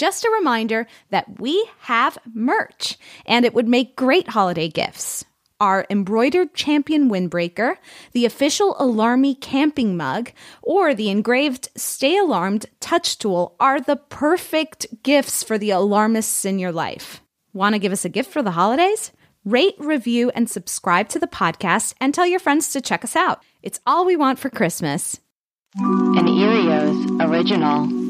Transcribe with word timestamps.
Just 0.00 0.24
a 0.24 0.30
reminder 0.30 0.86
that 1.10 1.38
we 1.38 1.62
have 1.80 2.16
merch, 2.32 2.96
and 3.26 3.44
it 3.44 3.52
would 3.52 3.68
make 3.68 3.96
great 3.96 4.28
holiday 4.28 4.66
gifts. 4.66 5.26
Our 5.60 5.84
embroidered 5.90 6.54
champion 6.54 7.10
windbreaker, 7.10 7.76
the 8.12 8.24
official 8.24 8.74
Alarmy 8.76 9.38
camping 9.38 9.98
mug, 9.98 10.32
or 10.62 10.94
the 10.94 11.10
engraved 11.10 11.68
Stay 11.76 12.16
Alarmed 12.16 12.64
touch 12.80 13.18
tool 13.18 13.56
are 13.60 13.78
the 13.78 13.96
perfect 13.96 14.86
gifts 15.02 15.42
for 15.42 15.58
the 15.58 15.68
alarmists 15.68 16.46
in 16.46 16.58
your 16.58 16.72
life. 16.72 17.20
Want 17.52 17.74
to 17.74 17.78
give 17.78 17.92
us 17.92 18.06
a 18.06 18.08
gift 18.08 18.32
for 18.32 18.42
the 18.42 18.52
holidays? 18.52 19.12
Rate, 19.44 19.74
review, 19.76 20.30
and 20.34 20.48
subscribe 20.48 21.10
to 21.10 21.18
the 21.18 21.26
podcast 21.26 21.92
and 22.00 22.14
tell 22.14 22.26
your 22.26 22.40
friends 22.40 22.70
to 22.72 22.80
check 22.80 23.04
us 23.04 23.16
out. 23.16 23.42
It's 23.62 23.80
all 23.84 24.06
we 24.06 24.16
want 24.16 24.38
for 24.38 24.48
Christmas. 24.48 25.20
An 25.76 26.24
Earios 26.24 27.20
original. 27.22 28.09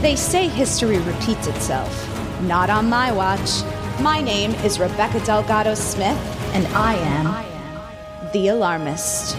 They 0.00 0.14
say 0.14 0.46
history 0.46 0.98
repeats 0.98 1.48
itself. 1.48 1.92
Not 2.42 2.70
on 2.70 2.88
my 2.88 3.10
watch. 3.10 3.64
My 4.00 4.20
name 4.20 4.52
is 4.64 4.78
Rebecca 4.78 5.18
Delgado 5.26 5.74
Smith, 5.74 6.16
and 6.54 6.68
I 6.68 6.94
am 6.94 8.32
the 8.32 8.46
alarmist. 8.46 9.34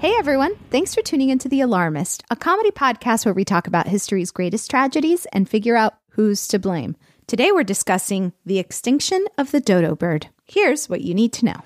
Hey 0.00 0.12
everyone, 0.18 0.54
thanks 0.70 0.94
for 0.94 1.00
tuning 1.00 1.30
into 1.30 1.48
The 1.48 1.62
Alarmist, 1.62 2.22
a 2.30 2.36
comedy 2.36 2.70
podcast 2.70 3.24
where 3.24 3.32
we 3.32 3.46
talk 3.46 3.66
about 3.66 3.88
history's 3.88 4.30
greatest 4.30 4.70
tragedies 4.70 5.26
and 5.32 5.48
figure 5.48 5.76
out 5.76 5.94
who's 6.10 6.46
to 6.48 6.58
blame. 6.58 6.94
Today 7.26 7.52
we're 7.52 7.64
discussing 7.64 8.34
the 8.44 8.58
extinction 8.58 9.24
of 9.38 9.50
the 9.50 9.60
dodo 9.60 9.96
bird. 9.96 10.28
Here's 10.44 10.90
what 10.90 11.00
you 11.00 11.14
need 11.14 11.32
to 11.32 11.46
know. 11.46 11.62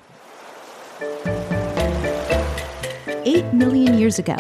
Eight 3.41 3.55
million 3.55 3.99
years 3.99 4.19
ago, 4.19 4.37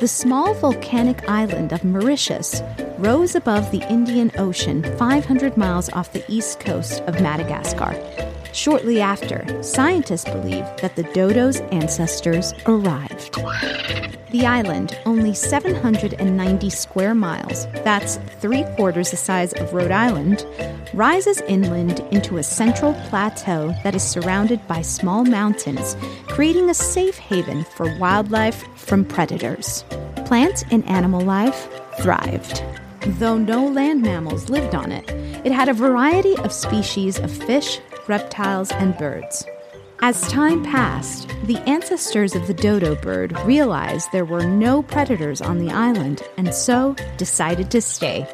the 0.00 0.06
small 0.06 0.52
volcanic 0.52 1.26
island 1.30 1.72
of 1.72 1.82
Mauritius 1.82 2.60
rose 2.98 3.34
above 3.34 3.70
the 3.70 3.80
Indian 3.90 4.30
Ocean 4.36 4.82
500 4.98 5.56
miles 5.56 5.88
off 5.94 6.12
the 6.12 6.22
east 6.28 6.60
coast 6.60 7.00
of 7.04 7.22
Madagascar. 7.22 7.94
Shortly 8.54 9.00
after, 9.00 9.44
scientists 9.64 10.30
believe 10.30 10.64
that 10.80 10.94
the 10.94 11.02
dodo's 11.12 11.60
ancestors 11.72 12.54
arrived. 12.66 13.34
The 14.30 14.46
island, 14.46 14.96
only 15.04 15.34
790 15.34 16.70
square 16.70 17.16
miles, 17.16 17.66
that's 17.82 18.18
three 18.38 18.62
quarters 18.76 19.10
the 19.10 19.16
size 19.16 19.52
of 19.54 19.74
Rhode 19.74 19.90
Island, 19.90 20.46
rises 20.94 21.40
inland 21.48 21.98
into 22.12 22.36
a 22.36 22.44
central 22.44 22.94
plateau 23.08 23.74
that 23.82 23.96
is 23.96 24.04
surrounded 24.04 24.64
by 24.68 24.82
small 24.82 25.24
mountains, 25.24 25.96
creating 26.28 26.70
a 26.70 26.74
safe 26.74 27.18
haven 27.18 27.64
for 27.64 27.98
wildlife 27.98 28.64
from 28.76 29.04
predators. 29.04 29.84
Plant 30.26 30.62
and 30.70 30.88
animal 30.88 31.22
life 31.22 31.68
thrived. 32.00 32.62
Though 33.18 33.36
no 33.36 33.66
land 33.66 34.02
mammals 34.02 34.48
lived 34.48 34.76
on 34.76 34.92
it, 34.92 35.10
it 35.44 35.50
had 35.50 35.68
a 35.68 35.74
variety 35.74 36.36
of 36.38 36.52
species 36.52 37.18
of 37.18 37.30
fish, 37.32 37.80
reptiles, 38.08 38.70
and 38.72 38.96
birds. 38.96 39.44
As 40.00 40.20
time 40.28 40.62
passed, 40.62 41.28
the 41.44 41.58
ancestors 41.68 42.34
of 42.34 42.46
the 42.46 42.54
dodo 42.54 42.94
bird 42.96 43.38
realized 43.40 44.10
there 44.12 44.24
were 44.24 44.46
no 44.46 44.82
predators 44.82 45.40
on 45.40 45.58
the 45.58 45.72
island 45.72 46.22
and 46.36 46.54
so 46.54 46.94
decided 47.16 47.70
to 47.70 47.80
stay. 47.80 48.26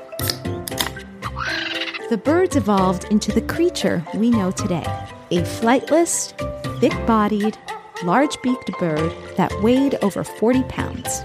The 2.09 2.21
birds 2.25 2.57
evolved 2.57 3.05
into 3.05 3.31
the 3.31 3.43
creature 3.43 4.05
we 4.15 4.31
know 4.31 4.51
today 4.51 4.87
a 5.31 5.43
flightless, 5.43 6.33
thick 6.81 7.07
bodied, 7.07 7.57
large 8.03 8.41
beaked 8.43 8.73
bird 8.81 9.13
that 9.37 9.53
weighed 9.63 9.97
over 10.03 10.25
40 10.25 10.65
pounds. 10.65 11.23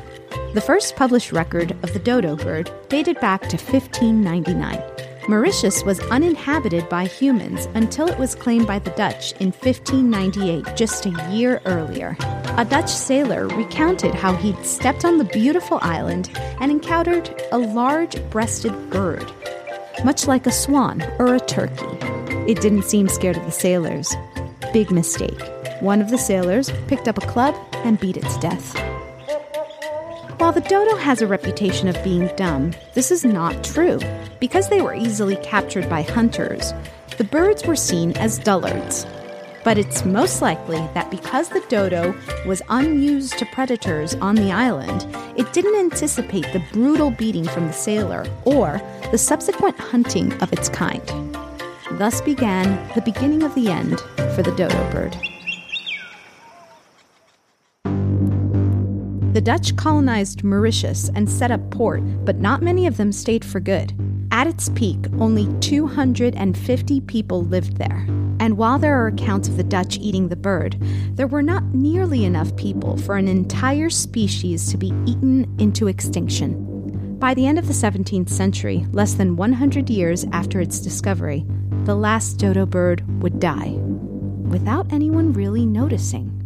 The 0.53 0.61
first 0.61 0.95
published 0.95 1.31
record 1.31 1.71
of 1.83 1.91
the 1.93 1.99
dodo 1.99 2.35
bird 2.35 2.71
dated 2.87 3.19
back 3.19 3.41
to 3.49 3.57
1599. 3.57 5.04
Mauritius 5.27 5.83
was 5.83 5.99
uninhabited 6.11 6.87
by 6.87 7.05
humans 7.05 7.67
until 7.73 8.07
it 8.07 8.19
was 8.19 8.35
claimed 8.35 8.67
by 8.67 8.77
the 8.77 8.91
Dutch 8.91 9.31
in 9.39 9.51
1598, 9.51 10.75
just 10.75 11.07
a 11.07 11.31
year 11.31 11.61
earlier. 11.65 12.15
A 12.57 12.65
Dutch 12.69 12.91
sailor 12.91 13.47
recounted 13.47 14.13
how 14.13 14.35
he'd 14.35 14.63
stepped 14.63 15.03
on 15.03 15.17
the 15.17 15.23
beautiful 15.23 15.79
island 15.81 16.29
and 16.61 16.69
encountered 16.69 17.29
a 17.51 17.57
large 17.57 18.21
breasted 18.29 18.91
bird, 18.91 19.31
much 20.03 20.27
like 20.27 20.45
a 20.45 20.51
swan 20.51 21.01
or 21.17 21.33
a 21.33 21.39
turkey. 21.39 21.97
It 22.47 22.61
didn't 22.61 22.83
seem 22.83 23.09
scared 23.09 23.37
of 23.37 23.45
the 23.45 23.51
sailors. 23.51 24.15
Big 24.73 24.91
mistake. 24.91 25.41
One 25.79 26.01
of 26.01 26.11
the 26.11 26.19
sailors 26.19 26.71
picked 26.87 27.07
up 27.07 27.17
a 27.17 27.25
club 27.25 27.55
and 27.73 27.99
beat 27.99 28.17
it 28.17 28.23
to 28.29 28.39
death. 28.39 28.94
While 30.37 30.51
the 30.51 30.59
dodo 30.59 30.97
has 30.97 31.21
a 31.21 31.27
reputation 31.27 31.87
of 31.87 32.03
being 32.03 32.29
dumb, 32.35 32.73
this 32.93 33.09
is 33.09 33.23
not 33.23 33.63
true. 33.63 33.99
Because 34.41 34.67
they 34.67 34.81
were 34.81 34.93
easily 34.93 35.37
captured 35.37 35.89
by 35.89 36.01
hunters, 36.01 36.73
the 37.17 37.23
birds 37.23 37.65
were 37.65 37.77
seen 37.77 38.11
as 38.17 38.37
dullards. 38.37 39.05
But 39.63 39.77
it's 39.77 40.03
most 40.03 40.41
likely 40.41 40.79
that 40.93 41.09
because 41.09 41.47
the 41.47 41.63
dodo 41.69 42.13
was 42.45 42.61
unused 42.67 43.39
to 43.39 43.45
predators 43.45 44.13
on 44.15 44.35
the 44.35 44.51
island, 44.51 45.07
it 45.37 45.53
didn't 45.53 45.79
anticipate 45.79 46.51
the 46.51 46.63
brutal 46.73 47.11
beating 47.11 47.45
from 47.45 47.67
the 47.67 47.73
sailor 47.73 48.25
or 48.43 48.81
the 49.11 49.17
subsequent 49.17 49.79
hunting 49.79 50.33
of 50.41 50.51
its 50.51 50.67
kind. 50.67 51.01
Thus 51.93 52.19
began 52.19 52.85
the 52.93 53.01
beginning 53.01 53.43
of 53.43 53.55
the 53.55 53.69
end 53.69 54.01
for 54.35 54.43
the 54.43 54.53
dodo 54.57 54.91
bird. 54.91 55.17
Dutch 59.45 59.75
colonized 59.75 60.43
Mauritius 60.43 61.11
and 61.13 61.29
set 61.29 61.51
up 61.51 61.69
port, 61.69 62.01
but 62.25 62.39
not 62.39 62.63
many 62.63 62.87
of 62.87 62.97
them 62.97 63.11
stayed 63.11 63.45
for 63.45 63.59
good. 63.59 63.93
At 64.31 64.47
its 64.47 64.69
peak, 64.69 64.97
only 65.19 65.47
250 65.59 67.01
people 67.01 67.43
lived 67.43 67.77
there. 67.77 68.07
And 68.39 68.57
while 68.57 68.79
there 68.79 68.99
are 68.99 69.05
accounts 69.05 69.47
of 69.47 69.55
the 69.55 69.63
Dutch 69.63 69.99
eating 69.99 70.29
the 70.29 70.35
bird, 70.35 70.77
there 71.11 71.27
were 71.27 71.43
not 71.43 71.63
nearly 71.75 72.25
enough 72.25 72.55
people 72.55 72.97
for 72.97 73.17
an 73.17 73.27
entire 73.27 73.91
species 73.91 74.67
to 74.71 74.77
be 74.77 74.91
eaten 75.05 75.55
into 75.59 75.89
extinction. 75.89 77.15
By 77.19 77.35
the 77.35 77.45
end 77.45 77.59
of 77.59 77.67
the 77.67 77.73
17th 77.73 78.29
century, 78.29 78.87
less 78.93 79.13
than 79.13 79.35
100 79.35 79.91
years 79.91 80.25
after 80.31 80.59
its 80.59 80.79
discovery, 80.79 81.45
the 81.83 81.95
last 81.95 82.39
dodo 82.39 82.65
bird 82.65 83.03
would 83.21 83.39
die, 83.39 83.75
without 84.49 84.91
anyone 84.91 85.33
really 85.33 85.67
noticing. 85.67 86.44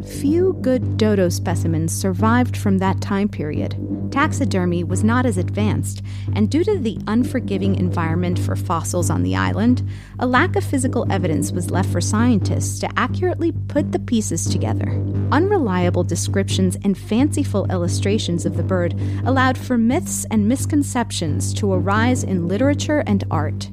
Few 0.00 0.54
good 0.62 0.96
dodo 0.96 1.28
specimens 1.28 1.92
survived 1.92 2.56
from 2.56 2.78
that 2.78 3.00
time 3.00 3.28
period. 3.28 3.76
Taxidermy 4.10 4.84
was 4.84 5.02
not 5.02 5.26
as 5.26 5.38
advanced, 5.38 6.02
and 6.34 6.50
due 6.50 6.64
to 6.64 6.78
the 6.78 6.98
unforgiving 7.06 7.74
environment 7.76 8.38
for 8.38 8.56
fossils 8.56 9.10
on 9.10 9.22
the 9.22 9.36
island, 9.36 9.82
a 10.18 10.26
lack 10.26 10.56
of 10.56 10.64
physical 10.64 11.10
evidence 11.10 11.52
was 11.52 11.70
left 11.70 11.90
for 11.90 12.00
scientists 12.00 12.78
to 12.80 12.98
accurately 12.98 13.52
put 13.68 13.92
the 13.92 13.98
pieces 13.98 14.46
together. 14.46 14.90
Unreliable 15.30 16.04
descriptions 16.04 16.76
and 16.84 16.96
fanciful 16.96 17.70
illustrations 17.70 18.46
of 18.46 18.56
the 18.56 18.62
bird 18.62 18.94
allowed 19.24 19.58
for 19.58 19.76
myths 19.76 20.26
and 20.30 20.48
misconceptions 20.48 21.52
to 21.54 21.72
arise 21.72 22.22
in 22.22 22.48
literature 22.48 23.02
and 23.06 23.24
art. 23.30 23.71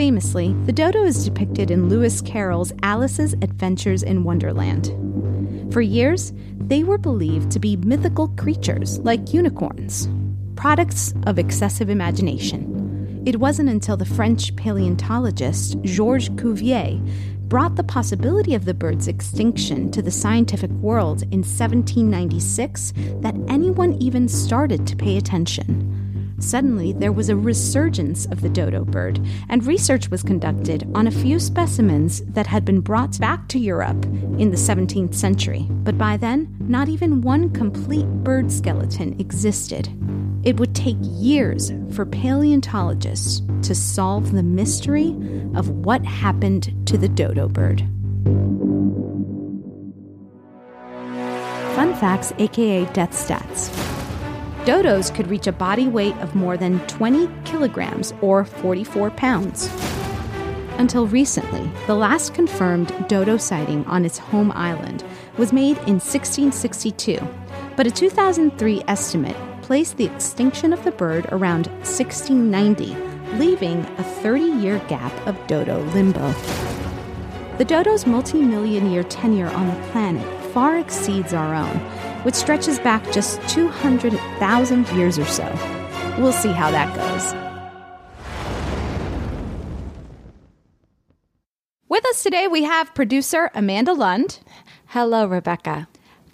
Famously, 0.00 0.54
the 0.64 0.72
dodo 0.72 1.04
is 1.04 1.26
depicted 1.26 1.70
in 1.70 1.90
Lewis 1.90 2.22
Carroll's 2.22 2.72
Alice's 2.82 3.34
Adventures 3.34 4.02
in 4.02 4.24
Wonderland. 4.24 4.86
For 5.74 5.82
years, 5.82 6.32
they 6.56 6.84
were 6.84 6.96
believed 6.96 7.50
to 7.50 7.58
be 7.58 7.76
mythical 7.76 8.28
creatures 8.28 8.98
like 9.00 9.34
unicorns, 9.34 10.08
products 10.56 11.12
of 11.26 11.38
excessive 11.38 11.90
imagination. 11.90 13.22
It 13.26 13.40
wasn't 13.40 13.68
until 13.68 13.98
the 13.98 14.06
French 14.06 14.56
paleontologist 14.56 15.76
Georges 15.82 16.30
Cuvier 16.30 16.98
brought 17.50 17.76
the 17.76 17.84
possibility 17.84 18.54
of 18.54 18.64
the 18.64 18.72
bird's 18.72 19.06
extinction 19.06 19.90
to 19.90 20.00
the 20.00 20.10
scientific 20.10 20.70
world 20.70 21.24
in 21.24 21.42
1796 21.42 22.94
that 23.20 23.36
anyone 23.48 24.00
even 24.00 24.28
started 24.28 24.86
to 24.86 24.96
pay 24.96 25.18
attention. 25.18 25.99
Suddenly, 26.40 26.94
there 26.94 27.12
was 27.12 27.28
a 27.28 27.36
resurgence 27.36 28.24
of 28.26 28.40
the 28.40 28.48
dodo 28.48 28.84
bird, 28.84 29.20
and 29.50 29.64
research 29.64 30.10
was 30.10 30.22
conducted 30.22 30.90
on 30.94 31.06
a 31.06 31.10
few 31.10 31.38
specimens 31.38 32.22
that 32.22 32.46
had 32.46 32.64
been 32.64 32.80
brought 32.80 33.18
back 33.20 33.46
to 33.48 33.58
Europe 33.58 34.04
in 34.38 34.50
the 34.50 34.56
17th 34.56 35.14
century. 35.14 35.66
But 35.70 35.98
by 35.98 36.16
then, 36.16 36.56
not 36.60 36.88
even 36.88 37.20
one 37.20 37.50
complete 37.50 38.06
bird 38.24 38.50
skeleton 38.50 39.20
existed. 39.20 39.88
It 40.42 40.58
would 40.58 40.74
take 40.74 40.96
years 41.00 41.72
for 41.92 42.06
paleontologists 42.06 43.42
to 43.62 43.74
solve 43.74 44.32
the 44.32 44.42
mystery 44.42 45.10
of 45.54 45.68
what 45.68 46.04
happened 46.04 46.74
to 46.86 46.96
the 46.96 47.08
dodo 47.08 47.48
bird. 47.48 47.80
Fun 51.76 51.94
facts, 51.96 52.32
aka 52.38 52.86
death 52.86 53.12
stats. 53.12 53.89
Dodos 54.64 55.12
could 55.14 55.28
reach 55.28 55.46
a 55.46 55.52
body 55.52 55.88
weight 55.88 56.14
of 56.16 56.34
more 56.34 56.58
than 56.58 56.80
20 56.86 57.30
kilograms 57.44 58.12
or 58.20 58.44
44 58.44 59.10
pounds. 59.12 59.70
Until 60.76 61.06
recently, 61.06 61.70
the 61.86 61.94
last 61.94 62.34
confirmed 62.34 62.92
dodo 63.08 63.38
sighting 63.38 63.86
on 63.86 64.04
its 64.04 64.18
home 64.18 64.52
island 64.52 65.02
was 65.38 65.54
made 65.54 65.78
in 65.78 65.94
1662, 65.94 67.18
but 67.74 67.86
a 67.86 67.90
2003 67.90 68.82
estimate 68.86 69.36
placed 69.62 69.96
the 69.96 70.04
extinction 70.04 70.74
of 70.74 70.84
the 70.84 70.92
bird 70.92 71.26
around 71.32 71.68
1690, 71.78 72.94
leaving 73.38 73.78
a 73.96 74.04
30 74.04 74.42
year 74.44 74.78
gap 74.88 75.12
of 75.26 75.38
dodo 75.46 75.80
limbo. 75.94 76.32
The 77.56 77.64
dodo's 77.64 78.06
multi 78.06 78.42
million 78.42 78.90
year 78.90 79.04
tenure 79.04 79.48
on 79.48 79.68
the 79.68 79.88
planet 79.88 80.40
far 80.52 80.78
exceeds 80.78 81.32
our 81.32 81.54
own, 81.54 81.78
which 82.22 82.34
stretches 82.34 82.78
back 82.78 83.02
just 83.12 83.40
200,000 83.48 84.88
years 84.90 85.18
or 85.18 85.24
so. 85.24 85.44
We'll 86.18 86.32
see 86.32 86.52
how 86.52 86.70
that 86.70 86.94
goes. 86.94 87.34
With 91.88 92.06
us 92.06 92.22
today, 92.22 92.46
we 92.46 92.62
have 92.64 92.94
producer 92.94 93.50
Amanda 93.54 93.92
Lund, 93.92 94.38
Hello, 94.86 95.26
Rebecca. 95.26 95.88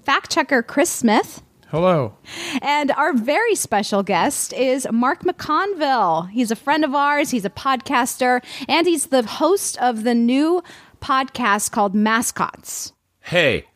fact 0.05 0.31
checker 0.31 0.63
Chris 0.63 0.91
Smith, 0.91 1.43
Hello. 1.69 2.17
and 2.63 2.91
our 2.93 3.13
very 3.13 3.55
special 3.55 4.03
guest 4.03 4.53
is 4.53 4.87
Mark 4.93 5.23
McConville. 5.25 6.31
He's 6.31 6.51
a 6.51 6.57
friend 6.57 6.85
of 6.85 6.95
ours, 6.95 7.31
he's 7.31 7.45
a 7.45 7.51
podcaster, 7.51 8.43
and 8.69 8.87
he's 8.87 9.07
the 9.07 9.23
host 9.27 9.77
of 9.79 10.05
the 10.05 10.15
new 10.15 10.63
podcast 11.01 11.71
called 11.73 11.95
Mascots. 11.95 12.93
Hey. 13.21 13.67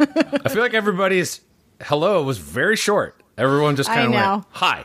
I 0.44 0.48
feel 0.48 0.62
like 0.62 0.74
everybody's 0.74 1.40
hello 1.82 2.22
was 2.22 2.38
very 2.38 2.76
short. 2.76 3.20
Everyone 3.38 3.76
just 3.76 3.88
kind 3.88 4.06
of 4.06 4.10
know. 4.12 4.32
went, 4.34 4.44
hi. 4.50 4.84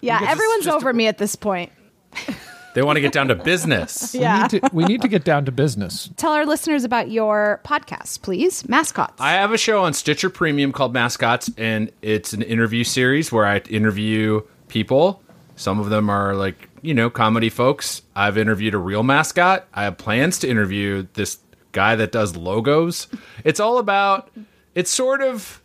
Yeah, 0.00 0.18
Because 0.20 0.32
everyone's 0.32 0.64
just- 0.64 0.76
over 0.76 0.92
me 0.92 1.06
at 1.06 1.18
this 1.18 1.36
point. 1.36 1.72
They 2.74 2.82
want 2.82 2.96
to 2.98 3.00
get 3.00 3.12
down 3.12 3.28
to 3.28 3.34
business. 3.34 4.14
Yeah. 4.14 4.36
We 4.36 4.42
need, 4.42 4.50
to, 4.50 4.70
we 4.74 4.84
need 4.84 5.00
to 5.00 5.08
get 5.08 5.24
down 5.24 5.46
to 5.46 5.50
business. 5.50 6.10
Tell 6.18 6.32
our 6.32 6.44
listeners 6.44 6.84
about 6.84 7.10
your 7.10 7.62
podcast, 7.64 8.20
please. 8.20 8.68
Mascots. 8.68 9.18
I 9.18 9.32
have 9.32 9.50
a 9.50 9.56
show 9.56 9.82
on 9.82 9.94
Stitcher 9.94 10.28
Premium 10.28 10.72
called 10.72 10.92
Mascots, 10.92 11.48
and 11.56 11.90
it's 12.02 12.34
an 12.34 12.42
interview 12.42 12.84
series 12.84 13.32
where 13.32 13.46
I 13.46 13.60
interview 13.60 14.42
people. 14.68 15.22
Some 15.56 15.80
of 15.80 15.88
them 15.88 16.10
are 16.10 16.34
like, 16.34 16.68
you 16.82 16.92
know, 16.92 17.08
comedy 17.08 17.48
folks. 17.48 18.02
I've 18.14 18.36
interviewed 18.36 18.74
a 18.74 18.78
real 18.78 19.02
mascot. 19.02 19.66
I 19.72 19.84
have 19.84 19.96
plans 19.96 20.38
to 20.40 20.48
interview 20.48 21.06
this 21.14 21.38
guy 21.72 21.96
that 21.96 22.12
does 22.12 22.36
logos. 22.36 23.08
It's 23.42 23.58
all 23.58 23.78
about, 23.78 24.30
it's 24.76 24.90
sort 24.92 25.22
of 25.22 25.60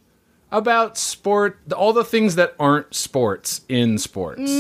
about 0.52 0.98
sport, 0.98 1.60
all 1.72 1.94
the 1.94 2.04
things 2.04 2.36
that 2.36 2.56
aren't 2.60 2.94
sports 2.96 3.62
in 3.70 3.98
sports. 4.00 4.52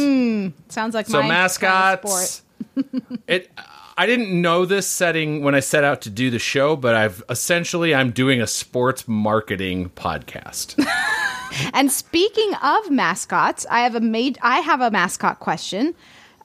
Sounds 0.69 0.93
like 0.93 1.07
so 1.07 1.13
my 1.13 1.21
kind 1.21 1.23
of 1.23 1.27
mascots 1.27 2.43
it 3.27 3.49
i 3.97 4.05
didn't 4.05 4.39
know 4.39 4.65
this 4.65 4.87
setting 4.87 5.43
when 5.43 5.53
i 5.55 5.59
set 5.59 5.83
out 5.83 5.99
to 6.01 6.09
do 6.09 6.29
the 6.29 6.39
show 6.39 6.75
but 6.75 6.93
i've 6.95 7.21
essentially 7.27 7.93
i'm 7.93 8.11
doing 8.11 8.39
a 8.39 8.47
sports 8.47 9.07
marketing 9.07 9.89
podcast 9.89 10.75
And 11.73 11.91
speaking 11.91 12.53
of 12.63 12.89
mascots, 12.89 13.65
I 13.69 13.81
have 13.81 13.93
a 13.95 13.99
made 13.99 14.37
I 14.41 14.59
have 14.59 14.79
a 14.79 14.89
mascot 14.89 15.39
question. 15.41 15.93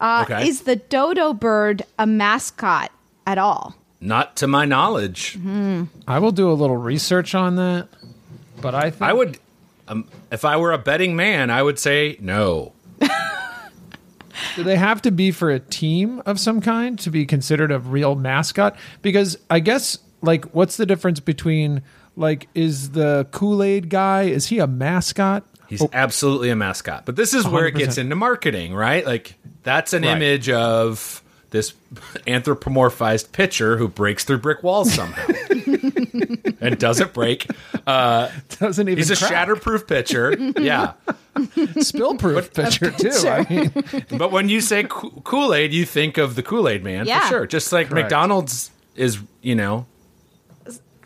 Uh, 0.00 0.24
Okay. 0.28 0.48
Is 0.48 0.62
the 0.62 0.74
dodo 0.76 1.32
bird 1.32 1.82
a 1.98 2.06
mascot 2.06 2.90
at 3.26 3.38
all? 3.38 3.76
not 4.00 4.36
to 4.36 4.46
my 4.46 4.64
knowledge 4.64 5.38
I 6.08 6.18
will 6.18 6.32
do 6.32 6.50
a 6.50 6.54
little 6.54 6.76
research 6.76 7.34
on 7.34 7.56
that, 7.56 7.88
but 8.60 8.74
I 8.74 8.90
think 8.90 9.02
i 9.02 9.12
would 9.12 9.38
um, 9.88 10.08
if 10.32 10.44
i 10.44 10.56
were 10.56 10.72
a 10.72 10.78
betting 10.78 11.14
man 11.16 11.50
i 11.50 11.62
would 11.62 11.78
say 11.78 12.16
no 12.20 12.72
do 14.56 14.62
they 14.62 14.76
have 14.76 15.02
to 15.02 15.10
be 15.10 15.30
for 15.30 15.50
a 15.50 15.60
team 15.60 16.22
of 16.26 16.38
some 16.40 16.60
kind 16.60 16.98
to 17.00 17.10
be 17.10 17.24
considered 17.26 17.70
a 17.70 17.78
real 17.78 18.14
mascot? 18.14 18.76
Because 19.02 19.38
I 19.50 19.60
guess 19.60 19.98
like 20.22 20.44
what's 20.54 20.76
the 20.76 20.86
difference 20.86 21.20
between 21.20 21.82
like 22.16 22.48
is 22.54 22.90
the 22.92 23.26
Kool-Aid 23.32 23.88
guy 23.90 24.22
is 24.24 24.46
he 24.46 24.58
a 24.58 24.66
mascot? 24.66 25.44
he's 25.68 25.84
absolutely 25.92 26.48
a 26.50 26.54
mascot 26.56 27.04
but 27.04 27.16
this 27.16 27.34
is 27.34 27.44
where 27.46 27.66
it 27.66 27.74
gets 27.74 27.98
into 27.98 28.14
marketing 28.14 28.72
right 28.72 29.04
like 29.04 29.34
that's 29.64 29.92
an 29.92 30.04
Right. 30.04 30.12
image 30.16 30.48
of 30.48 31.22
this 31.56 31.72
anthropomorphized 32.26 33.32
pitcher 33.32 33.76
who 33.78 33.88
breaks 33.88 34.24
through 34.24 34.38
brick 34.38 34.62
walls 34.62 34.92
somehow 34.92 35.26
and 36.60 36.78
doesn't 36.78 37.12
break 37.12 37.46
uh, 37.86 38.30
Doesn't 38.60 38.88
even 38.88 38.98
he's 38.98 39.10
a 39.10 39.16
crack. 39.16 39.48
shatterproof 39.48 39.86
pitcher 39.88 40.36
yeah 40.60 40.92
spill-proof 41.80 42.52
pitcher 42.54 42.90
too. 42.92 43.10
I 43.28 43.46
mean, 43.50 43.72
But 44.18 44.32
when 44.32 44.48
you 44.48 44.60
say 44.62 44.86
Kool 44.88 45.52
Aid, 45.52 45.72
you 45.74 45.84
think 45.84 46.16
of 46.16 46.34
the 46.34 46.42
Kool 46.42 46.66
Aid 46.68 46.82
Man 46.82 47.04
Yeah. 47.06 47.20
for 47.22 47.28
sure. 47.28 47.46
Just 47.46 47.72
like 47.72 47.88
Correct. 47.90 48.04
McDonald's 48.04 48.70
is, 48.94 49.18
you 49.42 49.54
know, 49.54 49.84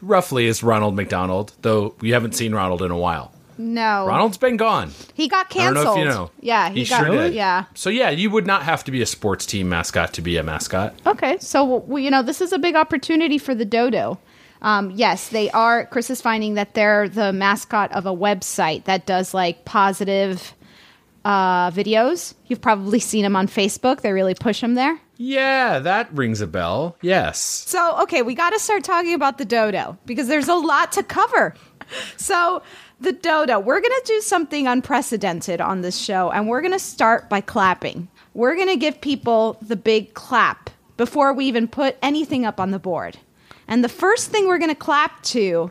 roughly 0.00 0.46
is 0.46 0.62
Ronald 0.62 0.94
McDonald, 0.94 1.52
though 1.62 1.94
we 2.00 2.10
haven't 2.10 2.36
seen 2.36 2.54
Ronald 2.54 2.80
in 2.82 2.90
a 2.92 2.96
while. 2.96 3.32
No. 3.60 4.06
Ronald's 4.06 4.38
been 4.38 4.56
gone. 4.56 4.90
he 5.14 5.28
got 5.28 5.46
I 5.54 5.72
don't 5.72 5.74
canceled. 5.74 5.84
know 5.84 5.92
if 5.92 5.98
you 5.98 6.04
know. 6.06 6.30
Yeah, 6.40 6.70
he, 6.70 6.84
he 6.84 6.88
got 6.88 7.04
sure 7.04 7.14
did. 7.14 7.34
Yeah. 7.34 7.64
So 7.74 7.90
yeah, 7.90 8.10
you 8.10 8.30
would 8.30 8.46
not 8.46 8.62
have 8.62 8.84
to 8.84 8.90
be 8.90 9.02
a 9.02 9.06
sports 9.06 9.44
team 9.46 9.68
mascot 9.68 10.12
to 10.14 10.22
be 10.22 10.36
a 10.36 10.42
mascot. 10.42 10.94
Okay, 11.06 11.38
so 11.40 11.64
well, 11.64 11.98
you 11.98 12.10
know 12.10 12.22
this 12.22 12.40
is 12.40 12.52
a 12.52 12.58
big 12.58 12.74
opportunity 12.74 13.38
for 13.38 13.54
the 13.54 13.64
dodo. 13.64 14.18
Um, 14.62 14.90
yes, 14.90 15.28
they 15.28 15.50
are. 15.50 15.86
Chris 15.86 16.10
is 16.10 16.20
finding 16.20 16.54
that 16.54 16.74
they're 16.74 17.08
the 17.08 17.32
mascot 17.32 17.92
of 17.92 18.06
a 18.06 18.14
website 18.14 18.84
that 18.84 19.06
does 19.06 19.32
like 19.34 19.64
positive 19.64 20.54
uh, 21.24 21.70
videos. 21.70 22.34
You've 22.46 22.60
probably 22.60 22.98
seen 22.98 23.22
them 23.22 23.36
on 23.36 23.46
Facebook. 23.46 24.00
They 24.00 24.12
really 24.12 24.34
push 24.34 24.60
them 24.60 24.74
there. 24.74 25.00
Yeah, 25.16 25.80
that 25.80 26.12
rings 26.14 26.40
a 26.40 26.46
bell. 26.46 26.96
Yes. 27.02 27.38
So, 27.38 28.00
okay, 28.02 28.22
we 28.22 28.34
got 28.34 28.50
to 28.50 28.58
start 28.58 28.84
talking 28.84 29.12
about 29.12 29.36
the 29.36 29.44
dodo 29.44 29.98
because 30.06 30.28
there's 30.28 30.48
a 30.48 30.54
lot 30.54 30.92
to 30.92 31.02
cover. 31.02 31.54
So, 32.16 32.62
the 33.00 33.12
dodo, 33.12 33.58
we're 33.58 33.80
going 33.80 33.90
to 33.90 34.02
do 34.06 34.20
something 34.20 34.66
unprecedented 34.66 35.60
on 35.60 35.80
this 35.80 35.98
show, 35.98 36.30
and 36.30 36.48
we're 36.48 36.60
going 36.60 36.72
to 36.72 36.78
start 36.78 37.28
by 37.28 37.40
clapping. 37.40 38.08
We're 38.34 38.54
going 38.54 38.68
to 38.68 38.76
give 38.76 39.00
people 39.00 39.56
the 39.62 39.76
big 39.76 40.14
clap 40.14 40.70
before 40.96 41.32
we 41.32 41.46
even 41.46 41.66
put 41.66 41.96
anything 42.02 42.44
up 42.44 42.60
on 42.60 42.70
the 42.70 42.78
board. 42.78 43.18
And 43.66 43.82
the 43.82 43.88
first 43.88 44.30
thing 44.30 44.46
we're 44.46 44.58
going 44.58 44.70
to 44.70 44.74
clap 44.74 45.22
to 45.24 45.70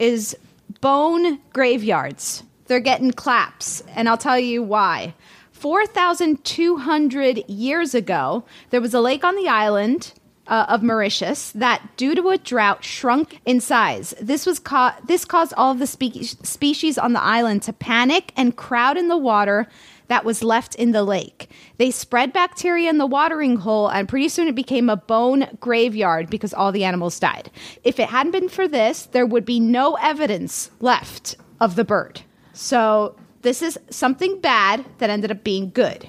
is 0.00 0.36
bone 0.80 1.38
graveyards. 1.52 2.42
They're 2.66 2.80
getting 2.80 3.12
claps, 3.12 3.82
and 3.94 4.08
I'll 4.08 4.16
tell 4.16 4.38
you 4.38 4.62
why. 4.62 5.14
4,200 5.52 7.48
years 7.48 7.94
ago, 7.94 8.44
there 8.70 8.80
was 8.80 8.94
a 8.94 9.00
lake 9.00 9.24
on 9.24 9.36
the 9.36 9.48
island 9.48 10.12
uh, 10.46 10.66
of 10.68 10.82
Mauritius 10.82 11.52
that, 11.52 11.82
due 11.96 12.14
to 12.14 12.30
a 12.30 12.38
drought, 12.38 12.84
shrunk 12.84 13.40
in 13.46 13.60
size. 13.60 14.14
This 14.20 14.44
was 14.46 14.58
ca- 14.58 14.96
this 15.06 15.24
caused 15.24 15.54
all 15.56 15.72
of 15.72 15.78
the 15.78 15.86
spe- 15.86 16.44
species 16.44 16.98
on 16.98 17.12
the 17.12 17.22
island 17.22 17.62
to 17.62 17.72
panic 17.72 18.32
and 18.36 18.56
crowd 18.56 18.96
in 18.96 19.08
the 19.08 19.16
water 19.16 19.68
that 20.08 20.24
was 20.24 20.42
left 20.42 20.74
in 20.74 20.92
the 20.92 21.04
lake. 21.04 21.48
They 21.78 21.90
spread 21.90 22.32
bacteria 22.32 22.90
in 22.90 22.98
the 22.98 23.06
watering 23.06 23.56
hole, 23.56 23.88
and 23.88 24.08
pretty 24.08 24.28
soon 24.28 24.48
it 24.48 24.54
became 24.54 24.90
a 24.90 24.96
bone 24.96 25.46
graveyard 25.60 26.28
because 26.28 26.52
all 26.52 26.72
the 26.72 26.84
animals 26.84 27.18
died. 27.18 27.50
If 27.84 27.98
it 27.98 28.08
hadn't 28.08 28.32
been 28.32 28.48
for 28.48 28.68
this, 28.68 29.06
there 29.06 29.24
would 29.24 29.44
be 29.44 29.60
no 29.60 29.94
evidence 29.94 30.70
left 30.80 31.36
of 31.60 31.76
the 31.76 31.84
bird. 31.84 32.20
So, 32.52 33.16
this 33.40 33.62
is 33.62 33.78
something 33.90 34.40
bad 34.40 34.84
that 34.98 35.10
ended 35.10 35.30
up 35.30 35.42
being 35.42 35.70
good. 35.70 36.08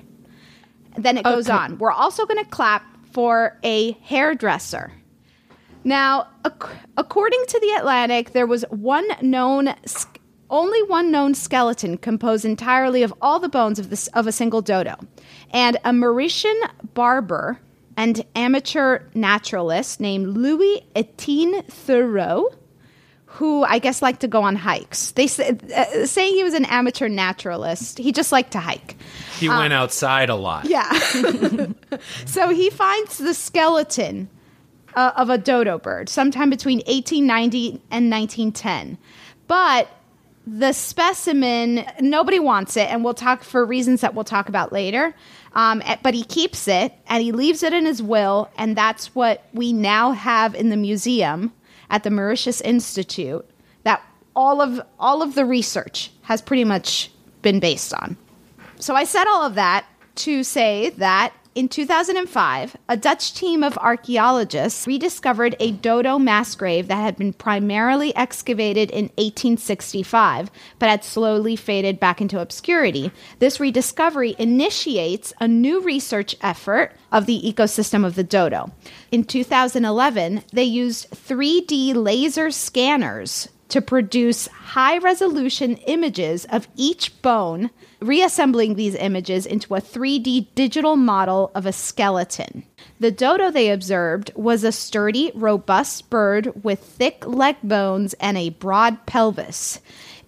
Then 0.98 1.18
it 1.18 1.24
goes 1.24 1.50
on. 1.50 1.78
We're 1.80 1.92
also 1.92 2.26
going 2.26 2.44
to 2.44 2.50
clap 2.50 2.84
for 3.14 3.58
a 3.64 3.92
hairdresser. 4.02 4.92
Now, 5.84 6.28
ac- 6.46 6.74
according 6.98 7.44
to 7.48 7.60
the 7.60 7.76
Atlantic, 7.78 8.32
there 8.32 8.48
was 8.48 8.64
one 8.70 9.06
known, 9.22 9.74
only 10.50 10.82
one 10.84 11.12
known 11.12 11.36
skeleton 11.36 11.98
composed 11.98 12.46
entirely 12.46 13.04
of 13.04 13.14
all 13.22 13.40
the 13.40 13.50
bones 13.50 13.80
of 13.80 13.90
this 13.90 14.08
of 14.08 14.26
a 14.26 14.32
single 14.32 14.62
dodo, 14.62 14.96
and 15.52 15.78
a 15.86 15.92
Mauritian 15.92 16.60
barber 16.94 17.60
and 17.96 18.26
amateur 18.36 19.04
naturalist 19.14 20.00
named 20.00 20.28
Louis 20.28 20.84
Etienne 20.96 21.64
Thirioux, 21.64 22.48
who 23.34 23.64
I 23.64 23.80
guess 23.80 24.04
liked 24.04 24.22
to 24.22 24.28
go 24.28 24.44
on 24.44 24.56
hikes. 24.56 25.10
They 25.12 25.26
say, 25.26 25.58
uh, 25.76 26.06
saying 26.06 26.36
he 26.36 26.44
was 26.44 26.54
an 26.54 26.66
amateur 26.66 27.10
naturalist, 27.10 27.98
he 27.98 28.12
just 28.12 28.32
liked 28.32 28.52
to 28.52 28.60
hike. 28.60 28.96
He 29.40 29.50
went 29.50 29.74
outside 29.74 30.30
a 30.30 30.36
lot. 30.36 30.66
Yeah. 30.66 30.92
so 32.26 32.50
he 32.50 32.70
finds 32.70 33.18
the 33.18 33.34
skeleton 33.34 34.30
uh, 34.96 35.14
of 35.16 35.32
a 35.32 35.40
dodo 35.40 35.80
bird 35.80 36.10
sometime 36.10 36.52
between 36.52 36.78
1890 36.82 37.82
and 37.90 38.12
1910. 38.12 39.00
But 39.48 39.90
the 40.46 40.72
specimen, 40.72 41.86
nobody 42.00 42.40
wants 42.40 42.78
it, 42.78 42.88
and 42.92 43.04
we'll 43.04 43.16
talk 43.16 43.44
for 43.44 43.66
reasons 43.66 44.02
that 44.02 44.14
we'll 44.14 44.26
talk 44.26 44.48
about 44.48 44.72
later. 44.72 45.16
Um, 45.56 45.82
eh, 45.86 45.98
but 46.04 46.14
he 46.14 46.24
keeps 46.24 46.68
it 46.68 46.94
and 47.08 47.24
he 47.24 47.32
leaves 47.32 47.64
it 47.64 47.74
in 47.74 47.88
his 47.88 48.04
will, 48.04 48.52
and 48.60 48.76
that's 48.76 49.16
what 49.16 49.44
we 49.54 49.74
now 49.74 50.12
have 50.12 50.54
in 50.54 50.70
the 50.70 50.78
museum 50.78 51.52
at 51.94 52.04
the 52.04 52.10
Mauritius 52.10 52.60
Institute. 52.60 53.46
That 53.84 54.02
all 54.36 54.62
of 54.62 54.82
all 55.00 55.22
of 55.22 55.36
the 55.36 55.46
research 55.46 56.12
has 56.24 56.42
pretty 56.42 56.64
much 56.66 57.12
been 57.44 57.60
based 57.60 57.94
on. 57.94 58.18
So 58.80 58.96
I 58.96 59.04
said 59.04 59.28
all 59.28 59.46
of 59.46 59.56
that 59.56 59.86
to 60.16 60.44
say 60.44 60.90
that 60.98 61.34
in 61.56 61.70
2005, 61.70 62.76
a 62.90 62.98
Dutch 62.98 63.34
team 63.34 63.64
of 63.64 63.78
archaeologists 63.78 64.88
rediscovered 64.88 65.56
a 65.60 65.72
dodo 65.72 66.18
mass 66.18 66.56
grave 66.56 66.88
that 66.88 66.96
had 66.96 67.16
been 67.16 67.34
primarily 67.34 68.16
excavated 68.16 68.90
in 68.90 69.06
1865 69.18 70.50
but 70.80 70.90
had 70.90 71.04
slowly 71.04 71.56
faded 71.56 72.00
back 72.00 72.22
into 72.22 72.40
obscurity. 72.40 73.12
This 73.40 73.60
rediscovery 73.60 74.36
initiates 74.40 75.32
a 75.40 75.48
new 75.48 75.82
research 75.82 76.36
effort 76.42 76.94
of 77.12 77.28
the 77.28 77.42
ecosystem 77.42 78.06
of 78.06 78.16
the 78.16 78.24
dodo. 78.24 78.72
In 79.12 79.24
2011, 79.24 80.44
they 80.52 80.64
used 80.64 81.12
3D 81.12 81.94
laser 81.94 82.50
scanners 82.50 83.50
to 83.70 83.82
produce 83.82 84.48
high 84.48 84.98
resolution 85.00 85.78
images 85.88 86.46
of 86.46 86.68
each 86.76 87.22
bone, 87.22 87.72
reassembling 88.04 88.76
these 88.76 88.96
images 88.96 89.46
into 89.46 89.76
a 89.76 89.82
3D 89.82 90.48
digital 90.56 90.96
model 90.96 91.52
of 91.56 91.66
a 91.66 91.74
skeleton. 91.74 92.64
The 93.00 93.12
dodo 93.12 93.50
they 93.50 93.70
observed 93.70 94.32
was 94.36 94.64
a 94.64 94.72
sturdy, 94.72 95.32
robust 95.34 96.10
bird 96.10 96.64
with 96.64 96.80
thick 96.80 97.26
leg 97.26 97.58
bones 97.64 98.14
and 98.16 98.38
a 98.38 98.50
broad 98.50 99.06
pelvis. 99.06 99.80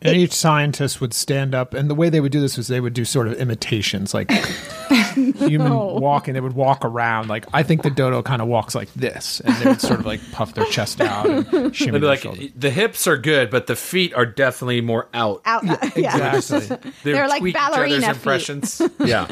And 0.05 0.17
each 0.17 0.33
scientist 0.33 1.01
would 1.01 1.13
stand 1.13 1.53
up, 1.55 1.73
and 1.73 1.89
the 1.89 1.95
way 1.95 2.09
they 2.09 2.19
would 2.19 2.31
do 2.31 2.41
this 2.41 2.57
was 2.57 2.67
they 2.67 2.79
would 2.79 2.93
do 2.93 3.05
sort 3.05 3.27
of 3.27 3.33
imitations, 3.33 4.13
like 4.13 4.31
human 5.13 5.73
walking. 5.73 6.33
They 6.33 6.41
would 6.41 6.53
walk 6.55 6.83
around. 6.85 7.27
Like 7.29 7.45
I 7.53 7.63
think 7.63 7.83
the 7.83 7.89
dodo 7.89 8.21
kind 8.21 8.41
of 8.41 8.47
walks 8.47 8.75
like 8.75 8.93
this, 8.93 9.39
and 9.41 9.55
they 9.57 9.65
would 9.69 9.81
sort 9.81 9.99
of 9.99 10.05
like 10.05 10.19
puff 10.31 10.53
their 10.53 10.65
chest 10.65 11.01
out 11.01 11.27
and 11.27 11.75
shimmy 11.75 11.91
They'd 11.91 11.97
be 11.97 11.99
their 12.01 12.09
like, 12.09 12.19
shoulders. 12.21 12.49
the 12.55 12.69
hips 12.69 13.07
are 13.07 13.17
good, 13.17 13.49
but 13.49 13.67
the 13.67 13.75
feet 13.75 14.13
are 14.13 14.25
definitely 14.25 14.81
more 14.81 15.07
out. 15.13 15.41
Out, 15.45 15.63
yeah. 15.97 16.35
Exactly. 16.35 16.91
They 17.03 17.11
They're 17.13 17.27
like 17.27 17.39
tweak 17.39 17.55
each 17.55 17.61
other's 17.61 17.75
ballerina 17.77 18.01
feet. 18.07 18.15
impressions. 18.15 18.81
yeah. 18.99 19.27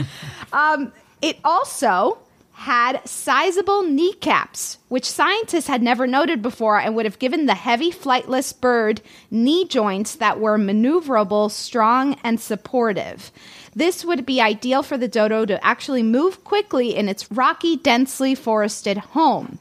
Um, 0.51 0.91
it 1.21 1.37
also 1.43 2.17
had 2.63 3.05
sizable 3.05 3.83
kneecaps, 3.83 4.77
which 4.87 5.09
scientists 5.09 5.67
had 5.67 5.83
never 5.83 6.07
noted 6.07 6.41
before 6.41 6.79
and 6.79 6.95
would 6.95 7.03
have 7.03 7.19
given 7.19 7.45
the 7.45 7.55
heavy 7.55 7.91
flightless 7.91 8.57
bird 8.57 9.01
knee 9.29 9.67
joints 9.67 10.15
that 10.15 10.39
were 10.39 10.57
maneuverable, 10.57 11.51
strong, 11.51 12.15
and 12.23 12.39
supportive. 12.39 13.31
This 13.75 14.05
would 14.05 14.25
be 14.25 14.39
ideal 14.39 14.81
for 14.81 14.97
the 14.97 15.09
dodo 15.09 15.45
to 15.45 15.61
actually 15.63 16.03
move 16.03 16.45
quickly 16.45 16.95
in 16.95 17.09
its 17.09 17.29
rocky, 17.29 17.75
densely 17.75 18.33
forested 18.33 18.97
home. 18.97 19.59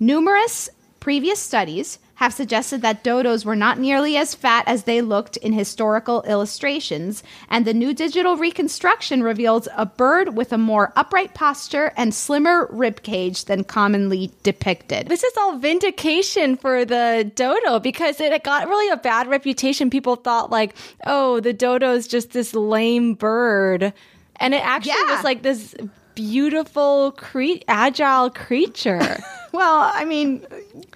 Numerous 0.00 0.68
previous 0.98 1.38
studies 1.38 2.00
have 2.16 2.32
suggested 2.32 2.80
that 2.82 3.02
dodos 3.02 3.44
were 3.44 3.56
not 3.56 3.78
nearly 3.78 4.16
as 4.16 4.34
fat 4.34 4.64
as 4.68 4.84
they 4.84 5.00
looked 5.00 5.36
in 5.38 5.52
historical 5.52 6.22
illustrations, 6.22 7.22
and 7.50 7.64
the 7.64 7.74
new 7.74 7.92
digital 7.92 8.36
reconstruction 8.36 9.22
reveals 9.22 9.66
a 9.76 9.84
bird 9.84 10.36
with 10.36 10.52
a 10.52 10.58
more 10.58 10.92
upright 10.96 11.34
posture 11.34 11.92
and 11.96 12.14
slimmer 12.14 12.68
rib 12.70 13.02
cage 13.02 13.46
than 13.46 13.64
commonly 13.64 14.30
depicted. 14.44 15.08
This 15.08 15.24
is 15.24 15.36
all 15.36 15.58
vindication 15.58 16.56
for 16.56 16.84
the 16.84 17.30
dodo 17.34 17.80
because 17.80 18.20
it 18.20 18.44
got 18.44 18.68
really 18.68 18.90
a 18.92 18.96
bad 18.96 19.26
reputation. 19.26 19.90
People 19.90 20.16
thought 20.16 20.50
like, 20.50 20.76
oh, 21.06 21.40
the 21.40 21.52
dodo 21.52 21.92
is 21.94 22.06
just 22.06 22.30
this 22.30 22.54
lame 22.54 23.14
bird, 23.14 23.92
and 24.36 24.54
it 24.54 24.64
actually 24.64 24.92
Yeah. 25.08 25.16
was 25.16 25.24
like 25.24 25.42
this 25.42 25.74
beautiful, 26.14 27.12
cre- 27.16 27.62
agile 27.66 28.30
creature. 28.30 29.18
Well, 29.54 29.88
I 29.94 30.04
mean, 30.04 30.44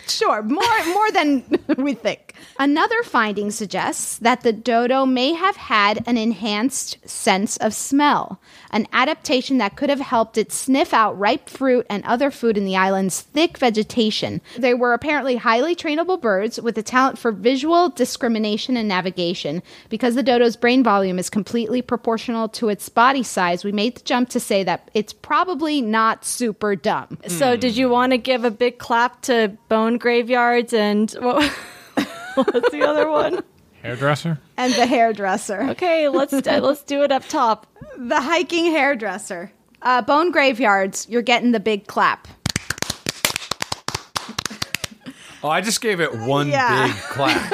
sure, 0.08 0.42
more 0.42 0.84
more 0.86 1.10
than 1.12 1.44
we 1.78 1.94
think. 1.94 2.34
Another 2.58 3.04
finding 3.04 3.52
suggests 3.52 4.18
that 4.18 4.40
the 4.40 4.52
dodo 4.52 5.06
may 5.06 5.32
have 5.32 5.54
had 5.54 6.02
an 6.08 6.16
enhanced 6.16 6.98
sense 7.08 7.56
of 7.58 7.72
smell, 7.72 8.40
an 8.72 8.88
adaptation 8.92 9.58
that 9.58 9.76
could 9.76 9.90
have 9.90 10.00
helped 10.00 10.36
it 10.36 10.50
sniff 10.50 10.92
out 10.92 11.16
ripe 11.16 11.48
fruit 11.48 11.86
and 11.88 12.04
other 12.04 12.32
food 12.32 12.58
in 12.58 12.64
the 12.64 12.76
island's 12.76 13.20
thick 13.20 13.58
vegetation. 13.58 14.40
They 14.56 14.74
were 14.74 14.92
apparently 14.92 15.36
highly 15.36 15.76
trainable 15.76 16.20
birds 16.20 16.60
with 16.60 16.76
a 16.78 16.82
talent 16.82 17.16
for 17.16 17.30
visual 17.30 17.90
discrimination 17.90 18.76
and 18.76 18.88
navigation. 18.88 19.62
Because 19.88 20.16
the 20.16 20.22
dodo's 20.24 20.56
brain 20.56 20.82
volume 20.82 21.20
is 21.20 21.30
completely 21.30 21.80
proportional 21.80 22.48
to 22.48 22.70
its 22.70 22.88
body 22.88 23.22
size, 23.22 23.62
we 23.62 23.70
made 23.70 23.96
the 23.96 24.02
jump 24.02 24.30
to 24.30 24.40
say 24.40 24.64
that 24.64 24.90
it's 24.94 25.12
probably 25.12 25.80
not 25.80 26.24
super 26.24 26.74
dumb. 26.74 27.18
So, 27.28 27.56
did 27.56 27.76
you 27.76 27.88
want 27.88 28.10
to 28.10 28.18
give 28.18 28.47
a 28.48 28.50
big 28.50 28.78
clap 28.78 29.22
to 29.22 29.56
bone 29.68 29.98
graveyards 29.98 30.72
and 30.72 31.10
what, 31.20 31.48
what's 32.34 32.70
the 32.70 32.82
other 32.82 33.08
one? 33.08 33.44
Hairdresser. 33.82 34.38
And 34.56 34.72
the 34.74 34.86
hairdresser. 34.86 35.62
Okay, 35.70 36.08
let's 36.08 36.32
let's 36.46 36.82
do 36.82 37.02
it 37.04 37.12
up 37.12 37.24
top. 37.28 37.66
The 37.96 38.20
hiking 38.20 38.64
hairdresser. 38.72 39.52
Uh, 39.82 40.02
bone 40.02 40.32
graveyards, 40.32 41.06
you're 41.08 41.22
getting 41.22 41.52
the 41.52 41.60
big 41.60 41.86
clap. 41.86 42.26
Oh, 45.40 45.48
I 45.48 45.60
just 45.60 45.80
gave 45.80 46.00
it 46.00 46.12
one 46.18 46.48
Yeah. 46.48 46.88
big 46.88 46.96
clap. 46.96 47.52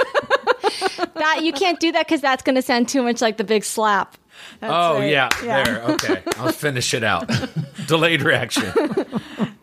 That 1.17 1.41
you 1.43 1.53
can't 1.53 1.79
do 1.79 1.93
that 1.93 2.07
because 2.07 2.23
that's 2.23 2.43
going 2.43 2.55
to 2.55 2.63
sound 2.63 2.89
too 2.89 3.03
much 3.03 3.21
like 3.21 3.37
the 3.37 3.45
big 3.45 3.63
slap. 3.63 4.17
Oh, 4.63 4.99
right. 4.99 5.11
yeah, 5.11 5.29
Yeah. 5.43 5.65
There. 5.65 5.83
Okay. 5.95 6.23
I'll 6.39 6.53
finish 6.53 6.95
it 6.95 7.05
out. 7.05 7.31
Delayed 7.87 8.23
reaction. 8.23 8.73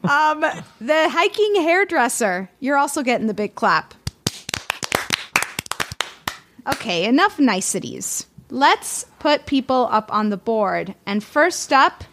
The 0.02 1.10
hiking 1.10 1.56
hairdresser, 1.56 2.50
you're 2.60 2.78
also 2.78 3.04
getting 3.04 3.28
the 3.28 3.34
big 3.34 3.56
clap. 3.56 3.94
Okay, 6.68 7.06
enough 7.06 7.40
niceties. 7.40 8.28
Let's 8.50 9.06
put 9.20 9.46
people 9.46 9.88
up 9.92 10.14
on 10.14 10.30
the 10.30 10.38
board. 10.38 10.94
And 11.06 11.24
first 11.24 11.74
up, 11.74 12.04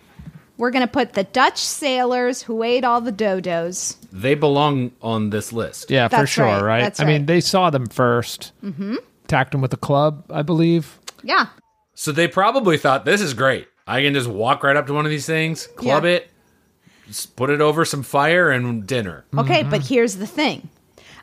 we're 0.57 0.71
going 0.71 0.87
to 0.87 0.91
put 0.93 1.13
the 1.15 1.25
Dutch 1.25 1.59
sailors 1.59 2.43
who 2.43 2.63
ate 2.63 2.85
all 2.85 3.01
the 3.01 3.13
dodos. 3.13 3.97
They 4.13 4.35
belong 4.35 4.93
on 5.03 5.31
this 5.31 5.53
list. 5.53 5.91
Yeah, 5.91 6.09
for 6.09 6.27
sure, 6.27 6.45
right, 6.45 6.63
right? 6.63 6.81
that's 6.81 7.01
I 7.01 7.05
mean, 7.05 7.27
they 7.27 7.41
saw 7.41 7.71
them 7.71 7.87
1st 7.87 8.53
Mm-hmm. 8.65 8.97
Attacked 9.25 9.53
them 9.53 9.61
with 9.61 9.75
a 9.75 9.79
club, 9.79 10.25
I 10.31 10.41
believe. 10.41 10.99
Yeah. 11.23 11.49
So 12.01 12.13
they 12.13 12.29
probably 12.29 12.79
thought 12.79 13.05
this 13.05 13.21
is 13.21 13.35
great. 13.35 13.67
I 13.85 14.03
can 14.03 14.15
just 14.15 14.29
walk 14.29 14.63
right 14.63 14.77
up 14.77 14.87
to 14.87 14.93
one 14.93 15.05
of 15.05 15.11
these 15.11 15.27
things, 15.27 15.67
club 15.67 16.05
Yeah. 16.05 16.11
it, 16.11 16.31
just 17.09 17.35
put 17.35 17.51
it 17.51 17.61
over 17.61 17.85
some 17.85 18.05
fire 18.05 18.53
and 18.53 18.87
dinner. 18.87 19.25
Okay, 19.37 19.65
but 19.65 19.81
mm-hmm. 19.81 19.95
here's 19.95 20.15
the 20.15 20.27
thing. 20.27 20.69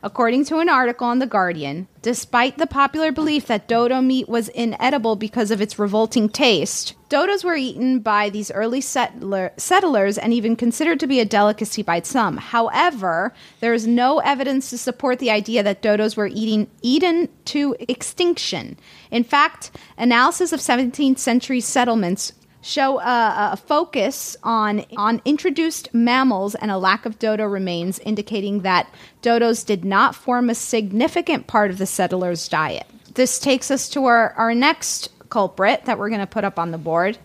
According 0.06 0.44
to 0.44 0.58
an 0.60 0.68
article 0.68 1.08
on 1.08 1.18
The 1.18 1.26
Guardian, 1.26 1.88
despite 2.00 2.58
the 2.58 2.68
popular 2.68 3.10
belief 3.10 3.48
that 3.48 3.66
dodo 3.66 4.00
meat 4.00 4.28
was 4.28 4.48
inedible 4.50 5.16
because 5.16 5.50
of 5.50 5.60
its 5.60 5.80
revolting 5.80 6.28
taste, 6.28 6.94
dodos 7.10 7.42
were 7.42 7.56
eaten 7.56 7.98
by 7.98 8.30
these 8.30 8.52
early 8.52 8.80
settler, 8.80 9.50
settlers 9.56 10.16
and 10.16 10.32
even 10.32 10.54
considered 10.54 11.00
to 11.00 11.08
be 11.08 11.18
a 11.18 11.24
delicacy 11.24 11.82
by 11.82 12.02
some. 12.02 12.36
However, 12.36 13.34
there 13.58 13.74
is 13.74 13.88
no 13.88 14.20
evidence 14.20 14.70
to 14.70 14.78
support 14.78 15.18
the 15.18 15.32
idea 15.32 15.64
that 15.64 15.82
dodos 15.82 16.16
were 16.16 16.28
eating, 16.28 16.70
eaten 16.82 17.28
to 17.46 17.74
extinction. 17.80 18.78
In 19.10 19.24
fact, 19.24 19.72
analysis 19.98 20.52
of 20.52 20.60
17th 20.60 21.18
century 21.18 21.60
settlements 21.60 22.32
show 22.66 22.98
a, 23.00 23.50
a 23.52 23.56
focus 23.56 24.36
on 24.42 24.84
on 24.96 25.22
introduced 25.24 25.92
mammals 25.94 26.54
and 26.56 26.70
a 26.70 26.78
lack 26.78 27.06
of 27.06 27.18
dodo 27.18 27.44
remains, 27.44 27.98
indicating 28.00 28.62
that 28.62 28.92
dodos 29.22 29.64
did 29.64 29.84
not 29.84 30.14
form 30.14 30.50
a 30.50 30.54
significant 30.54 31.46
part 31.46 31.70
of 31.70 31.78
the 31.78 31.86
settlers' 31.86 32.48
diet. 32.48 32.86
This 33.14 33.38
takes 33.38 33.70
us 33.70 33.88
to 33.90 34.04
our, 34.04 34.32
our 34.32 34.54
next 34.54 35.08
culprit 35.30 35.84
that 35.86 35.98
we're 35.98 36.08
going 36.08 36.20
to 36.20 36.26
put 36.26 36.44
up 36.44 36.58
on 36.58 36.70
the 36.70 36.78
board. 36.78 37.18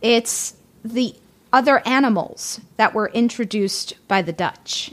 It's 0.00 0.54
the 0.84 1.14
other 1.52 1.86
animals 1.86 2.60
that 2.76 2.94
were 2.94 3.08
introduced 3.10 3.94
by 4.08 4.22
the 4.22 4.32
Dutch. 4.32 4.90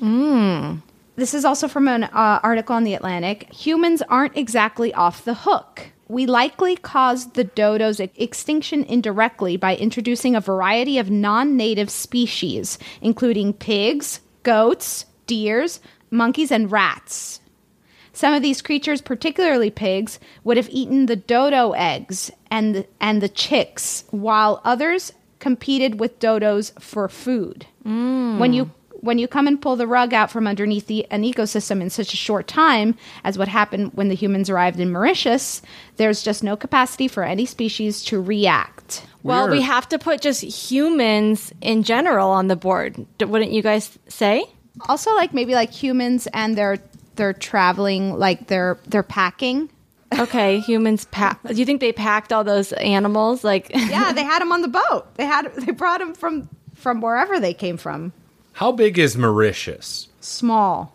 This 1.15 1.33
is 1.33 1.45
also 1.45 1.67
from 1.67 1.87
an 1.87 2.03
uh, 2.03 2.39
article 2.43 2.75
on 2.75 2.83
the 2.83 2.93
Atlantic. 2.93 3.51
Humans 3.53 4.01
aren't 4.03 4.37
exactly 4.37 4.93
off 4.93 5.25
the 5.25 5.33
hook. 5.33 5.87
We 6.09 6.25
likely 6.25 6.75
caused 6.75 7.35
the 7.35 7.43
dodo's 7.43 7.99
extinction 7.99 8.83
indirectly 8.83 9.57
by 9.57 9.75
introducing 9.75 10.35
a 10.35 10.41
variety 10.41 10.97
of 10.97 11.11
non 11.11 11.55
native 11.55 11.91
species, 11.91 12.79
including 12.99 13.53
pigs, 13.53 14.19
goats, 14.41 15.05
deers, 15.27 15.79
monkeys, 16.09 16.51
and 16.51 16.71
rats. 16.71 17.41
Some 18.11 18.33
of 18.33 18.41
these 18.41 18.63
creatures, 18.63 19.01
particularly 19.01 19.69
pigs, 19.69 20.19
would 20.43 20.57
have 20.57 20.67
eaten 20.71 21.05
the 21.05 21.15
dodo 21.15 21.71
eggs 21.73 22.31
and 22.49 22.75
the, 22.75 22.87
and 22.99 23.21
the 23.21 23.29
chicks, 23.29 24.03
while 24.09 24.61
others 24.65 25.13
competed 25.37 25.99
with 25.99 26.19
dodos 26.19 26.77
for 26.81 27.07
food. 27.07 27.67
Mm. 27.85 28.39
When 28.39 28.51
you 28.51 28.71
when 29.01 29.17
you 29.17 29.27
come 29.27 29.47
and 29.47 29.61
pull 29.61 29.75
the 29.75 29.87
rug 29.87 30.13
out 30.13 30.29
from 30.31 30.47
underneath 30.47 30.87
the, 30.87 31.05
an 31.11 31.23
ecosystem 31.23 31.81
in 31.81 31.89
such 31.89 32.13
a 32.13 32.17
short 32.17 32.47
time 32.47 32.95
as 33.23 33.37
what 33.37 33.47
happened 33.47 33.91
when 33.93 34.09
the 34.09 34.15
humans 34.15 34.49
arrived 34.49 34.79
in 34.79 34.91
Mauritius, 34.91 35.61
there's 35.97 36.21
just 36.23 36.43
no 36.43 36.55
capacity 36.55 37.07
for 37.07 37.23
any 37.23 37.45
species 37.45 38.03
to 38.05 38.21
react. 38.21 39.05
Well, 39.23 39.47
We're- 39.47 39.57
we 39.59 39.63
have 39.63 39.87
to 39.89 39.99
put 39.99 40.21
just 40.21 40.41
humans 40.41 41.53
in 41.61 41.83
general 41.83 42.29
on 42.29 42.47
the 42.47 42.55
board. 42.55 43.05
Wouldn't 43.19 43.51
you 43.51 43.61
guys 43.61 43.97
say? 44.07 44.45
Also, 44.87 45.13
like 45.15 45.33
maybe 45.33 45.53
like 45.53 45.71
humans 45.71 46.27
and 46.33 46.57
they're 46.57 46.77
they're 47.15 47.33
traveling, 47.33 48.17
like 48.17 48.47
they're 48.47 48.77
they're 48.87 49.03
packing. 49.03 49.69
Okay, 50.17 50.59
humans 50.61 51.05
pack. 51.11 51.39
Do 51.43 51.53
you 51.53 51.65
think 51.65 51.81
they 51.81 51.91
packed 51.91 52.31
all 52.33 52.43
those 52.43 52.71
animals? 52.73 53.43
Like, 53.43 53.69
Yeah, 53.75 54.11
they 54.13 54.23
had 54.23 54.39
them 54.39 54.51
on 54.53 54.61
the 54.61 54.67
boat. 54.69 55.05
They 55.17 55.25
had 55.25 55.53
they 55.55 55.71
brought 55.73 55.99
them 55.99 56.13
from 56.15 56.47
from 56.75 57.01
wherever 57.01 57.39
they 57.41 57.53
came 57.53 57.75
from. 57.77 58.13
How 58.59 58.73
big 58.73 58.99
is 58.99 59.15
Mauritius? 59.15 60.09
Small, 60.19 60.93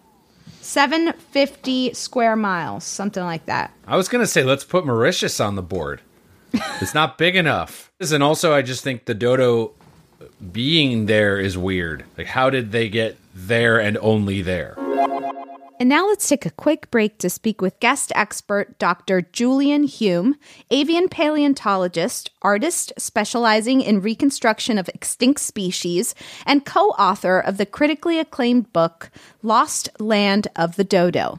seven 0.61 1.15
fifty 1.15 1.95
square 1.95 2.37
miles, 2.37 2.85
something 2.85 3.23
like 3.23 3.47
that. 3.47 3.73
I 3.87 3.97
was 3.97 4.07
going 4.07 4.23
to 4.23 4.27
say, 4.27 4.45
let's 4.45 4.65
put 4.65 4.85
Mauritius 4.85 5.41
on 5.41 5.55
the 5.55 5.63
board. 5.63 6.03
it's 6.53 6.93
not 6.93 7.17
big 7.17 7.37
enough. 7.37 7.91
And 7.99 8.23
also, 8.23 8.53
I 8.53 8.61
just 8.61 8.85
think 8.85 9.07
the 9.07 9.15
dodo 9.15 9.73
being 10.53 11.07
there 11.07 11.41
is 11.41 11.57
weird. 11.57 12.05
Like, 12.19 12.27
how 12.27 12.51
did 12.51 12.71
they 12.71 12.91
get 12.91 13.17
there 13.35 13.81
and 13.81 13.97
only 13.97 14.43
there? 14.43 14.75
And 15.81 15.89
now 15.89 16.07
let's 16.07 16.29
take 16.29 16.47
a 16.47 16.51
quick 16.51 16.89
break 16.93 17.19
to 17.19 17.29
speak 17.29 17.61
with 17.61 17.81
guest 17.81 18.13
expert 18.15 18.79
Dr. 18.79 19.23
Julian 19.23 19.83
Hume, 19.85 20.37
avian 20.71 21.09
paleontologist, 21.09 22.31
artist 22.43 22.93
specializing 22.97 23.81
in 23.81 24.01
reconstruction 24.01 24.79
of 24.79 24.89
extinct 24.91 25.41
species, 25.41 26.15
and 26.47 26.65
co 26.65 26.91
author 26.91 27.41
of 27.41 27.57
the 27.57 27.67
critically 27.67 28.21
acclaimed 28.21 28.73
book 28.73 29.11
Lost 29.43 29.89
Land 29.99 30.47
of 30.55 30.77
the 30.77 30.85
Dodo. 30.85 31.39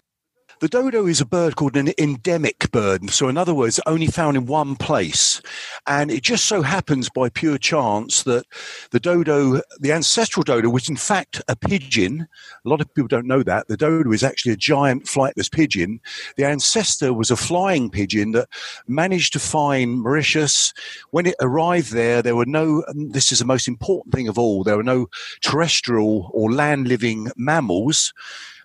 The 0.66 0.82
dodo 0.82 1.06
is 1.06 1.22
a 1.22 1.28
bird 1.28 1.56
called 1.56 1.78
an 1.78 1.94
endemic 2.00 2.72
bird. 2.72 3.12
So, 3.12 3.28
in 3.28 3.38
other 3.38 3.54
words, 3.54 3.80
only 3.86 4.08
found 4.08 4.36
in 4.36 4.48
one 4.48 4.76
place. 4.76 5.40
And 5.86 6.10
it 6.10 6.24
just 6.24 6.46
so 6.46 6.64
happens 6.64 7.08
by 7.08 7.30
pure 7.30 7.60
chance 7.60 8.24
that 8.24 8.48
the 8.90 9.00
dodo, 9.00 9.62
the 9.80 9.92
ancestral 9.92 10.44
dodo, 10.44 10.72
was 10.72 10.90
in 10.90 10.96
fact 10.96 11.40
a 11.48 11.56
pigeon. 11.56 12.28
A 12.66 12.68
lot 12.68 12.82
of 12.82 12.92
people 12.96 13.08
don't 13.08 13.28
know 13.28 13.44
that. 13.44 13.68
The 13.68 13.78
dodo 13.78 14.12
is 14.12 14.24
actually 14.24 14.54
a 14.54 14.58
giant 14.58 15.04
flightless 15.04 15.52
pigeon. 15.52 16.02
The 16.36 16.46
ancestor 16.46 17.14
was 17.14 17.30
a 17.30 17.38
flying 17.38 17.92
pigeon 17.92 18.32
that 18.32 18.50
managed 18.88 19.34
to 19.34 19.40
find 19.40 20.02
Mauritius. 20.02 20.74
When 21.12 21.28
it 21.28 21.36
arrived 21.42 21.92
there, 21.92 22.24
there 22.24 22.36
were 22.36 22.48
no, 22.48 22.84
um, 22.88 23.12
this 23.12 23.32
is 23.32 23.38
the 23.38 23.46
most 23.46 23.68
important 23.68 24.16
thing 24.16 24.28
of 24.28 24.40
all, 24.40 24.64
there 24.64 24.78
were 24.78 24.84
no 24.84 25.10
terrestrial 25.42 26.32
or 26.34 26.52
land 26.52 26.88
living 26.88 27.30
mammals. 27.38 28.16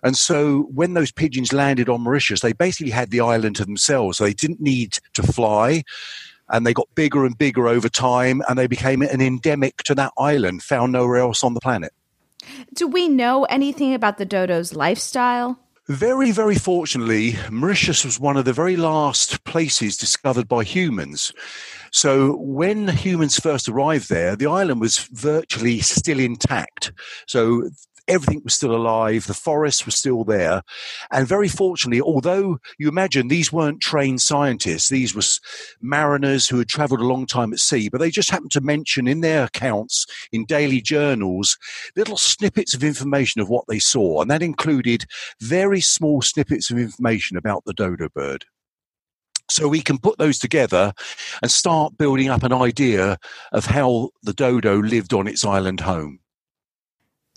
And 0.03 0.17
so 0.17 0.63
when 0.73 0.93
those 0.93 1.11
pigeons 1.11 1.53
landed 1.53 1.89
on 1.89 2.01
Mauritius, 2.01 2.41
they 2.41 2.53
basically 2.53 2.91
had 2.91 3.11
the 3.11 3.21
island 3.21 3.55
to 3.57 3.65
themselves. 3.65 4.17
So 4.17 4.23
they 4.23 4.33
didn't 4.33 4.61
need 4.61 4.99
to 5.13 5.23
fly. 5.23 5.83
And 6.49 6.65
they 6.65 6.73
got 6.73 6.93
bigger 6.95 7.25
and 7.25 7.37
bigger 7.37 7.67
over 7.67 7.87
time, 7.87 8.41
and 8.49 8.59
they 8.59 8.67
became 8.67 9.01
an 9.01 9.21
endemic 9.21 9.77
to 9.83 9.95
that 9.95 10.11
island, 10.17 10.63
found 10.63 10.91
nowhere 10.91 11.17
else 11.17 11.45
on 11.45 11.53
the 11.53 11.61
planet. 11.61 11.93
Do 12.73 12.87
we 12.87 13.07
know 13.07 13.45
anything 13.45 13.93
about 13.93 14.17
the 14.17 14.25
dodo's 14.25 14.73
lifestyle? 14.73 15.59
Very, 15.87 16.31
very 16.31 16.55
fortunately, 16.55 17.35
Mauritius 17.49 18.05
was 18.05 18.19
one 18.19 18.37
of 18.37 18.45
the 18.45 18.53
very 18.53 18.77
last 18.77 19.43
places 19.45 19.97
discovered 19.97 20.47
by 20.47 20.63
humans. 20.63 21.33
So 21.91 22.37
when 22.37 22.87
humans 22.87 23.39
first 23.39 23.67
arrived 23.67 24.09
there, 24.09 24.35
the 24.35 24.47
island 24.47 24.79
was 24.79 24.99
virtually 24.99 25.79
still 25.79 26.19
intact. 26.19 26.93
So 27.27 27.69
everything 28.11 28.41
was 28.43 28.53
still 28.53 28.75
alive, 28.75 29.25
the 29.25 29.33
forests 29.33 29.85
were 29.85 29.91
still 29.91 30.23
there. 30.23 30.61
And 31.11 31.27
very 31.27 31.47
fortunately, 31.47 32.01
although 32.01 32.59
you 32.77 32.89
imagine 32.89 33.27
these 33.27 33.53
weren't 33.53 33.81
trained 33.81 34.21
scientists, 34.21 34.89
these 34.89 35.15
were 35.15 35.21
mariners 35.81 36.47
who 36.47 36.57
had 36.57 36.67
traveled 36.67 36.99
a 36.99 37.05
long 37.05 37.25
time 37.25 37.53
at 37.53 37.59
sea, 37.59 37.89
but 37.89 37.99
they 37.99 38.11
just 38.11 38.29
happened 38.29 38.51
to 38.51 38.61
mention 38.61 39.07
in 39.07 39.21
their 39.21 39.45
accounts 39.45 40.05
in 40.31 40.45
daily 40.45 40.81
journals 40.81 41.57
little 41.95 42.17
snippets 42.17 42.73
of 42.73 42.83
information 42.83 43.41
of 43.41 43.49
what 43.49 43.65
they 43.67 43.79
saw. 43.79 44.21
And 44.21 44.29
that 44.29 44.43
included 44.43 45.05
very 45.39 45.81
small 45.81 46.21
snippets 46.21 46.69
of 46.69 46.77
information 46.77 47.37
about 47.37 47.63
the 47.65 47.73
dodo 47.73 48.09
bird. 48.09 48.45
So 49.49 49.67
we 49.67 49.81
can 49.81 49.97
put 49.97 50.17
those 50.17 50.39
together 50.39 50.93
and 51.41 51.51
start 51.51 51.97
building 51.97 52.29
up 52.29 52.43
an 52.43 52.53
idea 52.53 53.17
of 53.51 53.65
how 53.65 54.11
the 54.23 54.33
dodo 54.33 54.77
lived 54.77 55.13
on 55.13 55.27
its 55.27 55.43
island 55.43 55.81
home. 55.81 56.20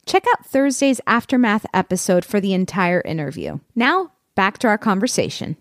Check 0.06 0.24
out 0.30 0.44
Thursday's 0.44 1.00
Aftermath 1.06 1.66
episode 1.72 2.24
for 2.24 2.40
the 2.40 2.52
entire 2.52 3.00
interview. 3.00 3.60
Now, 3.74 4.12
back 4.34 4.58
to 4.58 4.68
our 4.68 4.78
conversation. 4.78 5.56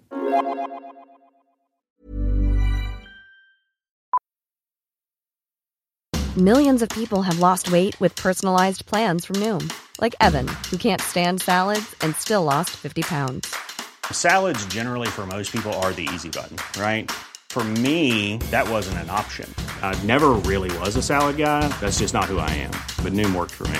Millions 6.35 6.81
of 6.81 6.89
people 6.89 7.21
have 7.21 7.37
lost 7.37 7.71
weight 7.71 7.99
with 8.01 8.15
personalized 8.15 8.87
plans 8.87 9.23
from 9.23 9.35
Noom, 9.35 9.71
like 10.01 10.15
Evan, 10.19 10.47
who 10.71 10.77
can't 10.77 10.99
stand 10.99 11.41
salads 11.41 11.95
and 12.01 12.15
still 12.15 12.43
lost 12.43 12.71
50 12.71 13.03
pounds. 13.03 13.55
Salads, 14.11 14.65
generally, 14.65 15.07
for 15.07 15.27
most 15.27 15.51
people, 15.51 15.71
are 15.73 15.93
the 15.93 16.09
easy 16.11 16.29
button, 16.29 16.57
right? 16.81 17.11
For 17.49 17.63
me, 17.63 18.37
that 18.49 18.67
wasn't 18.67 18.97
an 18.97 19.11
option. 19.11 19.47
I 19.83 19.93
never 20.05 20.29
really 20.31 20.75
was 20.79 20.95
a 20.95 21.03
salad 21.03 21.37
guy. 21.37 21.67
That's 21.79 21.99
just 21.99 22.15
not 22.15 22.25
who 22.25 22.39
I 22.39 22.49
am. 22.49 22.71
But 23.03 23.13
Noom 23.13 23.35
worked 23.35 23.51
for 23.51 23.67
me. 23.67 23.79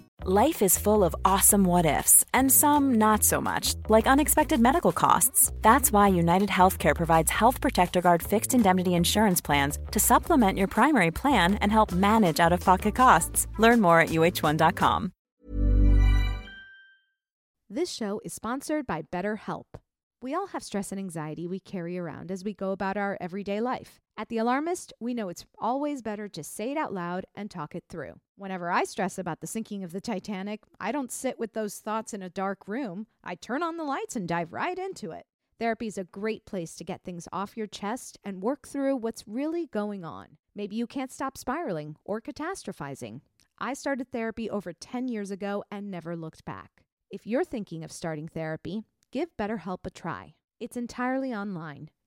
Life 0.23 0.61
is 0.61 0.77
full 0.77 1.03
of 1.03 1.15
awesome 1.25 1.63
what 1.63 1.87
ifs, 1.87 2.23
and 2.31 2.51
some 2.51 2.93
not 2.99 3.23
so 3.23 3.41
much, 3.41 3.73
like 3.89 4.05
unexpected 4.05 4.59
medical 4.59 4.91
costs. 4.91 5.51
That's 5.63 5.91
why 5.91 6.09
United 6.09 6.49
Healthcare 6.49 6.95
provides 6.95 7.31
Health 7.31 7.59
Protector 7.59 8.01
Guard 8.01 8.21
fixed 8.21 8.53
indemnity 8.53 8.93
insurance 8.93 9.41
plans 9.41 9.79
to 9.89 9.99
supplement 9.99 10.59
your 10.59 10.67
primary 10.67 11.09
plan 11.09 11.55
and 11.55 11.71
help 11.71 11.91
manage 11.91 12.39
out 12.39 12.53
of 12.53 12.59
pocket 12.59 12.93
costs. 12.93 13.47
Learn 13.57 13.81
more 13.81 13.99
at 13.99 14.09
uh1.com. 14.09 15.11
This 17.67 17.89
show 17.91 18.21
is 18.23 18.31
sponsored 18.31 18.85
by 18.85 19.01
BetterHelp. 19.01 19.63
We 20.21 20.35
all 20.35 20.47
have 20.53 20.61
stress 20.61 20.91
and 20.91 20.99
anxiety 20.99 21.47
we 21.47 21.59
carry 21.59 21.97
around 21.97 22.29
as 22.29 22.43
we 22.43 22.53
go 22.53 22.73
about 22.73 22.95
our 22.95 23.17
everyday 23.19 23.59
life. 23.59 24.00
At 24.17 24.29
The 24.29 24.37
Alarmist, 24.37 24.93
we 24.99 25.13
know 25.13 25.29
it's 25.29 25.45
always 25.57 26.01
better 26.01 26.27
to 26.27 26.43
say 26.43 26.71
it 26.71 26.77
out 26.77 26.93
loud 26.93 27.25
and 27.33 27.49
talk 27.49 27.73
it 27.73 27.85
through. 27.89 28.19
Whenever 28.35 28.69
I 28.69 28.83
stress 28.83 29.17
about 29.17 29.41
the 29.41 29.47
sinking 29.47 29.83
of 29.83 29.93
the 29.93 30.01
Titanic, 30.01 30.61
I 30.79 30.91
don't 30.91 31.11
sit 31.11 31.39
with 31.39 31.53
those 31.53 31.79
thoughts 31.79 32.13
in 32.13 32.21
a 32.21 32.29
dark 32.29 32.67
room. 32.67 33.07
I 33.23 33.35
turn 33.35 33.63
on 33.63 33.77
the 33.77 33.83
lights 33.83 34.15
and 34.15 34.27
dive 34.27 34.53
right 34.53 34.77
into 34.77 35.11
it. 35.11 35.25
Therapy 35.59 35.87
is 35.87 35.97
a 35.97 36.03
great 36.03 36.45
place 36.45 36.75
to 36.75 36.83
get 36.83 37.03
things 37.03 37.27
off 37.31 37.55
your 37.55 37.67
chest 37.67 38.19
and 38.23 38.41
work 38.41 38.67
through 38.67 38.97
what's 38.97 39.27
really 39.27 39.67
going 39.67 40.03
on. 40.03 40.37
Maybe 40.55 40.75
you 40.75 40.87
can't 40.87 41.11
stop 41.11 41.37
spiraling 41.37 41.95
or 42.03 42.19
catastrophizing. 42.19 43.21
I 43.59 43.73
started 43.73 44.11
therapy 44.11 44.49
over 44.49 44.73
10 44.73 45.07
years 45.07 45.31
ago 45.31 45.63
and 45.71 45.89
never 45.89 46.15
looked 46.15 46.45
back. 46.45 46.83
If 47.09 47.25
you're 47.25 47.43
thinking 47.43 47.83
of 47.83 47.91
starting 47.91 48.27
therapy, 48.27 48.83
give 49.11 49.37
BetterHelp 49.37 49.85
a 49.85 49.89
try. 49.89 50.33
It's 50.59 50.77
entirely 50.77 51.33
online, 51.33 51.89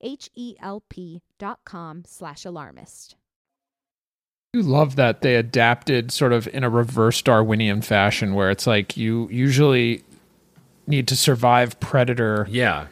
H-E-L-P 0.00 1.22
dot 1.38 1.60
com 1.64 2.02
slash 2.06 2.44
alarmist. 2.44 3.16
You 4.54 4.62
love 4.62 4.96
that 4.96 5.20
they 5.20 5.36
adapted 5.36 6.10
sort 6.10 6.32
of 6.32 6.48
in 6.48 6.64
a 6.64 6.70
reverse 6.70 7.20
Darwinian 7.20 7.82
fashion 7.82 8.34
where 8.34 8.50
it's 8.50 8.66
like 8.66 8.96
you 8.96 9.28
usually 9.30 10.02
need 10.86 11.06
to 11.08 11.16
survive 11.16 11.78
predator 11.80 12.46
Yeah. 12.48 12.86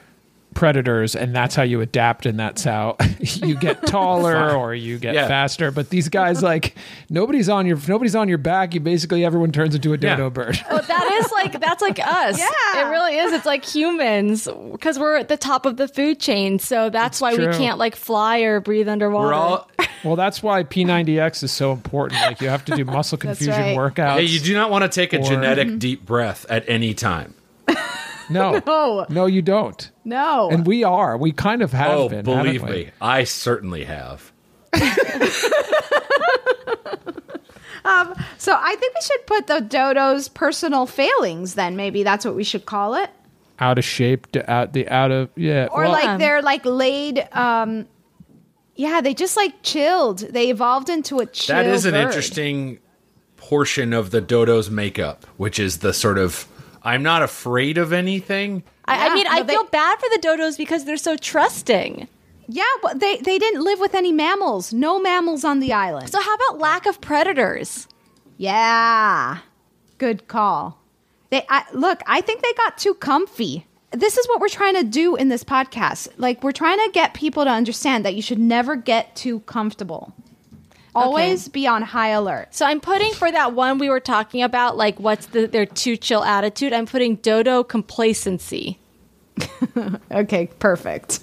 Predators 0.57 1.15
and 1.15 1.37
that's 1.37 1.55
how 1.55 1.63
you 1.63 1.83
adapt 1.83 2.25
and 2.25 2.41
that's 2.41 2.65
how 2.65 2.97
you 3.21 3.55
get 3.55 3.87
taller 3.87 4.53
or 4.53 4.75
you 4.75 4.99
get 4.99 5.15
Yeah. 5.15 5.29
faster 5.29 5.71
but 5.71 5.91
these 5.91 6.09
guys 6.09 6.43
like 6.43 6.75
nobody's 7.11 7.51
on 7.51 7.67
your 7.67 7.79
nobody's 7.87 8.17
on 8.17 8.27
your 8.29 8.39
back 8.39 8.73
you 8.75 8.81
basically 8.81 9.23
everyone 9.23 9.53
turns 9.53 9.75
into 9.75 9.93
a 9.93 9.99
dodo 9.99 10.25
Yeah. 10.25 10.29
bird 10.31 10.59
Oh, 10.71 10.81
that 10.81 11.21
is 11.23 11.31
like 11.33 11.61
that's 11.61 11.83
like 11.83 11.99
us. 12.01 12.39
Yeah. 12.39 12.87
it 12.87 12.91
really 12.91 13.17
is. 13.19 13.33
It's 13.35 13.45
like 13.47 13.65
humans 13.65 14.49
because 14.73 14.99
we're 14.99 15.17
at 15.17 15.29
the 15.29 15.37
top 15.37 15.67
of 15.67 15.77
the 15.77 15.87
food 15.89 16.19
chain. 16.21 16.59
So 16.59 16.89
that's 16.91 17.21
why 17.21 17.35
true. 17.35 17.49
we 17.49 17.55
can't 17.55 17.79
like 17.79 17.95
fly 17.95 18.39
or 18.41 18.61
breathe 18.61 18.89
underwater. 18.89 19.29
We're 19.29 19.35
all. 19.35 19.71
well 20.05 20.17
that's 20.17 20.43
why 20.43 20.63
p90x 20.63 21.43
is 21.43 21.53
so 21.53 21.73
important 21.73 22.21
like 22.23 22.41
you 22.41 22.49
have 22.49 22.65
to 22.65 22.75
do 22.77 22.85
muscle 22.85 23.19
confusion 23.19 23.53
right. 23.55 23.77
workouts 23.77 24.15
Hey, 24.17 24.25
you 24.25 24.41
do 24.41 24.55
not 24.55 24.71
want 24.71 24.83
to 24.85 24.89
take 24.89 25.13
a 25.13 25.19
Or- 25.21 25.25
genetic 25.29 25.79
deep 25.79 26.05
breath 26.07 26.45
at 26.49 26.69
any 26.69 26.95
time. 26.95 27.35
no 28.31 28.61
No. 28.67 29.07
no 29.09 29.27
you 29.27 29.43
don't 29.43 29.91
No. 30.05 30.49
and 30.51 30.67
we 30.67 30.85
are 30.85 31.17
we 31.17 31.33
kind 31.33 31.63
of 31.63 31.73
have 31.73 31.91
oh, 31.91 32.09
been 32.09 32.25
believe 32.25 32.63
we? 32.63 32.71
me, 32.71 32.91
I 33.01 33.25
certainly 33.25 33.85
have. 33.85 34.33
so 38.39 38.53
I 38.55 38.77
think 38.79 38.95
we 38.95 39.01
should 39.03 39.27
put 39.27 39.47
the 39.47 39.61
dodo's 39.61 40.29
personal 40.29 40.87
failings 40.87 41.55
then. 41.55 41.77
Maybe 41.77 42.03
that's 42.03 42.25
what 42.25 42.35
we 42.35 42.45
should 42.45 42.67
call 42.67 42.95
it. 42.95 43.11
out 43.59 43.79
of 43.79 43.85
shape 43.85 44.31
to 44.33 44.51
out 44.51 44.73
the 44.73 44.89
out 44.89 45.11
of 45.11 45.31
yeah 45.37 45.69
Or 45.71 45.83
well, 45.85 45.93
like 45.93 46.19
they're 46.19 46.43
like 46.43 46.65
laid 46.65 47.27
um 47.33 47.87
yeah, 48.75 49.01
they 49.01 49.15
just 49.15 49.37
like 49.39 49.63
chilled. 49.63 50.19
They 50.19 50.51
evolved 50.51 50.91
into 50.91 51.19
a 51.21 51.27
chill. 51.27 51.57
That 51.57 51.67
is 51.67 51.87
an 51.87 51.93
bird. 51.93 52.07
interesting 52.07 52.79
portion 53.37 53.93
of 53.95 54.11
the 54.11 54.21
dodo's 54.21 54.69
makeup, 54.71 55.25
which 55.39 55.59
is 55.59 55.79
the 55.79 55.95
sort 55.95 56.19
of 56.19 56.47
I'm 56.87 57.03
not 57.03 57.23
afraid 57.23 57.77
of 57.79 57.93
anything. 57.93 58.63
I, 58.87 58.95
I 58.95 59.07
Yeah, 59.09 59.15
mean, 59.15 59.27
I 59.29 59.43
they- 59.43 59.53
feel 59.55 59.65
bad 59.65 59.99
for 59.99 60.09
the 60.11 60.21
dodos 60.27 60.57
because 60.57 60.85
they're 60.85 60.97
so 60.97 61.17
trusting. 61.17 62.09
Yeah, 62.49 62.63
but 62.81 63.01
they 63.01 63.17
they 63.19 63.39
didn't 63.39 63.65
live 63.65 63.81
with 63.81 63.95
any 63.95 64.13
mammals. 64.13 64.73
No 64.73 65.01
mammals 65.01 65.45
on 65.45 65.59
the 65.59 65.73
island. 65.73 66.09
So 66.11 66.21
how 66.21 66.35
about 66.37 66.61
lack 66.61 66.87
of 66.87 67.01
predators? 67.01 67.89
Yeah. 68.39 69.39
Good 69.99 70.29
call. 70.29 70.79
They 71.31 71.45
I, 71.49 71.65
look, 71.73 72.03
I 72.07 72.21
think 72.21 72.43
they 72.43 72.53
got 72.55 72.79
too 72.79 72.95
comfy. 72.95 73.67
This 73.91 74.17
is 74.17 74.29
what 74.29 74.41
we're 74.41 74.49
trying 74.49 74.75
to 74.77 74.85
do 74.85 75.17
in 75.17 75.29
this 75.29 75.43
podcast. 75.43 76.09
Like 76.19 76.45
we're 76.45 76.53
trying 76.53 76.79
to 76.79 76.91
get 76.93 77.15
people 77.15 77.45
to 77.45 77.51
understand 77.51 78.05
that 78.05 78.15
you 78.15 78.23
should 78.23 78.39
never 78.39 78.77
get 78.77 79.17
too 79.17 79.41
comfortable. 79.41 80.13
Always 80.97 81.49
be 81.49 81.67
on 81.67 81.83
high 81.83 82.09
alert. 82.09 82.55
So 82.55 82.67
I'm 82.67 82.81
putting 82.81 83.13
for 83.13 83.31
that 83.31 83.53
one 83.53 83.79
we 83.79 83.89
were 83.89 84.01
talking 84.01 84.43
about, 84.43 84.77
like 84.77 84.99
what's 84.99 85.27
the, 85.27 85.47
their 85.47 85.67
too 85.67 85.97
chill 85.97 86.25
attitude. 86.25 86.73
I'm 86.73 86.87
putting 86.87 87.17
dodo 87.17 87.65
complacency. 87.65 88.79
Okay, 90.11 90.49
perfect. 90.59 91.21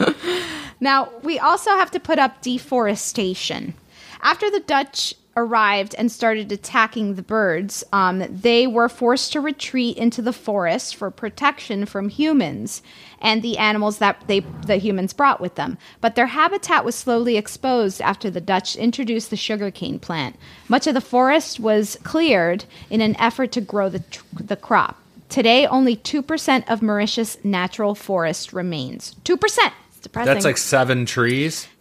now, 0.80 1.08
we 1.22 1.38
also 1.38 1.70
have 1.70 1.90
to 1.92 2.00
put 2.00 2.18
up 2.18 2.42
deforestation. 2.42 3.72
After 4.20 4.50
the 4.50 4.60
Dutch 4.60 5.14
arrived 5.36 5.94
and 5.96 6.12
started 6.12 6.52
attacking 6.52 7.14
the 7.14 7.22
birds, 7.22 7.82
um, 7.92 8.24
they 8.28 8.66
were 8.66 8.88
forced 8.88 9.32
to 9.32 9.40
retreat 9.40 9.96
into 9.96 10.20
the 10.20 10.32
forest 10.32 10.96
for 10.96 11.10
protection 11.10 11.86
from 11.86 12.08
humans 12.08 12.82
and 13.20 13.42
the 13.42 13.58
animals 13.58 13.98
that 13.98 14.22
they 14.26 14.40
the 14.40 14.76
humans 14.76 15.12
brought 15.12 15.40
with 15.40 15.54
them. 15.56 15.78
But 16.00 16.14
their 16.14 16.28
habitat 16.28 16.84
was 16.84 16.94
slowly 16.94 17.36
exposed 17.36 18.00
after 18.00 18.30
the 18.30 18.40
Dutch 18.40 18.76
introduced 18.76 19.30
the 19.30 19.36
sugarcane 19.36 19.98
plant. 19.98 20.36
Much 20.68 20.86
of 20.86 20.94
the 20.94 21.00
forest 21.00 21.60
was 21.60 21.98
cleared 22.02 22.64
in 22.88 23.00
an 23.00 23.16
effort 23.18 23.52
to 23.52 23.60
grow 23.60 23.88
the 23.88 24.00
tr- 24.00 24.24
the 24.38 24.56
crop. 24.56 24.96
Today, 25.28 25.64
only 25.66 25.94
2% 25.94 26.68
of 26.68 26.82
Mauritius' 26.82 27.38
natural 27.44 27.94
forest 27.94 28.52
remains. 28.52 29.14
2%. 29.24 29.72
Depressing. 30.02 30.32
That's 30.34 30.44
like 30.44 30.56
seven 30.58 31.06
trees. 31.06 31.68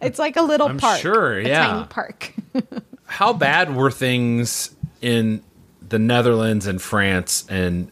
It's 0.00 0.18
like 0.18 0.36
a 0.36 0.42
little 0.42 0.68
I'm 0.68 0.78
park. 0.78 1.00
sure, 1.00 1.38
a 1.38 1.46
yeah. 1.46 1.66
tiny 1.66 1.86
park. 1.86 2.32
How 3.06 3.32
bad 3.32 3.74
were 3.74 3.90
things 3.90 4.74
in 5.00 5.42
the 5.86 5.98
Netherlands 5.98 6.66
and 6.66 6.80
France 6.80 7.44
and 7.48 7.90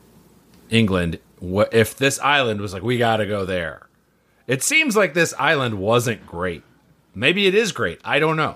England 0.70 1.18
wh- 1.42 1.72
if 1.72 1.96
this 1.96 2.18
island 2.20 2.60
was 2.60 2.72
like 2.72 2.82
we 2.82 2.98
got 2.98 3.18
to 3.18 3.26
go 3.26 3.44
there? 3.44 3.86
It 4.46 4.62
seems 4.62 4.96
like 4.96 5.14
this 5.14 5.32
island 5.38 5.78
wasn't 5.78 6.26
great. 6.26 6.62
Maybe 7.14 7.46
it 7.46 7.54
is 7.54 7.72
great. 7.72 8.00
I 8.04 8.18
don't 8.18 8.36
know. 8.36 8.54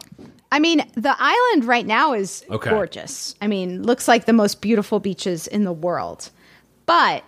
I 0.51 0.59
mean, 0.61 0.85
the 0.95 1.15
island 1.19 1.65
right 1.65 1.87
now 1.87 2.15
is 2.15 2.45
Okay. 2.51 2.71
gorgeous. 2.71 3.35
I 3.41 3.47
mean, 3.49 3.83
looks 3.83 4.07
like 4.09 4.25
the 4.27 4.33
most 4.33 4.61
beautiful 4.61 5.01
beaches 5.01 5.47
in 5.47 5.65
the 5.65 5.73
world. 5.73 6.31
But 6.87 7.25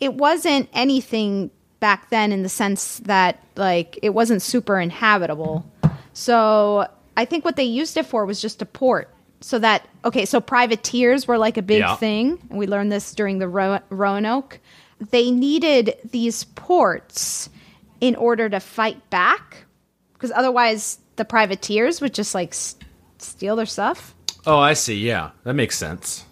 it 0.00 0.14
wasn't 0.14 0.68
anything 0.72 1.50
back 1.80 2.10
then 2.10 2.32
in 2.32 2.42
the 2.42 2.48
sense 2.48 2.98
that 3.00 3.42
like 3.56 3.98
it 4.02 4.10
wasn't 4.10 4.42
super 4.42 4.78
inhabitable. 4.78 5.64
So, 6.12 6.86
I 7.16 7.24
think 7.24 7.44
what 7.44 7.56
they 7.56 7.64
used 7.64 7.96
it 7.96 8.06
for 8.06 8.24
was 8.26 8.40
just 8.40 8.60
a 8.62 8.66
port. 8.66 9.08
So 9.42 9.58
that 9.58 9.86
okay, 10.04 10.24
so 10.24 10.40
privateers 10.40 11.26
were 11.28 11.36
like 11.36 11.56
a 11.56 11.62
big 11.62 11.80
Yeah. 11.80 11.96
thing, 11.96 12.38
and 12.48 12.58
we 12.58 12.66
learned 12.66 12.90
this 12.92 13.12
during 13.14 13.38
the 13.38 13.48
Ro- 13.48 13.80
Roanoke. 13.90 14.58
They 15.10 15.30
needed 15.30 15.96
these 16.10 16.44
ports 16.44 17.50
in 18.00 18.14
order 18.16 18.48
to 18.48 18.60
fight 18.60 19.10
back 19.10 19.64
because 20.14 20.30
otherwise 20.30 20.98
the 21.16 21.24
privateers 21.24 22.00
would 22.00 22.14
just 22.14 22.34
like 22.34 22.50
s- 22.52 22.76
steal 23.18 23.56
their 23.56 23.66
stuff. 23.66 24.14
Oh, 24.46 24.58
I 24.58 24.74
see. 24.74 24.96
Yeah, 24.98 25.30
that 25.44 25.54
makes 25.54 25.76
sense. 25.76 26.24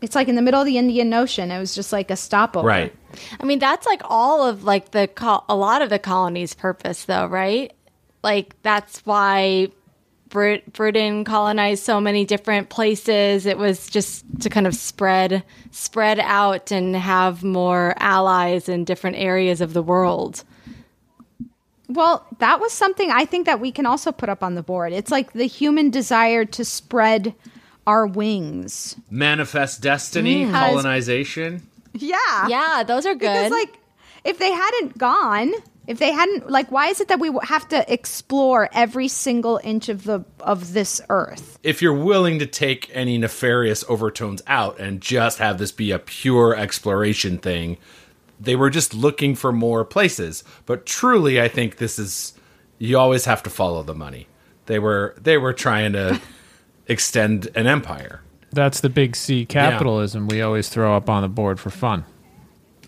It's 0.00 0.14
like 0.14 0.28
in 0.28 0.36
the 0.36 0.42
middle 0.42 0.60
of 0.60 0.66
the 0.66 0.78
Indian 0.78 1.12
Ocean. 1.12 1.50
It 1.50 1.58
was 1.58 1.74
just 1.74 1.92
like 1.92 2.10
a 2.10 2.16
stopover. 2.16 2.66
Right. 2.68 2.94
I 3.40 3.44
mean, 3.44 3.58
that's 3.58 3.84
like 3.86 4.00
all 4.04 4.46
of 4.46 4.62
like 4.64 4.92
the 4.92 5.08
col- 5.08 5.44
a 5.48 5.56
lot 5.56 5.82
of 5.82 5.90
the 5.90 5.98
colony's 5.98 6.54
purpose, 6.54 7.04
though, 7.04 7.26
right? 7.26 7.72
Like 8.22 8.54
that's 8.62 9.00
why 9.06 9.68
Brit- 10.28 10.72
Britain 10.72 11.24
colonized 11.24 11.82
so 11.84 12.00
many 12.00 12.24
different 12.24 12.68
places. 12.68 13.46
It 13.46 13.58
was 13.58 13.88
just 13.88 14.24
to 14.42 14.50
kind 14.50 14.66
of 14.66 14.74
spread 14.74 15.42
spread 15.70 16.18
out 16.20 16.70
and 16.70 16.94
have 16.96 17.42
more 17.44 17.94
allies 17.98 18.68
in 18.68 18.84
different 18.84 19.16
areas 19.16 19.60
of 19.60 19.72
the 19.72 19.82
world. 19.82 20.44
Well, 21.88 22.26
that 22.38 22.60
was 22.60 22.72
something 22.72 23.10
I 23.10 23.24
think 23.24 23.46
that 23.46 23.60
we 23.60 23.72
can 23.72 23.86
also 23.86 24.12
put 24.12 24.28
up 24.28 24.42
on 24.42 24.54
the 24.54 24.62
board. 24.62 24.92
It's 24.92 25.10
like 25.10 25.32
the 25.32 25.46
human 25.46 25.88
desire 25.90 26.44
to 26.44 26.64
spread 26.64 27.34
our 27.86 28.06
wings. 28.06 28.96
Manifest 29.10 29.80
destiny, 29.80 30.44
Mm. 30.44 30.52
colonization. 30.52 31.62
Yeah. 31.94 32.16
Yeah, 32.48 32.82
those 32.86 33.06
are 33.06 33.14
good. 33.14 33.20
Because 33.20 33.44
good. 33.48 33.52
like 33.52 33.78
if 34.24 34.38
they 34.38 34.52
hadn't 34.52 34.98
gone, 34.98 35.52
if 35.88 35.98
they 35.98 36.12
hadn't 36.12 36.50
like 36.50 36.70
why 36.70 36.88
is 36.88 37.00
it 37.00 37.08
that 37.08 37.18
we 37.18 37.32
have 37.42 37.66
to 37.68 37.92
explore 37.92 38.68
every 38.72 39.08
single 39.08 39.58
inch 39.64 39.88
of 39.88 40.04
the 40.04 40.22
of 40.40 40.74
this 40.74 41.00
earth? 41.08 41.58
If 41.62 41.80
you're 41.80 41.94
willing 41.94 42.38
to 42.40 42.46
take 42.46 42.90
any 42.92 43.16
nefarious 43.16 43.84
overtones 43.88 44.42
out 44.46 44.78
and 44.78 45.00
just 45.00 45.38
have 45.38 45.58
this 45.58 45.72
be 45.72 45.90
a 45.90 45.98
pure 45.98 46.54
exploration 46.54 47.38
thing, 47.38 47.78
they 48.38 48.54
were 48.54 48.68
just 48.68 48.92
looking 48.92 49.34
for 49.34 49.50
more 49.50 49.82
places. 49.82 50.44
But 50.66 50.84
truly, 50.84 51.40
I 51.40 51.48
think 51.48 51.78
this 51.78 51.98
is 51.98 52.34
you 52.76 52.98
always 52.98 53.24
have 53.24 53.42
to 53.44 53.50
follow 53.50 53.82
the 53.82 53.94
money. 53.94 54.28
They 54.66 54.78
were 54.78 55.16
they 55.18 55.38
were 55.38 55.54
trying 55.54 55.94
to 55.94 56.20
extend 56.86 57.48
an 57.54 57.66
empire. 57.66 58.20
That's 58.52 58.80
the 58.80 58.90
big 58.90 59.16
C 59.16 59.46
capitalism 59.46 60.28
we 60.28 60.42
always 60.42 60.68
throw 60.68 60.94
up 60.94 61.08
on 61.08 61.22
the 61.22 61.28
board 61.28 61.58
for 61.58 61.70
fun. 61.70 62.04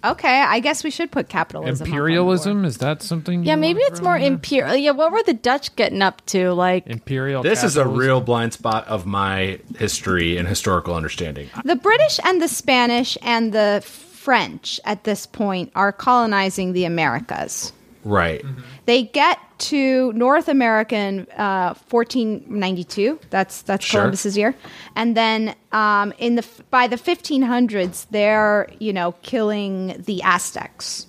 Okay, 0.04 0.40
I 0.40 0.60
guess 0.60 0.82
we 0.84 0.90
should 0.90 1.10
put 1.10 1.28
capitalism. 1.28 1.82
up 1.84 1.88
on. 1.88 1.88
Imperialism 1.88 2.64
is 2.64 2.78
that 2.78 3.02
something? 3.02 3.44
yeah, 3.44 3.56
maybe 3.56 3.80
it's 3.80 4.00
more 4.00 4.16
imperial. 4.16 4.74
Yeah, 4.76 4.92
what 4.92 5.12
were 5.12 5.22
the 5.22 5.34
Dutch 5.34 5.74
getting 5.76 6.02
up 6.02 6.24
to? 6.26 6.52
Like, 6.52 6.86
imperial. 6.86 7.42
This 7.42 7.64
is 7.64 7.76
a 7.76 7.86
real 7.86 8.20
blind 8.20 8.52
spot 8.52 8.86
of 8.88 9.06
my 9.06 9.58
history 9.78 10.36
and 10.36 10.48
historical 10.48 10.94
understanding. 10.94 11.48
The 11.64 11.76
British 11.76 12.18
and 12.24 12.40
the 12.40 12.48
Spanish 12.48 13.18
and 13.22 13.52
the 13.52 13.82
French 13.84 14.80
at 14.84 15.04
this 15.04 15.26
point 15.26 15.72
are 15.74 15.92
colonizing 15.92 16.72
the 16.72 16.84
Americas. 16.84 17.72
Right. 18.04 18.44
They 18.86 19.02
get 19.04 19.38
to 19.58 20.12
North 20.14 20.48
American 20.48 21.26
uh, 21.36 21.74
1492. 21.90 23.18
That's 23.30 23.62
that's 23.62 23.84
Sure. 23.84 24.00
Columbus's 24.00 24.36
year, 24.38 24.54
and 24.96 25.16
then 25.16 25.54
um, 25.72 26.12
in 26.18 26.36
the 26.36 26.46
by 26.70 26.86
the 26.86 26.96
1500s, 26.96 28.06
they're 28.10 28.68
you 28.78 28.92
know 28.92 29.12
killing 29.22 30.02
the 30.06 30.22
Aztecs. 30.22 31.06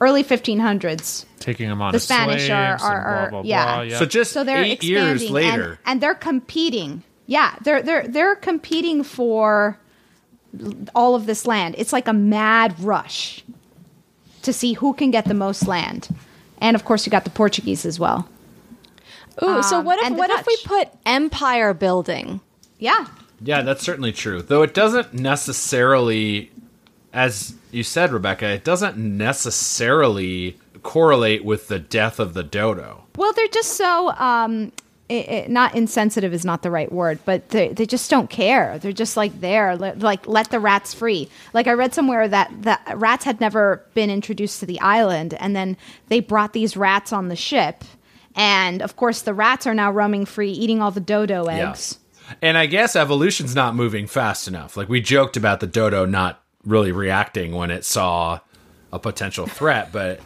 Early 0.00 0.22
1500s. 0.22 1.24
taking 1.40 1.68
them 1.68 1.82
on 1.82 1.90
The 1.90 1.98
Spanish 1.98 2.48
are, 2.50 2.78
slaves 2.78 2.82
are, 2.84 2.96
and 2.98 3.06
are 3.08 3.30
blah, 3.30 3.42
blah, 3.42 3.48
yeah. 3.48 3.74
blah, 3.74 3.82
yeah. 3.82 3.98
So 3.98 4.04
just 4.06 4.30
so 4.32 4.44
they're 4.44 4.62
eight 4.62 4.84
years 4.84 5.22
expanding, 5.22 5.50
and- 5.50 5.60
later. 5.62 5.78
and, 5.86 6.00
they're 6.00 6.14
competing. 6.14 7.02
Yeah, 7.26 7.56
they're 7.62 7.82
they're 7.82 8.06
they're 8.06 8.36
competing 8.36 9.02
for 9.02 9.76
all 10.94 11.16
of 11.16 11.26
this 11.26 11.46
land. 11.48 11.74
It's 11.78 11.92
like 11.92 12.06
a 12.06 12.12
mad 12.12 12.78
rush 12.78 13.42
to 14.42 14.52
see 14.52 14.74
who 14.74 14.94
can 14.94 15.10
get 15.10 15.24
the 15.24 15.34
most 15.34 15.66
land, 15.66 16.08
and 16.60 16.74
of 16.74 16.84
course 16.84 17.06
you 17.06 17.10
got 17.10 17.24
the 17.24 17.30
Portuguese 17.30 17.84
as 17.86 17.98
well. 18.00 18.28
ooh, 19.42 19.62
so 19.62 19.78
Um, 19.78 19.84
what 19.84 19.98
if 19.98 20.06
and 20.06 20.14
the 20.14 20.18
what 20.18 20.30
if 20.30 20.46
we 20.46 20.56
put 20.64 20.88
empire 21.06 21.72
building? 21.74 22.40
Yeah, 22.78 23.06
Yeah, 23.40 23.62
that's 23.62 23.82
certainly 23.82 24.12
true. 24.12 24.42
Though 24.42 24.62
it 24.62 24.74
doesn't 24.74 25.14
necessarily, 25.14 26.50
as 27.12 27.54
you 27.70 27.82
said, 27.82 28.12
Rebecca, 28.12 28.46
it 28.48 28.64
doesn't 28.64 28.96
necessarily 28.96 30.58
correlate 30.82 31.44
with 31.44 31.68
the 31.68 31.78
death 31.78 32.18
of 32.20 32.34
the 32.34 32.42
dodo. 32.42 33.04
well 33.16 33.32
they're 33.32 33.48
just 33.48 33.72
so 33.72 34.10
um, 34.12 34.70
i 35.10 35.14
i 35.14 35.46
not 35.48 35.74
insensitive 35.74 36.32
is 36.34 36.44
not 36.44 36.62
the 36.62 36.70
right 36.70 36.90
word, 36.92 37.18
but 37.24 37.48
they 37.50 37.68
they 37.68 37.86
just 37.86 38.10
don't 38.10 38.30
care. 38.30 38.78
They're 38.78 38.92
just 38.92 39.16
like 39.16 39.40
there, 39.40 39.76
li- 39.76 39.92
like 39.92 40.26
let 40.26 40.50
the 40.50 40.60
rats 40.60 40.94
free. 40.94 41.28
Like 41.54 41.66
I 41.66 41.72
read 41.72 41.94
somewhere 41.94 42.28
that 42.28 42.50
that 42.62 42.92
rats 42.96 43.24
had 43.24 43.40
never 43.40 43.84
been 43.94 44.10
introduced 44.10 44.60
to 44.60 44.66
the 44.66 44.80
island, 44.80 45.34
and 45.34 45.54
then 45.56 45.76
they 46.08 46.20
brought 46.20 46.52
these 46.52 46.76
rats 46.76 47.12
on 47.12 47.28
the 47.28 47.36
ship, 47.36 47.84
and 48.34 48.82
of 48.82 48.96
course 48.96 49.22
the 49.22 49.34
rats 49.34 49.66
are 49.66 49.74
now 49.74 49.90
roaming 49.90 50.26
free, 50.26 50.50
eating 50.50 50.82
all 50.82 50.90
the 50.90 51.00
dodo 51.00 51.46
eggs. 51.46 51.98
And 52.42 52.58
I 52.58 52.66
guess 52.66 52.94
evolution's 52.94 53.54
not 53.54 53.74
moving 53.74 54.06
fast 54.06 54.48
enough. 54.48 54.76
Like 54.76 54.88
we 54.88 55.00
joked 55.00 55.36
about 55.36 55.60
the 55.60 55.66
dodo 55.66 56.04
not 56.04 56.42
really 56.64 56.92
reacting 56.92 57.54
when 57.54 57.70
it 57.70 57.84
saw 57.84 58.40
a 58.92 58.98
potential 58.98 59.46
threat, 59.46 59.92
but 59.92 60.20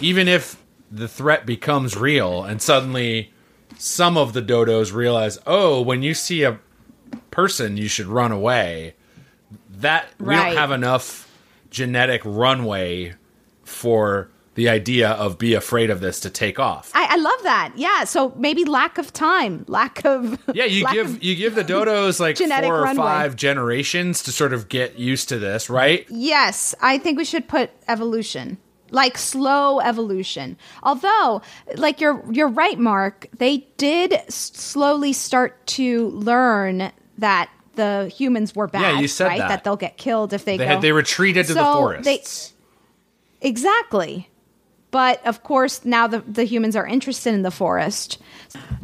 even 0.00 0.28
if 0.28 0.60
the 0.90 1.08
threat 1.08 1.46
becomes 1.46 1.96
real 1.96 2.44
and 2.44 2.60
suddenly 2.62 3.32
some 3.78 4.16
of 4.16 4.32
the 4.32 4.42
dodos 4.42 4.92
realize, 4.94 5.38
"Oh, 5.46 5.80
when 5.80 6.02
you 6.02 6.14
see 6.14 6.42
a 6.42 6.58
person, 7.30 7.76
you 7.76 7.88
should 7.88 8.06
run 8.06 8.32
away." 8.32 8.94
That 9.78 10.06
we 10.18 10.26
Right. 10.28 10.46
don't 10.50 10.56
have 10.56 10.70
enough 10.70 11.28
genetic 11.70 12.22
runway 12.24 13.14
for 13.64 14.30
the 14.54 14.68
idea 14.68 15.10
of 15.10 15.36
be 15.36 15.52
afraid 15.54 15.90
of 15.90 16.00
this 16.00 16.20
to 16.20 16.30
take 16.30 16.60
off. 16.60 16.92
I, 16.94 17.08
I 17.10 17.16
love 17.16 17.42
that. 17.42 17.72
Yeah. 17.74 18.04
So 18.04 18.32
maybe 18.36 18.64
lack 18.64 18.98
of 18.98 19.12
time, 19.12 19.64
lack 19.66 20.04
of 20.04 20.38
Yeah, 20.54 20.66
you 20.66 20.86
give 20.92 21.22
you 21.24 21.34
give 21.34 21.56
the 21.56 21.64
dodos 21.64 22.20
like 22.20 22.36
four 22.38 22.46
or 22.76 22.82
runway. 22.84 23.02
five 23.02 23.34
generations 23.34 24.22
to 24.22 24.30
sort 24.32 24.52
of 24.52 24.68
get 24.68 24.96
used 24.96 25.28
to 25.30 25.38
this, 25.40 25.68
right? 25.68 26.06
Yes, 26.08 26.72
I 26.80 26.98
think 26.98 27.18
we 27.18 27.24
should 27.24 27.48
put 27.48 27.70
evolution. 27.88 28.58
Like 28.90 29.18
slow 29.18 29.80
evolution. 29.80 30.56
Although, 30.82 31.42
like 31.76 32.00
you're 32.00 32.22
you're 32.30 32.48
right, 32.48 32.78
Mark. 32.78 33.26
They 33.36 33.66
did 33.76 34.12
s- 34.12 34.34
slowly 34.54 35.12
start 35.12 35.66
to 35.68 36.08
learn 36.10 36.92
that 37.18 37.50
the 37.74 38.12
humans 38.14 38.54
were 38.54 38.68
bad. 38.68 38.82
Yeah, 38.82 39.00
you 39.00 39.08
said 39.08 39.26
right? 39.26 39.38
that. 39.38 39.64
they'll 39.64 39.74
get 39.76 39.96
killed 39.96 40.32
if 40.32 40.44
they, 40.44 40.56
They 40.56 40.64
go. 40.64 40.70
had 40.70 40.80
they 40.82 40.92
retreated 40.92 41.46
to 41.46 41.54
the 41.54 41.64
So 41.64 41.72
forests. 41.72 42.52
they- 43.40 43.48
exactly. 43.48 44.28
But 44.90 45.26
of 45.26 45.42
course, 45.42 45.84
now 45.84 46.06
the, 46.06 46.20
the 46.20 46.44
humans 46.44 46.76
are 46.76 46.86
interested 46.86 47.34
in 47.34 47.42
the 47.42 47.50
forest. 47.50 48.18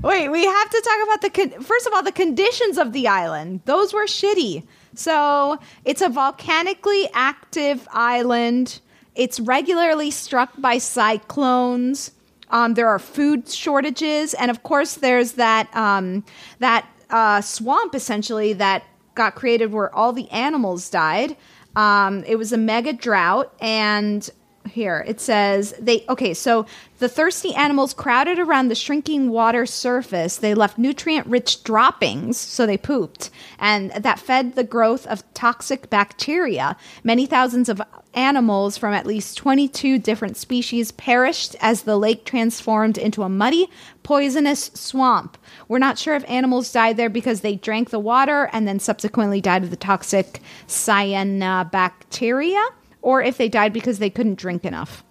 Wait, 0.03 0.29
we 0.29 0.45
have 0.45 0.71
to 0.71 0.81
talk 0.85 1.05
about 1.05 1.21
the 1.23 1.31
con- 1.31 1.63
first 1.63 1.87
of 1.87 1.93
all 1.93 2.03
the 2.03 2.11
conditions 2.11 2.79
of 2.79 2.93
the 2.93 3.07
island. 3.07 3.61
Those 3.65 3.93
were 3.95 4.07
shitty. 4.07 4.65
So 4.95 5.59
it's 5.85 6.03
a 6.03 6.09
volcanically 6.09 7.09
active 7.15 7.87
island. 7.93 8.81
It's 9.15 9.41
regularly 9.41 10.11
struck 10.11 10.53
by 10.59 10.79
cyclones. 10.79 12.13
Um, 12.51 12.75
there 12.75 12.89
are 12.89 12.99
food 12.99 13.49
shortages, 13.49 14.35
and 14.35 14.51
of 14.51 14.63
course, 14.63 14.95
there's 14.95 15.33
that 15.33 15.75
um, 15.77 16.25
that 16.59 16.89
uh, 17.11 17.41
swamp 17.41 17.95
essentially 17.95 18.53
that 18.55 18.85
got 19.15 19.35
created 19.35 19.73
where 19.73 19.95
all 19.95 20.13
the 20.13 20.29
animals 20.31 20.89
died. 20.91 21.37
Um, 21.77 22.25
it 22.25 22.37
was 22.37 22.53
a 22.53 22.59
mega 22.59 22.93
drought, 22.93 23.53
and 23.61 24.29
here. 24.71 25.05
It 25.07 25.21
says 25.21 25.75
they 25.79 26.05
okay 26.09 26.35
so 26.35 26.67
the 26.99 27.09
thirsty 27.09 27.55
animals 27.55 27.95
crowded 27.95 28.39
around 28.39 28.69
the 28.69 28.75
shrinking 28.75 29.31
water 29.31 29.67
surface. 29.67 30.37
They 30.37 30.55
left 30.55 30.79
nutrient 30.79 31.27
rich 31.27 31.65
droppings 31.65 32.37
so 32.37 32.67
they 32.67 32.77
pooped 32.77 33.31
and 33.59 33.91
that 33.93 34.19
fed 34.19 34.55
the 34.55 34.65
growth 34.65 35.07
of 35.07 35.23
toxic 35.35 35.91
bacteria. 35.91 36.77
Many 37.05 37.27
thousands 37.27 37.69
of 37.69 37.83
animals 38.15 38.77
from 38.77 38.93
at 38.93 39.07
least 39.07 39.39
22 39.39 39.99
different 39.99 40.37
species 40.37 40.91
perished 40.93 41.57
as 41.61 41.83
the 41.83 41.97
lake 41.97 42.25
transformed 42.25 42.99
into 42.99 43.23
a 43.23 43.29
muddy 43.29 43.69
poisonous 44.03 44.71
swamp. 44.75 45.39
We're 45.69 45.79
not 45.79 45.99
sure 45.99 46.15
if 46.15 46.29
animals 46.29 46.73
died 46.73 46.97
there 46.97 47.11
because 47.11 47.43
they 47.43 47.57
drank 47.57 47.91
the 47.91 47.99
water 47.99 48.49
and 48.53 48.67
then 48.67 48.81
subsequently 48.81 49.41
died 49.41 49.63
of 49.63 49.71
the 49.71 49.77
toxic 49.77 50.41
cyanobacteria 50.67 52.67
or 53.03 53.23
if 53.23 53.37
they 53.37 53.49
died 53.49 53.73
because 53.73 53.99
they 53.99 54.11
couldn't 54.11 54.39
drink 54.39 54.65
enough. 54.65 55.05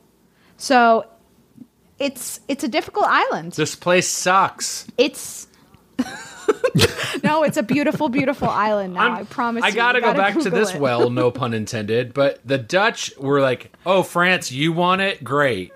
So 0.57 1.05
it's 1.97 2.39
it's 2.47 2.63
a 2.63 2.67
difficult 2.67 3.05
island. 3.07 3.53
this 3.53 3.75
place 3.75 4.07
sucks. 4.07 4.87
It's 4.97 5.47
no, 7.23 7.43
it's 7.43 7.57
a 7.57 7.63
beautiful, 7.63 8.09
beautiful 8.09 8.49
island 8.49 8.93
now. 8.93 9.15
i 9.15 9.23
promise. 9.23 9.63
I 9.63 9.69
you. 9.69 9.75
gotta 9.75 10.01
go 10.01 10.13
back 10.13 10.33
to 10.33 10.43
Google 10.43 10.59
this 10.59 10.73
it. 10.73 10.79
well, 10.81 11.09
no 11.09 11.31
pun 11.31 11.53
intended. 11.53 12.13
But 12.13 12.39
the 12.45 12.57
Dutch 12.57 13.13
were 13.17 13.41
like, 13.41 13.71
"Oh, 13.85 14.03
France, 14.03 14.51
you 14.51 14.71
want 14.71 15.01
it? 15.01 15.23
Great." 15.23 15.71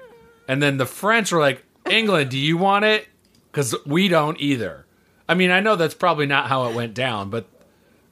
And 0.47 0.61
then 0.61 0.77
the 0.77 0.85
French 0.85 1.31
were 1.31 1.39
like, 1.39 1.63
"England, 1.89 2.29
do 2.31 2.37
you 2.37 2.57
want 2.57 2.85
it? 2.85 3.07
Because 3.51 3.75
we 3.85 4.07
don't 4.07 4.39
either." 4.39 4.85
I 5.27 5.35
mean, 5.35 5.51
I 5.51 5.61
know 5.61 5.75
that's 5.75 5.93
probably 5.93 6.25
not 6.25 6.47
how 6.47 6.67
it 6.67 6.75
went 6.75 6.93
down, 6.93 7.29
but 7.29 7.47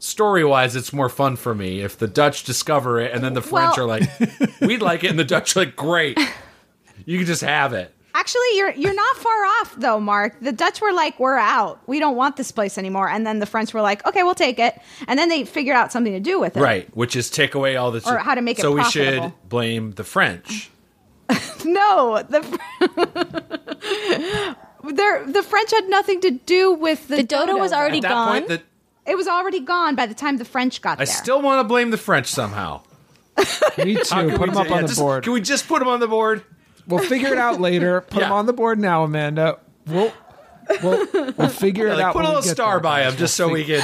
story 0.02 0.44
wise, 0.44 0.76
it's 0.76 0.92
more 0.92 1.10
fun 1.10 1.36
for 1.36 1.54
me 1.56 1.82
if 1.82 1.98
the 1.98 2.08
Dutch 2.08 2.44
discover 2.44 3.00
it 3.00 3.14
and 3.14 3.24
then 3.24 3.34
the 3.34 3.42
French 3.42 3.78
Well- 3.78 3.86
are 3.86 3.88
like, 3.88 4.04
"We'd 4.60 4.82
like 4.82 5.04
it," 5.04 5.12
and 5.12 5.20
the 5.20 5.24
Dutch 5.24 5.56
are 5.56 5.60
like, 5.62 5.76
"Great, 5.76 6.20
you 7.06 7.18
can 7.20 7.28
just 7.28 7.44
have 7.44 7.74
it." 7.74 7.94
Actually, 8.14 8.58
you're 8.58 8.72
you're 8.72 8.94
not 8.94 9.16
far 9.16 9.46
off 9.62 9.76
though, 9.78 10.00
Mark. 10.00 10.36
The 10.42 10.52
Dutch 10.52 10.82
were 10.82 10.92
like, 10.92 11.18
"We're 11.20 11.38
out. 11.38 11.80
We 11.88 12.00
don't 12.00 12.16
want 12.18 12.36
this 12.36 12.52
place 12.52 12.78
anymore." 12.78 13.08
And 13.08 13.26
then 13.26 13.40
the 13.40 13.46
French 13.46 13.74
were 13.74 13.82
like, 13.82 14.06
"Okay, 14.06 14.24
we'll 14.24 14.36
take 14.36 14.60
it." 14.60 14.76
And 15.08 15.18
then 15.18 15.30
they 15.30 15.46
figured 15.46 15.78
out 15.78 15.92
something 15.94 16.12
to 16.14 16.20
do 16.20 16.38
with 16.40 16.58
it. 16.58 16.60
Right, 16.60 16.90
which 16.96 17.16
is 17.16 17.30
take 17.30 17.56
away 17.56 17.78
all 17.78 17.90
the 17.92 18.02
Or 18.06 18.18
how 18.18 18.36
to 18.36 18.42
make 18.42 18.60
it 18.60 18.64
So 18.64 18.74
we 18.74 18.84
should 18.84 19.32
blame 19.48 19.92
the 19.92 20.04
French. 20.04 20.70
No, 21.64 22.22
the 22.28 22.42
They're, 24.84 25.26
the 25.28 25.44
French 25.44 25.72
had 25.72 25.88
nothing 25.90 26.22
to 26.22 26.32
do 26.32 26.74
with 26.74 27.08
the, 27.08 27.18
The 27.18 27.24
dodo 27.24 27.58
was 27.58 27.72
already 27.72 27.98
At 27.98 28.04
that 28.04 28.10
gone. 28.10 28.32
point, 28.32 28.48
that 28.48 28.64
It 29.06 29.16
was 29.18 29.28
already 29.28 29.60
gone 29.62 29.96
by 29.96 30.06
the 30.06 30.14
time 30.14 30.38
the 30.38 30.46
French 30.46 30.82
got 30.82 30.98
there. 30.98 31.04
I 31.04 31.06
there. 31.06 31.16
still 31.16 31.42
want 31.42 31.60
to 31.60 31.64
blame 31.68 31.90
the 31.92 31.98
French 31.98 32.28
somehow. 32.28 32.82
Me 33.38 33.44
How 33.96 34.22
too. 34.22 34.30
can 34.30 34.30
Put 34.38 34.40
we 34.42 34.46
them 34.48 34.54
do- 34.54 34.60
up 34.60 34.68
yeah, 34.70 34.74
on 34.76 34.82
the 34.84 34.88
just- 34.90 35.00
board. 35.00 35.24
Can 35.24 35.34
we 35.34 35.42
just 35.42 35.68
put 35.68 35.80
them 35.80 35.88
on 35.88 36.00
the 36.00 36.08
board? 36.08 36.44
We'll 36.88 37.04
figure 37.04 37.32
it 37.32 37.38
out 37.38 37.60
later. 37.62 38.02
Put 38.02 38.20
them 38.22 38.30
Yeah. 38.30 38.34
on 38.36 38.46
the 38.46 38.54
board 38.54 38.80
now, 38.80 39.04
Amanda. 39.04 39.60
We'll 39.88 40.12
we'll, 40.84 41.08
we'll 41.38 41.50
figure 41.50 41.88
Yeah, 41.88 41.94
it 41.94 41.96
like 41.98 42.06
out. 42.06 42.14
put 42.14 42.20
a 42.20 42.24
when 42.24 42.30
we 42.32 42.36
little 42.36 42.42
get 42.44 42.52
star 42.52 42.74
there, 42.76 42.80
by 42.82 43.04
guys. 43.04 43.14
them 43.14 43.20
just 43.20 43.36
so 43.36 43.50
we 43.50 43.66
can, 43.66 43.82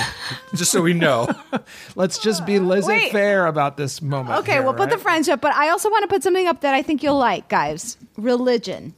just 0.56 0.72
so 0.72 0.82
we 0.82 0.94
know. 0.94 1.28
Let's 1.96 2.20
just 2.20 2.46
be 2.46 2.60
laissez-faire 2.60 3.48
about 3.48 3.78
this 3.78 4.02
moment. 4.02 4.40
Okay, 4.40 4.54
here, 4.54 4.62
we'll 4.64 4.74
put 4.74 4.90
the 4.90 4.96
right? 4.96 5.04
French 5.04 5.30
up, 5.30 5.42
but 5.42 5.54
I 5.54 5.70
also 5.70 5.90
want 5.90 6.04
to 6.04 6.08
put 6.08 6.24
something 6.24 6.48
up 6.48 6.62
that 6.62 6.74
I 6.76 6.82
think 6.84 7.02
you'll 7.04 7.18
like, 7.18 7.48
guys. 7.50 7.98
Religion. 8.18 8.94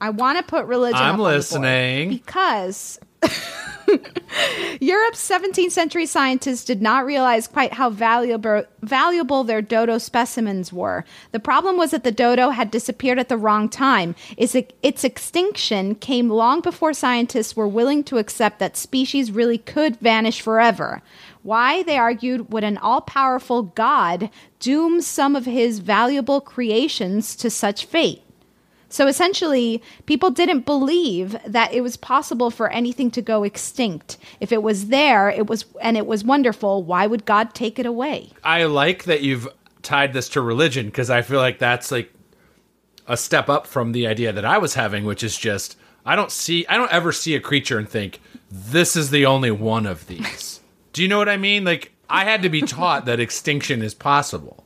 I 0.00 0.10
want 0.10 0.38
to 0.38 0.44
put 0.44 0.66
religion. 0.66 0.96
I'm 0.98 1.02
up 1.02 1.12
on 1.12 1.16
the 1.18 1.22
board 1.24 1.34
listening. 1.36 2.08
because 2.10 2.98
Europe's 4.80 5.28
17th 5.28 5.72
century 5.72 6.06
scientists 6.06 6.64
did 6.64 6.82
not 6.82 7.06
realize 7.06 7.46
quite 7.46 7.72
how 7.74 7.90
valuable 7.90 8.64
valuable 8.82 9.44
their 9.44 9.62
dodo 9.62 9.98
specimens 9.98 10.72
were. 10.72 11.04
The 11.32 11.40
problem 11.40 11.76
was 11.76 11.90
that 11.90 12.04
the 12.04 12.12
dodo 12.12 12.50
had 12.50 12.70
disappeared 12.70 13.18
at 13.18 13.28
the 13.28 13.36
wrong 13.36 13.68
time. 13.68 14.14
Its, 14.36 14.54
its 14.82 15.04
extinction 15.04 15.94
came 15.94 16.28
long 16.28 16.60
before 16.60 16.92
scientists 16.92 17.56
were 17.56 17.66
willing 17.66 18.04
to 18.04 18.18
accept 18.18 18.58
that 18.58 18.76
species 18.76 19.32
really 19.32 19.58
could 19.58 19.96
vanish 19.96 20.40
forever. 20.40 21.02
Why, 21.42 21.82
they 21.82 21.96
argued, 21.96 22.52
would 22.52 22.64
an 22.64 22.78
all 22.78 23.00
powerful 23.00 23.62
God 23.62 24.30
doom 24.60 25.00
some 25.00 25.34
of 25.34 25.44
his 25.44 25.78
valuable 25.78 26.40
creations 26.40 27.34
to 27.36 27.50
such 27.50 27.86
fate? 27.86 28.22
So 28.90 29.06
essentially, 29.06 29.82
people 30.06 30.30
didn't 30.30 30.64
believe 30.64 31.36
that 31.46 31.72
it 31.72 31.82
was 31.82 31.96
possible 31.96 32.50
for 32.50 32.70
anything 32.70 33.10
to 33.12 33.22
go 33.22 33.42
extinct. 33.42 34.16
If 34.40 34.50
it 34.50 34.62
was 34.62 34.86
there, 34.86 35.28
it 35.28 35.46
was 35.46 35.66
and 35.80 35.96
it 35.96 36.06
was 36.06 36.24
wonderful, 36.24 36.82
why 36.82 37.06
would 37.06 37.24
God 37.26 37.54
take 37.54 37.78
it 37.78 37.86
away? 37.86 38.30
I 38.42 38.64
like 38.64 39.04
that 39.04 39.22
you've 39.22 39.48
tied 39.82 40.12
this 40.12 40.28
to 40.30 40.40
religion 40.40 40.86
because 40.86 41.10
I 41.10 41.22
feel 41.22 41.38
like 41.38 41.58
that's 41.58 41.92
like 41.92 42.12
a 43.06 43.16
step 43.16 43.48
up 43.48 43.66
from 43.66 43.92
the 43.92 44.06
idea 44.06 44.32
that 44.32 44.44
I 44.44 44.58
was 44.58 44.74
having, 44.74 45.04
which 45.04 45.22
is 45.22 45.36
just 45.36 45.76
I 46.06 46.16
don't 46.16 46.32
see 46.32 46.66
I 46.68 46.76
don't 46.76 46.92
ever 46.92 47.12
see 47.12 47.34
a 47.34 47.40
creature 47.40 47.78
and 47.78 47.88
think 47.88 48.20
this 48.50 48.96
is 48.96 49.10
the 49.10 49.26
only 49.26 49.50
one 49.50 49.86
of 49.86 50.06
these. 50.06 50.60
Do 50.94 51.02
you 51.02 51.08
know 51.08 51.18
what 51.18 51.28
I 51.28 51.36
mean? 51.36 51.64
Like 51.64 51.92
I 52.08 52.24
had 52.24 52.42
to 52.42 52.48
be 52.48 52.62
taught 52.62 53.04
that 53.04 53.20
extinction 53.20 53.82
is 53.82 53.92
possible. 53.94 54.64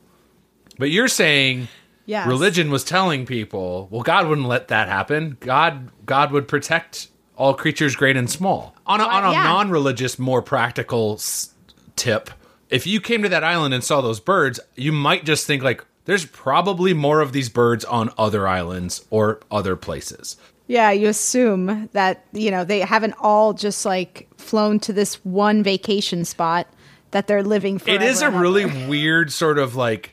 But 0.79 0.91
you're 0.91 1.09
saying 1.09 1.67
Yes. 2.05 2.27
religion 2.27 2.69
was 2.69 2.83
telling 2.83 3.25
people, 3.25 3.87
well 3.91 4.01
God 4.01 4.27
wouldn't 4.27 4.47
let 4.47 4.67
that 4.69 4.87
happen. 4.89 5.37
God 5.39 5.89
God 6.05 6.31
would 6.31 6.47
protect 6.47 7.07
all 7.35 7.53
creatures 7.53 7.95
great 7.95 8.15
and 8.17 8.29
small. 8.29 8.75
On 8.85 8.99
a, 8.99 9.03
on 9.03 9.25
a 9.25 9.31
yeah. 9.31 9.43
non-religious 9.43 10.19
more 10.19 10.41
practical 10.41 11.13
s- 11.13 11.53
tip, 11.95 12.29
if 12.69 12.85
you 12.85 12.99
came 13.01 13.23
to 13.23 13.29
that 13.29 13.43
island 13.43 13.73
and 13.73 13.83
saw 13.83 14.01
those 14.01 14.19
birds, 14.19 14.59
you 14.75 14.91
might 14.91 15.25
just 15.25 15.47
think 15.47 15.63
like 15.63 15.83
there's 16.05 16.25
probably 16.25 16.93
more 16.93 17.21
of 17.21 17.31
these 17.31 17.49
birds 17.49 17.85
on 17.85 18.09
other 18.17 18.47
islands 18.47 19.05
or 19.09 19.39
other 19.49 19.75
places. 19.75 20.35
Yeah, 20.67 20.91
you 20.91 21.07
assume 21.07 21.89
that, 21.93 22.25
you 22.31 22.49
know, 22.51 22.63
they 22.63 22.79
haven't 22.79 23.15
all 23.19 23.53
just 23.53 23.85
like 23.85 24.27
flown 24.37 24.79
to 24.81 24.93
this 24.93 25.15
one 25.25 25.63
vacation 25.63 26.25
spot 26.25 26.67
that 27.11 27.27
they're 27.27 27.43
living 27.43 27.77
for. 27.79 27.89
it 27.89 28.01
is 28.01 28.21
a 28.21 28.29
really 28.31 28.65
weird 28.87 29.31
sort 29.31 29.57
of 29.59 29.75
like 29.75 30.12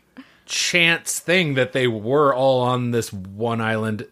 chance 0.50 1.20
thing 1.20 1.54
that 1.54 1.72
they 1.72 1.86
were 1.86 2.34
all 2.34 2.60
on 2.60 2.90
this 2.90 3.12
one 3.12 3.60
island 3.60 4.06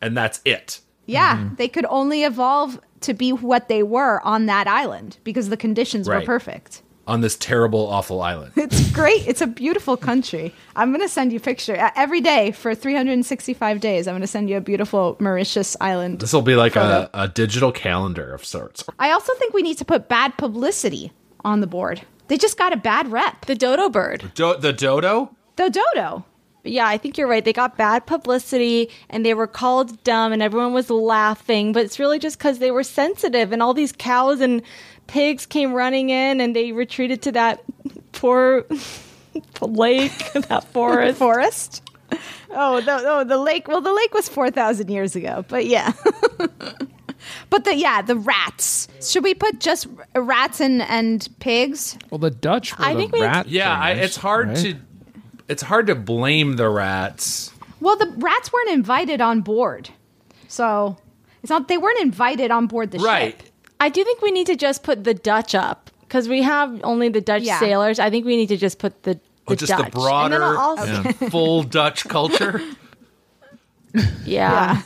and 0.00 0.16
that's 0.16 0.40
it. 0.44 0.80
Yeah, 1.06 1.36
mm-hmm. 1.36 1.54
they 1.56 1.68
could 1.68 1.86
only 1.88 2.22
evolve 2.22 2.80
to 3.00 3.14
be 3.14 3.32
what 3.32 3.68
they 3.68 3.82
were 3.82 4.20
on 4.22 4.46
that 4.46 4.68
island 4.68 5.16
because 5.24 5.48
the 5.48 5.56
conditions 5.56 6.08
were 6.08 6.20
perfect. 6.20 6.82
On 7.06 7.22
this 7.22 7.36
terrible 7.36 7.88
awful 7.88 8.20
island. 8.20 8.52
It's 8.56 8.90
great. 8.92 9.26
It's 9.26 9.40
a 9.40 9.46
beautiful 9.46 9.96
country. 9.96 10.54
I'm 10.76 10.90
going 10.90 11.00
to 11.00 11.08
send 11.08 11.32
you 11.32 11.40
picture 11.40 11.74
every 11.96 12.20
day 12.20 12.52
for 12.52 12.74
365 12.74 13.80
days. 13.80 14.06
I'm 14.06 14.12
going 14.12 14.20
to 14.20 14.26
send 14.26 14.48
you 14.50 14.58
a 14.58 14.60
beautiful 14.60 15.16
Mauritius 15.18 15.76
island. 15.80 16.20
This 16.20 16.32
will 16.32 16.42
be 16.42 16.54
like 16.54 16.76
a, 16.76 17.10
a 17.14 17.26
digital 17.26 17.72
calendar 17.72 18.32
of 18.32 18.44
sorts. 18.44 18.84
I 18.98 19.10
also 19.10 19.34
think 19.34 19.54
we 19.54 19.62
need 19.62 19.78
to 19.78 19.84
put 19.84 20.08
bad 20.08 20.36
publicity 20.36 21.10
on 21.42 21.60
the 21.60 21.66
board. 21.66 22.02
They 22.28 22.38
just 22.38 22.56
got 22.56 22.72
a 22.72 22.76
bad 22.76 23.10
rep. 23.10 23.46
The 23.46 23.56
dodo 23.56 23.88
bird. 23.88 24.30
Do- 24.34 24.56
the 24.56 24.72
dodo? 24.72 25.34
The 25.56 25.70
dodo. 25.70 26.24
But 26.62 26.72
yeah, 26.72 26.86
I 26.86 26.98
think 26.98 27.16
you're 27.16 27.26
right. 27.28 27.44
They 27.44 27.52
got 27.52 27.76
bad 27.78 28.06
publicity 28.06 28.90
and 29.08 29.24
they 29.24 29.34
were 29.34 29.46
called 29.46 30.02
dumb 30.04 30.32
and 30.32 30.42
everyone 30.42 30.72
was 30.72 30.90
laughing, 30.90 31.72
but 31.72 31.84
it's 31.84 31.98
really 31.98 32.18
just 32.18 32.38
because 32.38 32.58
they 32.58 32.70
were 32.70 32.82
sensitive 32.82 33.52
and 33.52 33.62
all 33.62 33.72
these 33.72 33.92
cows 33.92 34.40
and 34.40 34.60
pigs 35.06 35.46
came 35.46 35.72
running 35.72 36.10
in 36.10 36.40
and 36.40 36.54
they 36.54 36.72
retreated 36.72 37.22
to 37.22 37.32
that 37.32 37.62
poor 38.12 38.66
lake, 39.62 40.32
that 40.34 40.64
forest. 40.64 41.18
Forest? 41.18 41.82
Oh, 42.50 42.80
the, 42.80 43.02
oh, 43.06 43.24
the 43.24 43.38
lake. 43.38 43.68
Well, 43.68 43.80
the 43.80 43.92
lake 43.92 44.12
was 44.12 44.28
4,000 44.28 44.90
years 44.90 45.14
ago, 45.16 45.44
but 45.48 45.64
yeah. 45.66 45.92
but 47.48 47.64
the, 47.64 47.74
yeah, 47.74 48.02
the 48.02 48.16
rats. 48.16 48.88
Should 49.00 49.22
we 49.24 49.32
put 49.34 49.60
just 49.60 49.86
rats 50.14 50.60
and, 50.60 50.82
and 50.82 51.26
pigs? 51.38 51.96
Well, 52.10 52.18
the 52.18 52.30
Dutch 52.30 52.76
were 52.76 52.84
I 52.84 52.94
the 52.94 53.00
think 53.00 53.12
we- 53.12 53.22
rat. 53.22 53.48
Yeah, 53.48 53.72
I, 53.72 53.92
it's 53.92 54.16
hard 54.16 54.48
right? 54.48 54.56
to 54.58 54.76
it's 55.50 55.62
hard 55.62 55.86
to 55.88 55.94
blame 55.94 56.56
the 56.56 56.68
rats. 56.68 57.52
Well, 57.80 57.96
the 57.96 58.12
rats 58.18 58.52
weren't 58.52 58.70
invited 58.70 59.20
on 59.20 59.40
board. 59.40 59.90
So 60.48 60.96
it's 61.42 61.50
not, 61.50 61.68
they 61.68 61.78
weren't 61.78 62.00
invited 62.00 62.50
on 62.50 62.66
board 62.66 62.90
the 62.90 62.98
Right. 62.98 63.36
ship. 63.40 63.48
I 63.80 63.88
do 63.88 64.04
think 64.04 64.20
we 64.22 64.30
need 64.30 64.46
to 64.48 64.56
just 64.56 64.82
put 64.82 65.04
the 65.04 65.14
Dutch 65.14 65.54
up 65.54 65.90
because 66.02 66.28
we 66.28 66.42
have 66.42 66.80
only 66.84 67.08
the 67.08 67.20
Dutch 67.20 67.42
Yeah. 67.42 67.58
sailors. 67.58 67.98
I 67.98 68.10
think 68.10 68.26
we 68.26 68.36
need 68.36 68.48
to 68.48 68.56
just 68.56 68.78
put 68.78 69.02
the, 69.04 69.12
oh, 69.12 69.20
the 69.46 69.52
Or 69.54 69.56
just 69.56 69.70
Dutch. 69.70 69.84
the 69.86 69.90
broader, 69.90 70.34
And 70.34 70.42
then 70.42 70.42
I'll 70.42 70.58
also- 70.58 70.84
yeah, 71.02 71.12
full 71.30 71.62
Dutch 71.62 72.06
culture. 72.08 72.60
yeah. 74.24 74.82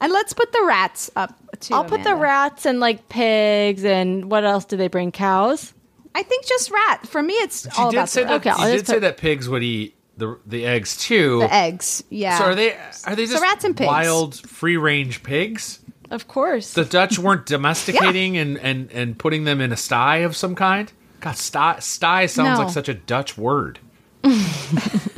And 0.00 0.12
let's 0.12 0.32
put 0.32 0.52
the 0.52 0.62
rats 0.64 1.10
up 1.16 1.34
too. 1.60 1.74
I'll 1.74 1.84
put 1.84 2.02
the 2.04 2.14
rats 2.14 2.66
and 2.66 2.80
like 2.80 3.08
pigs 3.08 3.84
and 3.84 4.30
what 4.30 4.44
else 4.44 4.64
do 4.64 4.76
they 4.76 4.88
bring? 4.88 5.12
Cows? 5.12 5.72
I 6.14 6.22
think 6.22 6.46
just 6.46 6.70
rat. 6.70 7.06
For 7.08 7.22
me, 7.22 7.34
it's 7.34 7.62
She 7.62 7.80
all 7.80 7.90
did 7.90 7.96
about 7.98 8.08
say 8.10 8.22
the, 8.22 8.28
that. 8.28 8.34
Okay, 8.40 8.50
I'll 8.50 8.66
she 8.66 8.72
just 8.74 8.86
did 8.86 8.92
say 8.92 8.98
that 8.98 9.16
pigs 9.16 9.48
would 9.48 9.62
eat 9.62 9.94
the 10.16 10.38
the 10.46 10.66
eggs 10.66 10.96
too. 10.96 11.40
the 11.40 11.52
eggs. 11.54 12.02
Yeah. 12.10 12.38
So 12.38 12.44
are 12.44 12.54
they 12.54 12.72
are 13.06 13.16
they 13.16 13.26
So 13.26 13.32
just 13.32 13.42
rats 13.42 13.64
and 13.64 13.76
pigs. 13.76 13.86
wild 13.86 14.36
free 14.48 14.76
range 14.76 15.22
pigs? 15.22 15.80
Of 16.10 16.28
course. 16.28 16.74
The 16.74 16.84
Dutch 16.84 17.18
weren't 17.18 17.46
domesticating 17.46 18.36
and, 18.36 18.58
and, 18.58 18.90
and 18.92 19.18
putting 19.18 19.44
them 19.44 19.60
in 19.62 19.72
a 19.72 19.76
sty 19.78 20.18
of 20.18 20.36
some 20.36 20.54
kind. 20.54 20.92
God, 21.20 21.36
sty, 21.36 21.78
sty 21.78 22.26
sounds 22.26 22.58
No. 22.58 22.64
like 22.64 22.72
such 22.74 22.88
a 22.90 22.94
Dutch 22.94 23.38
word. 23.38 23.78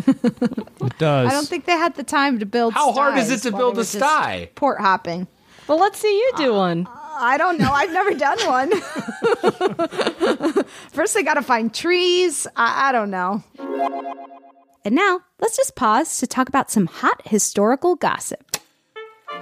It 0.07 0.99
does. 0.99 1.29
I 1.29 1.31
don't 1.31 1.49
think 1.49 1.65
they 1.65 1.73
had 1.73 1.95
the 1.95 2.03
time 2.05 2.39
to 2.41 2.47
build. 2.47 2.75
How 2.75 2.93
hard 2.93 3.17
is 3.19 3.31
it 3.31 3.41
to 3.43 3.51
build 3.57 3.79
a 3.79 3.85
sty? 3.85 4.51
Port 4.55 4.81
hopping. 4.81 5.27
well, 5.67 5.79
let's 5.79 5.99
see 5.99 6.13
you 6.15 6.33
do 6.37 6.53
uh, 6.55 6.59
one. 6.59 6.89
I 7.17 7.37
don't 7.39 7.59
know. 7.59 7.73
I've 7.73 7.91
never 7.93 8.13
done 8.15 8.39
one. 8.47 8.71
First, 10.93 11.15
they 11.15 11.23
got 11.23 11.35
to 11.35 11.43
find 11.43 11.73
trees. 11.73 12.47
I, 12.55 12.89
I 12.91 12.93
don't 12.93 13.11
know. 13.11 13.43
And 14.85 14.95
now, 14.95 15.21
let's 15.41 15.57
just 15.57 15.77
pause 15.77 16.19
to 16.19 16.27
talk 16.27 16.49
about 16.49 16.71
some 16.71 16.87
hot 16.87 17.23
historical 17.27 17.97
gossip. 17.97 18.54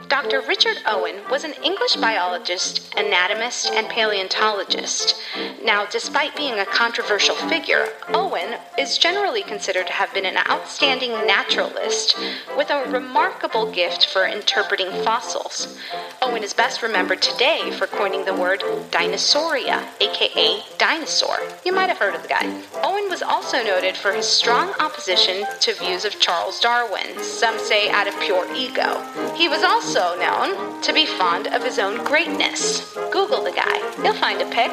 Dr. 0.08 0.40
Richard 0.42 0.78
Owen 0.86 1.16
was 1.30 1.44
an 1.44 1.54
English 1.62 1.96
biologist, 1.96 2.94
anatomist, 2.96 3.70
and 3.70 3.88
paleontologist. 3.88 5.16
Now, 5.62 5.86
despite 5.86 6.36
being 6.36 6.58
a 6.58 6.66
controversial 6.66 7.34
figure, 7.34 7.88
Owen 8.08 8.58
is 8.78 8.98
generally 8.98 9.42
considered 9.42 9.86
to 9.86 9.92
have 9.92 10.12
been 10.12 10.26
an 10.26 10.38
outstanding 10.48 11.12
naturalist 11.26 12.16
with 12.56 12.70
a 12.70 12.84
remarkable 12.90 13.70
gift 13.70 14.06
for 14.06 14.26
interpreting 14.26 14.90
fossils. 15.02 15.78
Owen 16.20 16.42
is 16.42 16.54
best 16.54 16.82
remembered 16.82 17.22
today 17.22 17.70
for 17.72 17.86
coining 17.86 18.24
the 18.24 18.34
word 18.34 18.60
dinosauria, 18.90 19.86
aka 20.00 20.62
dinosaur. 20.78 21.38
You 21.64 21.72
might 21.72 21.88
have 21.88 21.98
heard 21.98 22.14
of 22.14 22.22
the 22.22 22.28
guy. 22.28 22.62
Owen 22.82 23.08
was 23.08 23.22
also 23.22 23.62
noted 23.62 23.96
for 23.96 24.12
his 24.12 24.26
strong 24.26 24.72
opposition 24.80 25.44
to 25.60 25.74
views 25.74 26.04
of 26.04 26.20
Charles 26.20 26.60
Darwin, 26.60 27.18
some 27.22 27.58
say 27.58 27.90
out 27.90 28.08
of 28.08 28.18
pure 28.20 28.46
ego. 28.54 29.02
He 29.34 29.48
was 29.48 29.62
also 29.62 29.91
known 29.94 30.80
to 30.80 30.92
be 30.92 31.04
fond 31.04 31.48
of 31.48 31.62
his 31.62 31.78
own 31.78 32.02
greatness. 32.04 32.94
Google 33.10 33.44
the 33.44 33.52
guy, 33.52 33.76
you'll 34.02 34.14
find 34.14 34.40
a 34.40 34.46
pic. 34.46 34.72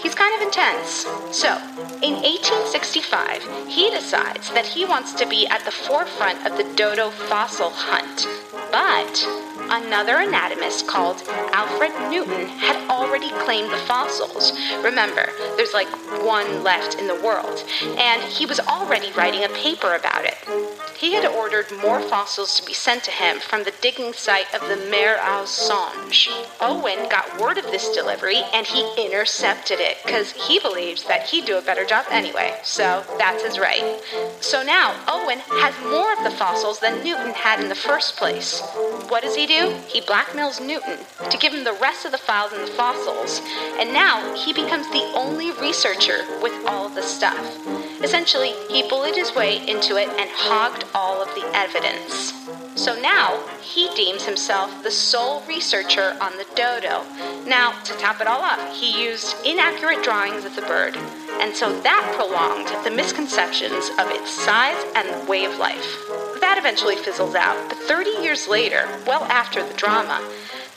He's 0.00 0.14
kind 0.14 0.34
of 0.36 0.42
intense. 0.42 1.04
So, 1.36 1.48
in 2.00 2.14
1865, 2.22 3.66
he 3.66 3.90
decides 3.90 4.50
that 4.52 4.66
he 4.66 4.84
wants 4.84 5.14
to 5.14 5.26
be 5.26 5.48
at 5.48 5.64
the 5.64 5.72
forefront 5.72 6.46
of 6.46 6.56
the 6.56 6.64
dodo 6.76 7.10
fossil 7.10 7.70
hunt. 7.70 8.26
But 8.70 9.26
another 9.72 10.18
anatomist 10.18 10.86
called 10.86 11.22
Alfred 11.52 11.92
Newton 12.10 12.46
had 12.46 12.76
already 12.90 13.30
claimed 13.44 13.72
the 13.72 13.78
fossils. 13.78 14.52
Remember, 14.84 15.26
there's 15.56 15.72
like 15.72 15.88
one 16.22 16.62
left 16.62 16.98
in 16.98 17.06
the 17.06 17.20
world, 17.22 17.64
and 17.98 18.22
he 18.22 18.44
was 18.44 18.60
already 18.60 19.10
writing 19.12 19.44
a 19.44 19.48
paper 19.48 19.94
about 19.94 20.24
it. 20.24 20.36
He 20.96 21.14
had 21.14 21.26
ordered 21.26 21.66
more 21.82 22.00
fossils 22.00 22.60
to 22.60 22.66
be 22.66 22.74
sent 22.74 23.02
to 23.04 23.10
him 23.10 23.40
from 23.40 23.64
the 23.64 23.74
digging 23.80 24.12
site 24.12 24.54
of 24.54 24.60
the 24.68 24.76
Mare 24.88 25.18
aux 25.20 25.46
Songes. 25.46 26.28
Owen 26.60 27.08
got 27.08 27.40
word 27.40 27.58
of 27.58 27.64
this 27.64 27.88
delivery 27.90 28.40
and 28.54 28.64
he 28.64 28.86
intercepted 28.96 29.80
it 29.80 29.96
because 30.04 30.30
he 30.30 30.60
believes 30.60 31.02
that 31.04 31.26
he'd 31.26 31.44
do 31.44 31.58
a 31.58 31.62
better 31.62 31.84
job 31.84 32.04
anyway, 32.10 32.56
so 32.62 33.02
that's 33.18 33.42
his 33.42 33.58
right. 33.58 34.00
So 34.40 34.62
now 34.62 34.94
Owen 35.08 35.40
has 35.40 35.74
more 35.90 36.12
of 36.12 36.22
the 36.22 36.36
fossils 36.38 36.78
than 36.78 37.02
Newton 37.02 37.32
had 37.34 37.58
in 37.58 37.68
the 37.68 37.74
first 37.74 38.16
place. 38.16 38.60
What 39.08 39.22
does 39.22 39.34
he 39.34 39.46
do? 39.46 39.61
He 39.88 40.00
blackmails 40.00 40.64
Newton 40.64 40.98
to 41.30 41.38
give 41.38 41.52
him 41.52 41.64
the 41.64 41.78
rest 41.80 42.04
of 42.04 42.12
the 42.12 42.18
files 42.18 42.52
and 42.52 42.62
the 42.62 42.72
fossils, 42.72 43.40
and 43.78 43.92
now 43.92 44.34
he 44.34 44.52
becomes 44.52 44.88
the 44.90 45.12
only 45.14 45.52
researcher 45.52 46.24
with 46.42 46.52
all 46.66 46.86
of 46.86 46.94
the 46.94 47.02
stuff. 47.02 47.38
Essentially, 48.02 48.52
he 48.68 48.88
bullied 48.88 49.14
his 49.14 49.34
way 49.34 49.58
into 49.68 49.96
it 49.96 50.08
and 50.08 50.30
hogged 50.32 50.84
all 50.94 51.22
of 51.22 51.28
the 51.34 51.48
evidence. 51.54 52.32
So 52.74 52.98
now, 53.00 53.38
he 53.60 53.88
deems 53.94 54.24
himself 54.24 54.82
the 54.82 54.90
sole 54.90 55.42
researcher 55.46 56.16
on 56.20 56.36
the 56.36 56.46
dodo. 56.56 57.04
Now, 57.46 57.80
to 57.82 57.92
top 57.94 58.20
it 58.20 58.26
all 58.26 58.40
off, 58.40 58.74
he 58.74 59.04
used 59.04 59.36
inaccurate 59.44 60.02
drawings 60.02 60.44
of 60.44 60.56
the 60.56 60.62
bird, 60.62 60.96
and 61.40 61.54
so 61.54 61.80
that 61.82 62.12
prolonged 62.16 62.68
the 62.84 62.90
misconceptions 62.90 63.90
of 63.98 64.10
its 64.10 64.30
size 64.30 64.82
and 64.96 65.28
way 65.28 65.44
of 65.44 65.58
life. 65.58 66.21
That 66.52 66.58
eventually 66.58 66.96
fizzles 66.96 67.34
out, 67.34 67.70
but 67.70 67.78
30 67.78 68.10
years 68.22 68.46
later, 68.46 68.86
well 69.06 69.22
after 69.22 69.66
the 69.66 69.72
drama, 69.72 70.22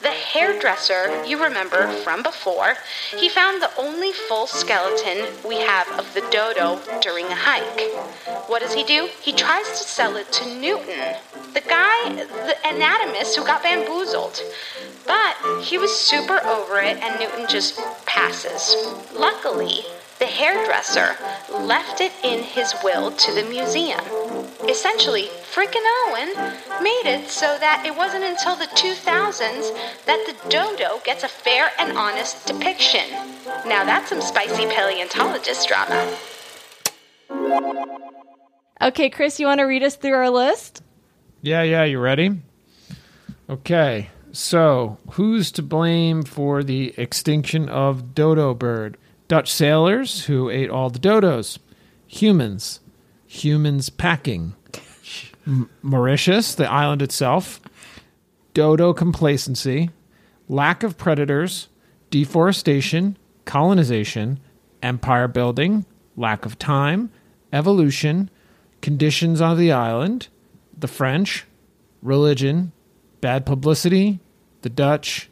the 0.01 0.07
hairdresser 0.07 1.25
you 1.25 1.43
remember 1.43 1.89
from 2.01 2.23
before, 2.23 2.75
he 3.17 3.27
found 3.27 3.61
the 3.61 3.75
only 3.77 4.13
full 4.13 4.47
skeleton 4.47 5.25
we 5.45 5.59
have 5.59 5.85
of 5.99 6.13
the 6.13 6.21
dodo 6.31 6.79
during 7.01 7.25
a 7.25 7.35
hike. 7.35 7.91
What 8.47 8.61
does 8.61 8.73
he 8.73 8.85
do? 8.85 9.09
He 9.21 9.33
tries 9.33 9.67
to 9.67 9.85
sell 9.85 10.15
it 10.15 10.31
to 10.31 10.55
Newton, 10.55 11.17
the 11.53 11.59
guy, 11.59 12.23
the 12.23 12.55
anatomist 12.65 13.35
who 13.35 13.43
got 13.43 13.61
bamboozled. 13.61 14.41
But 15.05 15.35
he 15.61 15.77
was 15.77 15.93
super 15.93 16.39
over 16.45 16.79
it, 16.79 17.03
and 17.03 17.19
Newton 17.19 17.47
just 17.49 17.81
passes. 18.05 18.77
Luckily, 19.13 19.81
the 20.25 20.31
hairdresser 20.31 21.15
left 21.51 22.01
it 22.01 22.11
in 22.23 22.41
his 22.41 22.73
will 22.83 23.11
to 23.11 23.31
the 23.35 23.43
museum. 23.43 23.99
Essentially, 24.67 25.27
frickin' 25.53 25.85
Owen 26.07 26.33
made 26.81 27.03
it 27.05 27.29
so 27.29 27.57
that 27.59 27.83
it 27.85 27.95
wasn't 27.95 28.23
until 28.23 28.55
the 28.55 28.65
2000s 28.65 29.71
that 30.07 30.25
the 30.25 30.49
dodo 30.49 30.99
gets 31.05 31.23
a 31.23 31.27
fair 31.27 31.69
and 31.77 31.95
honest 31.95 32.47
depiction. 32.47 33.07
Now 33.67 33.85
that's 33.85 34.09
some 34.09 34.19
spicy 34.19 34.65
paleontologist 34.65 35.67
drama. 35.67 36.17
Okay, 38.81 39.11
Chris, 39.11 39.39
you 39.39 39.45
want 39.45 39.59
to 39.59 39.65
read 39.65 39.83
us 39.83 39.95
through 39.95 40.13
our 40.13 40.31
list? 40.31 40.81
Yeah, 41.43 41.61
yeah, 41.61 41.83
you 41.83 41.99
ready? 41.99 42.31
Okay. 43.47 44.09
So, 44.31 44.97
who's 45.11 45.51
to 45.51 45.61
blame 45.61 46.23
for 46.23 46.63
the 46.63 46.95
extinction 46.97 47.69
of 47.69 48.15
dodo 48.15 48.55
bird? 48.55 48.97
Dutch 49.27 49.51
sailors 49.51 50.25
who 50.25 50.49
ate 50.49 50.69
all 50.69 50.89
the 50.89 50.99
dodos. 50.99 51.57
Humans. 52.07 52.79
Humans 53.27 53.89
packing. 53.89 54.53
M- 55.47 55.69
Mauritius, 55.81 56.55
the 56.55 56.69
island 56.71 57.01
itself. 57.01 57.59
Dodo 58.53 58.93
complacency. 58.93 59.89
Lack 60.47 60.83
of 60.83 60.97
predators. 60.97 61.67
Deforestation. 62.09 63.17
Colonization. 63.45 64.39
Empire 64.83 65.27
building. 65.27 65.85
Lack 66.15 66.45
of 66.45 66.59
time. 66.59 67.09
Evolution. 67.51 68.29
Conditions 68.81 69.41
on 69.41 69.57
the 69.57 69.71
island. 69.71 70.27
The 70.77 70.87
French. 70.87 71.45
Religion. 72.01 72.71
Bad 73.21 73.45
publicity. 73.45 74.19
The 74.61 74.69
Dutch. 74.69 75.29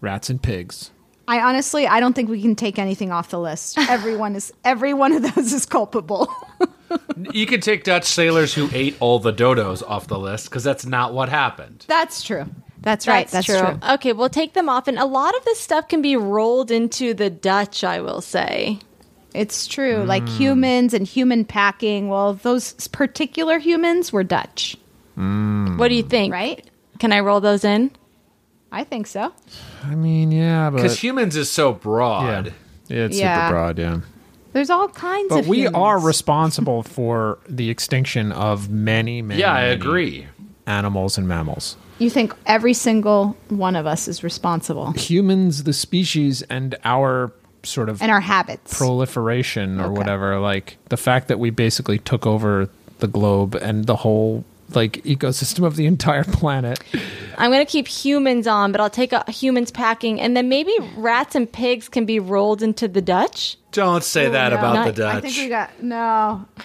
Rats 0.00 0.28
and 0.28 0.42
pigs. 0.42 0.90
I 1.28 1.40
honestly, 1.40 1.86
I 1.86 2.00
don't 2.00 2.14
think 2.14 2.28
we 2.28 2.42
can 2.42 2.56
take 2.56 2.78
anything 2.78 3.12
off 3.12 3.30
the 3.30 3.40
list. 3.40 3.78
Everyone 3.88 4.36
is, 4.36 4.52
every 4.64 4.94
one 4.94 5.12
of 5.12 5.34
those 5.34 5.52
is 5.52 5.66
culpable. 5.66 6.32
You 7.32 7.46
can 7.46 7.62
take 7.62 7.84
Dutch 7.84 8.04
sailors 8.04 8.52
who 8.52 8.68
ate 8.72 8.96
all 9.00 9.18
the 9.18 9.32
dodos 9.32 9.82
off 9.82 10.08
the 10.08 10.18
list 10.18 10.50
because 10.50 10.62
that's 10.62 10.84
not 10.84 11.14
what 11.14 11.30
happened. 11.30 11.86
That's 11.88 12.22
true. 12.22 12.44
That's 12.80 13.06
right. 13.06 13.28
That's 13.28 13.46
true. 13.46 13.78
Okay, 13.92 14.12
we'll 14.12 14.28
take 14.28 14.54
them 14.54 14.68
off. 14.68 14.88
And 14.88 14.98
a 14.98 15.06
lot 15.06 15.34
of 15.36 15.44
this 15.44 15.60
stuff 15.60 15.88
can 15.88 16.02
be 16.02 16.16
rolled 16.16 16.70
into 16.70 17.14
the 17.14 17.30
Dutch, 17.30 17.84
I 17.84 18.00
will 18.00 18.20
say. 18.20 18.78
It's 19.34 19.66
true. 19.66 20.02
Hmm. 20.02 20.08
Like 20.08 20.28
humans 20.28 20.92
and 20.92 21.06
human 21.06 21.44
packing. 21.44 22.08
Well, 22.08 22.34
those 22.34 22.72
particular 22.88 23.58
humans 23.58 24.12
were 24.12 24.24
Dutch. 24.24 24.76
Hmm. 25.14 25.78
What 25.78 25.88
do 25.88 25.94
you 25.94 26.02
think? 26.02 26.32
Right? 26.32 26.68
Can 26.98 27.12
I 27.12 27.20
roll 27.20 27.40
those 27.40 27.64
in? 27.64 27.90
I 28.74 28.84
think 28.84 29.06
so. 29.06 29.32
I 29.84 29.94
mean, 29.94 30.32
yeah, 30.32 30.70
but 30.70 30.78
Because 30.78 30.98
humans 30.98 31.36
is 31.36 31.50
so 31.50 31.72
broad. 31.74 32.54
yeah, 32.88 33.04
it's 33.04 33.18
Yeah. 33.18 33.46
super 33.48 33.52
broad, 33.54 33.78
yeah. 33.78 33.98
There's 34.54 34.70
all 34.70 34.88
kinds 34.88 35.28
But 35.28 35.40
of 35.40 35.48
we 35.48 35.58
humans. 35.58 35.76
are 35.76 35.98
responsible 35.98 36.82
for 36.82 37.38
the 37.48 37.68
extinction 37.70 38.32
of 38.32 38.68
many, 38.70 39.22
many. 39.22 39.40
Yeah, 39.40 39.52
I 39.52 39.60
many 39.62 39.72
agree. 39.74 40.26
Animals 40.66 41.18
and 41.18 41.28
mammals. 41.28 41.76
You 41.98 42.08
think 42.10 42.34
every 42.46 42.72
single 42.74 43.36
one 43.48 43.76
of 43.76 43.86
us 43.86 44.08
is 44.08 44.24
responsible 44.24 44.92
Humans, 44.92 45.64
the 45.64 45.72
species, 45.72 46.42
and 46.42 46.74
our 46.84 47.32
sort 47.62 47.88
of 47.88 48.02
and 48.02 48.10
our 48.10 48.20
habits. 48.20 48.76
proliferation 48.76 49.78
or 49.80 49.84
Okay. 49.84 49.92
whatever. 49.98 50.38
Like 50.40 50.78
the 50.88 50.96
fact 50.96 51.28
that 51.28 51.38
we 51.38 51.50
basically 51.50 51.98
took 51.98 52.26
over 52.26 52.68
the 52.98 53.06
globe 53.06 53.54
and 53.54 53.84
the 53.86 53.96
whole 53.96 54.44
like 54.74 55.02
ecosystem 55.04 55.64
of 55.64 55.76
the 55.76 55.86
entire 55.86 56.24
planet. 56.24 56.80
I'm 57.38 57.50
going 57.50 57.64
to 57.64 57.70
keep 57.70 57.86
humans 57.88 58.46
on, 58.46 58.72
but 58.72 58.80
I'll 58.80 58.90
take 58.90 59.12
a 59.12 59.30
humans 59.30 59.70
packing. 59.70 60.20
And 60.20 60.36
then 60.36 60.48
maybe 60.48 60.72
rats 60.96 61.34
and 61.34 61.50
pigs 61.50 61.88
can 61.88 62.04
be 62.06 62.18
rolled 62.20 62.62
into 62.62 62.88
the 62.88 63.02
Dutch. 63.02 63.56
Don't 63.72 64.04
say 64.04 64.28
that 64.28 64.50
no. 64.50 64.58
about 64.58 64.74
Not- 64.74 64.94
the 64.94 65.06
I 65.06 65.12
Dutch. 65.20 65.22
think 65.22 65.36
we 65.36 65.48
got 65.48 65.82
no. 65.82 66.46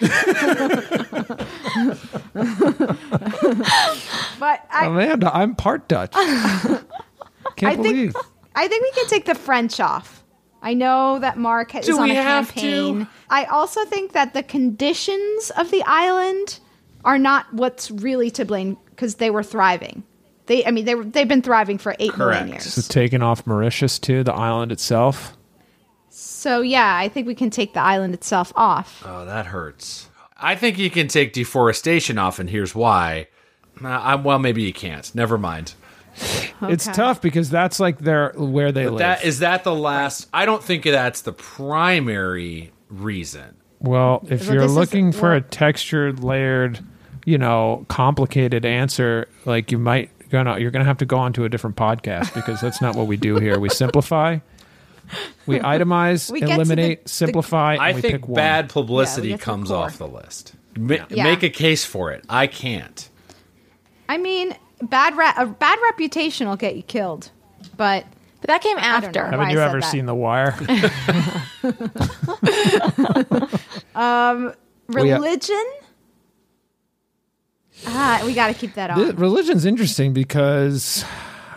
but 4.38 4.64
I, 4.70 4.86
Amanda, 4.86 5.34
I'm 5.34 5.54
part 5.54 5.88
Dutch. 5.88 6.12
Can't 7.56 7.72
I 7.72 7.76
believe. 7.76 8.12
think 8.12 8.26
I 8.54 8.68
think 8.68 8.82
we 8.82 8.90
can 8.92 9.06
take 9.08 9.24
the 9.24 9.34
French 9.34 9.80
off. 9.80 10.24
I 10.60 10.74
know 10.74 11.18
that 11.20 11.38
Mark 11.38 11.74
is 11.74 11.86
Do 11.86 11.98
on 11.98 12.04
we 12.04 12.10
a 12.16 12.22
have 12.22 12.48
campaign. 12.52 13.00
to? 13.04 13.10
I 13.30 13.44
also 13.44 13.84
think 13.84 14.12
that 14.12 14.34
the 14.34 14.42
conditions 14.42 15.50
of 15.56 15.70
the 15.70 15.82
island 15.86 16.58
are 17.04 17.18
not 17.18 17.52
what's 17.54 17.90
really 17.90 18.30
to 18.32 18.44
blame 18.44 18.76
because 18.90 19.16
they 19.16 19.30
were 19.30 19.44
thriving. 19.44 20.02
They, 20.48 20.64
I 20.66 20.70
mean, 20.72 20.84
they 20.84 20.94
were, 20.96 21.04
they've 21.04 21.28
been 21.28 21.42
thriving 21.42 21.78
for 21.78 21.94
eight 22.00 22.16
million 22.18 22.48
Correct. 22.48 22.64
years. 22.66 22.74
so 22.74 22.92
taking 22.92 23.22
off 23.22 23.46
Mauritius 23.46 23.98
too, 23.98 24.24
the 24.24 24.34
island 24.34 24.72
itself. 24.72 25.36
So 26.10 26.60
yeah, 26.60 26.96
I 26.96 27.08
think 27.08 27.26
we 27.26 27.34
can 27.34 27.50
take 27.50 27.74
the 27.74 27.80
island 27.80 28.14
itself 28.14 28.52
off. 28.56 29.02
oh, 29.06 29.24
that 29.24 29.46
hurts. 29.46 30.08
I 30.36 30.54
think 30.56 30.78
you 30.78 30.90
can 30.90 31.08
take 31.08 31.32
deforestation 31.32 32.16
off, 32.18 32.38
and 32.38 32.48
here's 32.50 32.74
why. 32.74 33.28
Uh, 33.82 33.88
I, 33.88 34.14
well, 34.16 34.38
maybe 34.38 34.62
you 34.62 34.72
can't. 34.72 35.12
Never 35.14 35.36
mind. 35.38 35.74
It's 36.62 36.86
tough 36.86 37.20
because 37.22 37.48
that's 37.50 37.78
like 37.78 37.98
their 37.98 38.32
where 38.36 38.72
they 38.72 38.84
But 38.84 38.90
live. 38.94 38.98
that 38.98 39.24
is 39.24 39.38
that 39.40 39.62
the 39.64 39.74
last. 39.74 40.28
I 40.32 40.46
don't 40.46 40.62
think 40.62 40.82
that's 40.84 41.20
the 41.22 41.32
primary 41.32 42.72
reason. 42.88 43.56
Well, 43.80 44.26
if 44.28 44.46
Well, 44.46 44.54
you're 44.54 44.62
this 44.62 44.70
is- 44.72 44.76
looking 44.76 45.12
for 45.12 45.34
a 45.34 45.40
textured, 45.40 46.24
layered, 46.24 46.80
you 47.24 47.38
know, 47.38 47.84
complicated 47.88 48.64
answer, 48.64 49.28
like 49.44 49.70
you 49.70 49.78
might 49.78 50.10
gonna 50.30 50.58
you're 50.58 50.70
gonna 50.70 50.84
have 50.84 50.98
to 50.98 51.06
go 51.06 51.18
on 51.18 51.32
to 51.34 51.44
a 51.44 51.48
different 51.48 51.76
podcast 51.76 52.34
because 52.34 52.60
that's 52.60 52.80
not 52.80 52.96
what 52.96 53.06
we 53.06 53.16
do 53.16 53.36
here. 53.36 53.58
We 53.58 53.68
simplify, 53.68 54.38
we 55.46 55.58
itemize, 55.60 56.30
We 56.30 56.40
get 56.40 56.48
the- 56.48 56.54
eliminate, 56.54 57.04
the- 57.04 57.08
simplify, 57.08 57.74
and 57.74 57.82
I 57.82 57.92
we 57.92 58.00
think 58.00 58.12
pick 58.14 58.28
one. 58.28 58.34
bad 58.36 58.68
publicity 58.68 59.28
Yeah, 59.28 59.34
we 59.34 59.38
the 59.38 59.44
comes 59.44 59.70
off 59.70 59.98
the 59.98 60.08
list. 60.08 60.54
Ma- 60.76 60.96
Yeah. 61.08 61.24
Make 61.24 61.42
a 61.42 61.50
case 61.50 61.84
for 61.84 62.12
it. 62.12 62.24
I 62.28 62.46
can't. 62.46 63.08
I 64.08 64.18
mean, 64.18 64.54
bad 64.82 65.16
re- 65.16 65.32
a 65.36 65.46
bad 65.46 65.78
reputation 65.82 66.48
will 66.48 66.56
get 66.56 66.76
you 66.76 66.82
killed, 66.82 67.30
but 67.76 68.04
But 68.40 68.48
that 68.48 68.62
came 68.62 68.78
after. 68.78 69.26
Haven't 69.26 69.50
you 69.50 69.60
ever 69.60 69.80
that. 69.80 69.90
seen 69.90 70.06
The 70.06 70.14
Wire? 70.14 70.54
Um, 73.94 74.52
we- 74.88 75.12
religion. 75.12 75.64
Ah, 77.86 78.22
we 78.24 78.34
got 78.34 78.48
to 78.48 78.54
keep 78.54 78.74
that 78.74 78.90
on. 78.90 78.98
Th- 78.98 79.14
Religion's 79.16 79.64
interesting 79.64 80.12
because, 80.12 81.04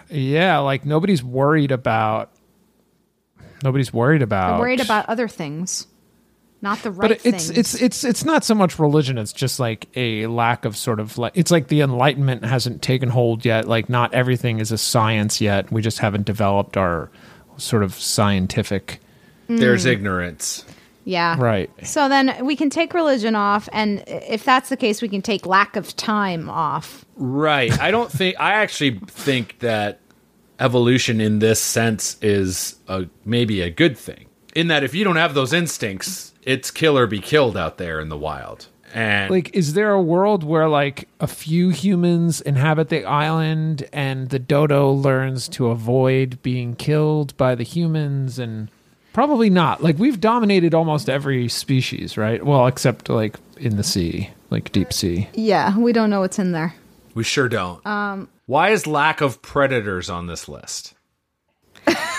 yeah, 0.09 0.59
like 0.59 0.85
nobody's 0.85 1.23
worried 1.23 1.71
about. 1.71 2.31
Nobody's 3.63 3.93
worried 3.93 4.21
about. 4.21 4.53
I'm 4.53 4.59
worried 4.59 4.81
about 4.81 5.07
other 5.07 5.27
things. 5.27 5.85
not 6.61 6.81
the 6.83 6.91
right 6.91 7.09
but 7.09 7.11
it's 7.25 7.47
things. 7.47 7.49
it's 7.49 7.73
it's 7.81 8.03
it's 8.03 8.23
not 8.25 8.43
so 8.43 8.53
much 8.53 8.77
religion 8.79 9.17
it's 9.17 9.33
just 9.33 9.59
like 9.59 9.87
a 9.95 10.27
lack 10.27 10.63
of 10.65 10.77
sort 10.77 10.99
of 10.99 11.17
like 11.17 11.31
it's 11.35 11.49
like 11.49 11.67
the 11.69 11.81
enlightenment 11.81 12.45
hasn't 12.45 12.81
taken 12.83 13.09
hold 13.09 13.43
yet 13.45 13.67
like 13.67 13.89
not 13.89 14.13
everything 14.13 14.59
is 14.59 14.71
a 14.71 14.77
science 14.77 15.41
yet 15.41 15.71
we 15.71 15.81
just 15.81 15.97
haven't 15.99 16.23
developed 16.25 16.77
our 16.77 17.09
sort 17.57 17.81
of 17.81 17.93
scientific 17.95 18.99
There's 19.47 19.85
Mm. 19.85 19.91
ignorance. 19.91 20.63
Yeah. 21.03 21.35
right 21.39 21.69
So 21.85 22.07
then 22.07 22.45
we 22.45 22.55
can 22.55 22.69
take 22.69 22.93
religion 22.93 23.35
off, 23.35 23.67
and 23.71 24.03
if 24.07 24.43
that's 24.43 24.69
the 24.69 24.77
case, 24.77 25.01
we 25.01 25.07
can 25.07 25.21
take 25.21 25.45
lack 25.45 25.75
of 25.75 25.95
time 25.95 26.49
off. 26.49 27.05
Right. 27.15 27.77
I 27.79 27.91
don't 27.91 28.11
think 28.11 28.35
I 28.39 28.53
actually 28.53 28.99
think 29.07 29.59
that 29.59 29.99
evolution 30.59 31.19
in 31.19 31.39
this 31.39 31.59
sense 31.59 32.17
is 32.21 32.79
a 32.87 33.07
maybe 33.25 33.61
a 33.61 33.69
good 33.69 33.97
thing. 33.97 34.27
In 34.53 34.67
that 34.67 34.83
if 34.83 34.93
you 34.93 35.03
don't 35.03 35.15
have 35.15 35.33
those 35.33 35.53
instincts, 35.53 36.33
it's 36.43 36.71
kill 36.71 36.97
or 36.97 37.07
be 37.07 37.19
killed 37.19 37.57
out 37.57 37.77
there 37.77 37.99
in 37.99 38.09
the 38.09 38.17
wild. 38.17 38.67
And 38.93 39.31
like 39.31 39.55
is 39.55 39.73
there 39.73 39.91
a 39.91 40.01
world 40.01 40.43
where 40.43 40.67
like 40.67 41.07
a 41.19 41.27
few 41.27 41.69
humans 41.69 42.41
inhabit 42.41 42.89
the 42.89 43.05
island 43.05 43.87
and 43.93 44.29
the 44.29 44.39
dodo 44.39 44.91
learns 44.91 45.47
to 45.49 45.67
avoid 45.67 46.41
being 46.41 46.75
killed 46.75 47.35
by 47.37 47.55
the 47.55 47.63
humans 47.63 48.37
and 48.37 48.69
probably 49.13 49.49
not 49.49 49.83
like 49.83 49.97
we've 49.99 50.19
dominated 50.19 50.73
almost 50.73 51.09
every 51.09 51.47
species 51.47 52.17
right 52.17 52.45
well 52.45 52.67
except 52.67 53.09
like 53.09 53.37
in 53.57 53.77
the 53.77 53.83
sea 53.83 54.29
like 54.49 54.71
deep 54.71 54.91
sea 54.93 55.29
Yeah, 55.33 55.77
we 55.77 55.93
don't 55.93 56.09
know 56.09 56.19
what's 56.21 56.39
in 56.39 56.51
there. 56.51 56.73
we 57.15 57.23
sure 57.23 57.47
don't. 57.49 57.85
Um, 57.85 58.27
Why 58.45 58.69
is 58.69 58.85
lack 58.87 59.21
of 59.21 59.41
predators 59.41 60.09
on 60.09 60.27
this 60.27 60.47
list? 60.47 60.93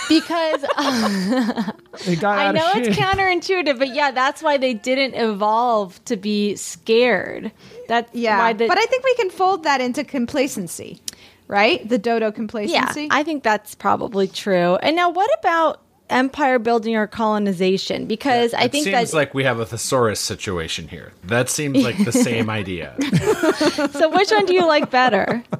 because 0.09 0.61
they 2.05 2.17
got 2.17 2.39
I 2.39 2.53
know 2.53 2.73
it's 2.75 2.97
counterintuitive, 2.97 3.79
but 3.79 3.95
yeah, 3.95 4.11
that's 4.11 4.43
why 4.43 4.57
they 4.57 4.75
didn't 4.75 5.15
evolve 5.15 6.05
to 6.07 6.17
be 6.17 6.57
scared. 6.57 7.53
That's 7.89 8.13
yeah, 8.15 8.39
why 8.39 8.53
the, 8.55 8.67
but 8.67 8.79
I 8.79 8.85
think 8.87 9.05
we 9.05 9.15
can 9.15 9.31
fold 9.31 9.65
that 9.65 9.81
into 9.81 10.05
complacency, 10.05 11.01
right? 11.49 11.87
The 11.89 11.99
dodo 11.99 12.27
yeah, 12.27 12.31
complacency. 12.33 13.09
I 13.11 13.23
think 13.23 13.43
that's 13.43 13.75
probably 13.75 14.27
true. 14.27 14.77
And 14.77 14.97
now, 14.97 15.11
what 15.11 15.31
about 15.39 15.81
empire 16.13 16.59
building 16.59 16.95
or 16.97 17.07
colonization? 17.07 18.07
Because 18.07 18.55
I 18.55 18.65
it 18.65 18.73
think 18.73 18.85
seems 18.85 19.11
that 19.11 19.17
like 19.17 19.35
we 19.35 19.45
have 19.45 19.59
a 19.59 19.67
thesaurus 19.67 20.21
situation 20.21 20.89
here. 20.89 21.13
That 21.25 21.49
seems 21.49 21.83
like 21.83 22.05
the 22.05 22.13
same 22.13 22.51
idea. 22.61 22.95
so. 23.93 24.11
Which 24.11 24.31
one 24.31 24.47
do 24.47 24.55
you 24.55 24.67
like 24.67 24.91
better? 24.91 25.43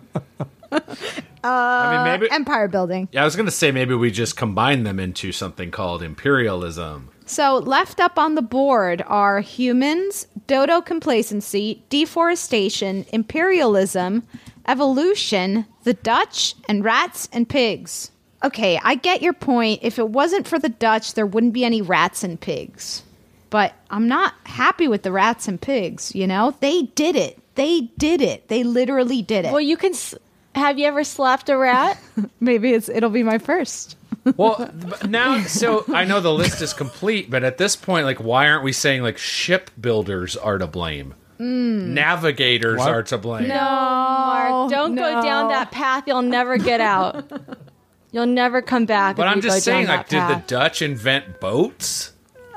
Uh, 1.45 1.49
I 1.49 1.97
mean, 1.97 2.21
maybe 2.21 2.33
empire 2.33 2.69
building. 2.69 3.09
Yeah, 3.11 3.23
I 3.23 3.25
was 3.25 3.35
going 3.35 3.47
to 3.47 3.53
say 3.53 3.73
maybe 3.73 3.97
we 3.97 4.13
just 4.13 4.37
combine 4.37 4.85
them 4.85 5.01
into 5.01 5.33
something 5.33 5.73
called 5.73 6.01
imperialism. 6.01 7.09
So 7.27 7.57
left 7.59 7.99
up 7.99 8.17
on 8.17 8.37
the 8.37 8.43
board 8.43 9.03
are 9.09 9.41
humans, 9.41 10.29
dodo 10.47 10.81
complacency, 10.81 11.83
deforestation, 11.89 13.07
imperialism, 13.13 14.23
evolution, 14.69 15.67
the 15.83 15.95
Dutch, 15.95 16.55
and 16.69 16.85
rats 16.85 17.29
and 17.33 17.49
pigs. 17.49 18.12
Okay, 18.45 18.81
I 18.83 18.97
get 18.97 19.23
your 19.23 19.33
point. 19.33 19.81
If 19.83 19.99
it 19.99 20.09
wasn't 20.09 20.49
for 20.49 20.59
the 20.59 20.69
Dutch, 20.69 21.15
there 21.15 21.27
wouldn't 21.27 21.53
be 21.53 21.65
any 21.65 21.81
rats 21.83 22.25
and 22.25 22.41
pigs. 22.41 23.03
But 23.51 23.75
I'm 23.91 24.09
not 24.09 24.35
happy 24.45 24.89
with 24.89 25.03
the 25.03 25.13
rats 25.13 25.47
and 25.47 25.61
pigs, 25.61 26.15
you 26.15 26.27
know? 26.27 26.55
They 26.61 26.83
did 26.83 27.17
it. 27.17 27.39
They 27.55 27.83
did 27.99 28.21
it. 28.23 28.49
They 28.49 28.65
literally 28.65 29.21
did 29.23 29.45
it. 29.45 29.53
Well, 29.53 29.61
you 29.61 29.77
can. 29.77 29.93
S- 29.93 30.15
have 30.55 30.79
you 30.79 30.87
ever 30.87 31.05
slapped 31.05 31.49
a 31.51 31.57
rat? 31.57 31.99
Maybe 32.41 32.73
it's 32.73 32.89
it'll 32.89 33.11
be 33.11 33.23
my 33.23 33.39
first. 33.39 33.97
Well, 34.37 34.71
now, 35.09 35.43
so 35.43 35.85
I 35.93 36.05
know 36.05 36.21
the 36.21 36.33
list 36.33 36.63
is 36.63 36.73
complete, 36.73 37.29
but 37.29 37.43
at 37.43 37.59
this 37.59 37.75
point, 37.75 38.07
like, 38.07 38.19
why 38.19 38.49
aren't 38.49 38.63
we 38.63 38.71
saying 38.73 39.03
like 39.03 39.19
shipbuilders 39.19 40.37
are 40.37 40.59
to 40.59 40.67
blame? 40.69 41.15
Hmm. 41.39 41.93
Navigators 41.93 42.79
What? 42.79 42.89
are 42.89 43.03
to 43.03 43.19
blame. 43.19 43.49
No, 43.49 43.55
Mark, 43.57 44.71
don't 44.71 44.95
no. 44.95 45.03
go 45.03 45.23
down 45.23 45.49
that 45.49 45.73
path. 45.73 46.05
You'll 46.07 46.23
never 46.23 46.57
get 46.57 46.81
out. 46.81 47.25
You'll 48.13 48.27
never 48.27 48.63
come 48.63 48.85
back. 48.87 49.17
But 49.17 49.27
if 49.27 49.31
I'm 49.33 49.37
you 49.39 49.43
just 49.43 49.57
go 49.57 49.61
saying, 49.73 49.87
like, 49.89 50.09
that 50.09 50.29
did 50.29 50.37
the 50.37 50.39
path. 50.41 50.47
Dutch 50.47 50.83
invent 50.83 51.41
boats? 51.41 52.13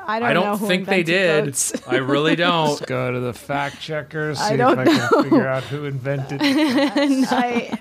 I 0.08 0.20
don't, 0.20 0.30
I 0.30 0.34
know 0.34 0.42
don't 0.44 0.58
who 0.60 0.68
think 0.68 0.86
they 0.86 1.00
invented 1.00 1.06
did. 1.06 1.46
boats. 1.46 1.88
I 1.88 1.96
really 1.96 2.36
don't. 2.46 2.70
Let's 2.70 2.82
go 2.82 3.12
to 3.12 3.20
the 3.20 3.34
fact 3.34 3.82
checkers. 3.82 4.38
See 4.38 4.44
I 4.44 4.52
if 4.52 4.58
don't 4.60 4.78
I 4.80 4.86
can 4.86 4.98
know. 4.98 5.24
figure 5.24 5.48
out 5.48 5.64
who 5.64 5.86
invented. 5.86 6.40
I, 6.44 7.80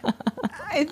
I, 0.52 0.86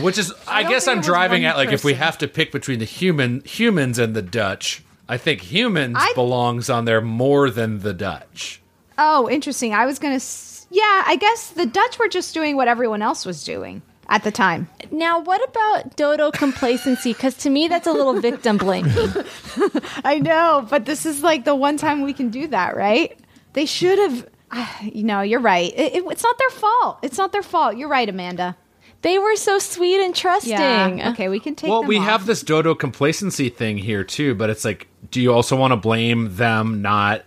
Which 0.00 0.16
is, 0.18 0.32
I, 0.46 0.62
don't 0.62 0.72
guess 0.72 0.88
I'm 0.88 1.00
driving 1.00 1.44
at 1.44 1.56
like 1.56 1.72
if 1.72 1.84
we 1.84 1.94
have 1.94 2.16
to 2.18 2.28
pick 2.28 2.52
between 2.52 2.78
the 2.78 2.84
human 2.86 3.42
humans 3.44 3.98
and 3.98 4.14
the 4.14 4.22
Dutch, 4.22 4.82
I 5.08 5.18
think 5.18 5.42
humans 5.42 5.96
I- 5.98 6.12
belongs 6.14 6.70
on 6.70 6.84
there 6.84 7.00
more 7.00 7.50
than 7.50 7.80
the 7.80 7.92
Dutch. 7.92 8.62
Oh, 8.98 9.28
interesting. 9.28 9.74
I 9.74 9.84
was 9.86 9.98
gonna. 9.98 10.14
S- 10.14 10.66
yeah, 10.70 11.04
I 11.06 11.16
guess 11.20 11.50
the 11.50 11.66
Dutch 11.66 11.98
were 11.98 12.08
just 12.08 12.32
doing 12.32 12.56
what 12.56 12.66
everyone 12.66 13.02
else 13.02 13.26
was 13.26 13.44
doing 13.44 13.82
at 14.08 14.22
the 14.24 14.30
time. 14.30 14.68
Now, 14.90 15.20
what 15.20 15.40
about 15.48 15.96
dodo 15.96 16.30
complacency? 16.30 17.12
Because 17.12 17.34
to 17.38 17.50
me, 17.50 17.68
that's 17.68 17.86
a 17.86 17.92
little 17.92 18.20
victim 18.20 18.56
blaming. 18.56 18.92
I 20.04 20.18
know, 20.20 20.66
but 20.68 20.84
this 20.84 21.06
is 21.06 21.22
like 21.22 21.44
the 21.44 21.54
one 21.54 21.76
time 21.76 22.02
we 22.02 22.12
can 22.12 22.30
do 22.30 22.46
that, 22.48 22.76
right? 22.76 23.18
They 23.54 23.66
should 23.66 23.98
have. 23.98 24.28
ah, 24.52 24.80
You 24.82 25.02
know, 25.04 25.22
you're 25.22 25.40
right. 25.40 25.72
It, 25.76 25.94
it- 25.96 26.04
it's 26.06 26.22
not 26.22 26.38
their 26.38 26.50
fault. 26.50 26.98
It's 27.02 27.18
not 27.18 27.32
their 27.32 27.42
fault. 27.42 27.76
You're 27.76 27.88
right, 27.88 28.08
Amanda. 28.08 28.56
They 29.02 29.18
were 29.18 29.36
so 29.36 29.58
sweet 29.58 30.02
and 30.04 30.14
trusting. 30.14 30.50
Yeah. 30.52 31.10
Okay, 31.12 31.28
we 31.28 31.38
can 31.38 31.54
take. 31.54 31.68
well, 31.70 31.80
them 31.82 31.88
we 31.88 31.98
off. 31.98 32.04
have 32.04 32.26
this 32.26 32.42
dodo 32.42 32.74
complacency 32.74 33.48
thing 33.50 33.76
here 33.78 34.02
too, 34.04 34.34
but 34.34 34.50
it's 34.50 34.64
like, 34.64 34.88
do 35.10 35.20
you 35.20 35.32
also 35.32 35.54
want 35.56 35.72
to 35.72 35.76
blame 35.76 36.34
them 36.36 36.80
not 36.82 37.24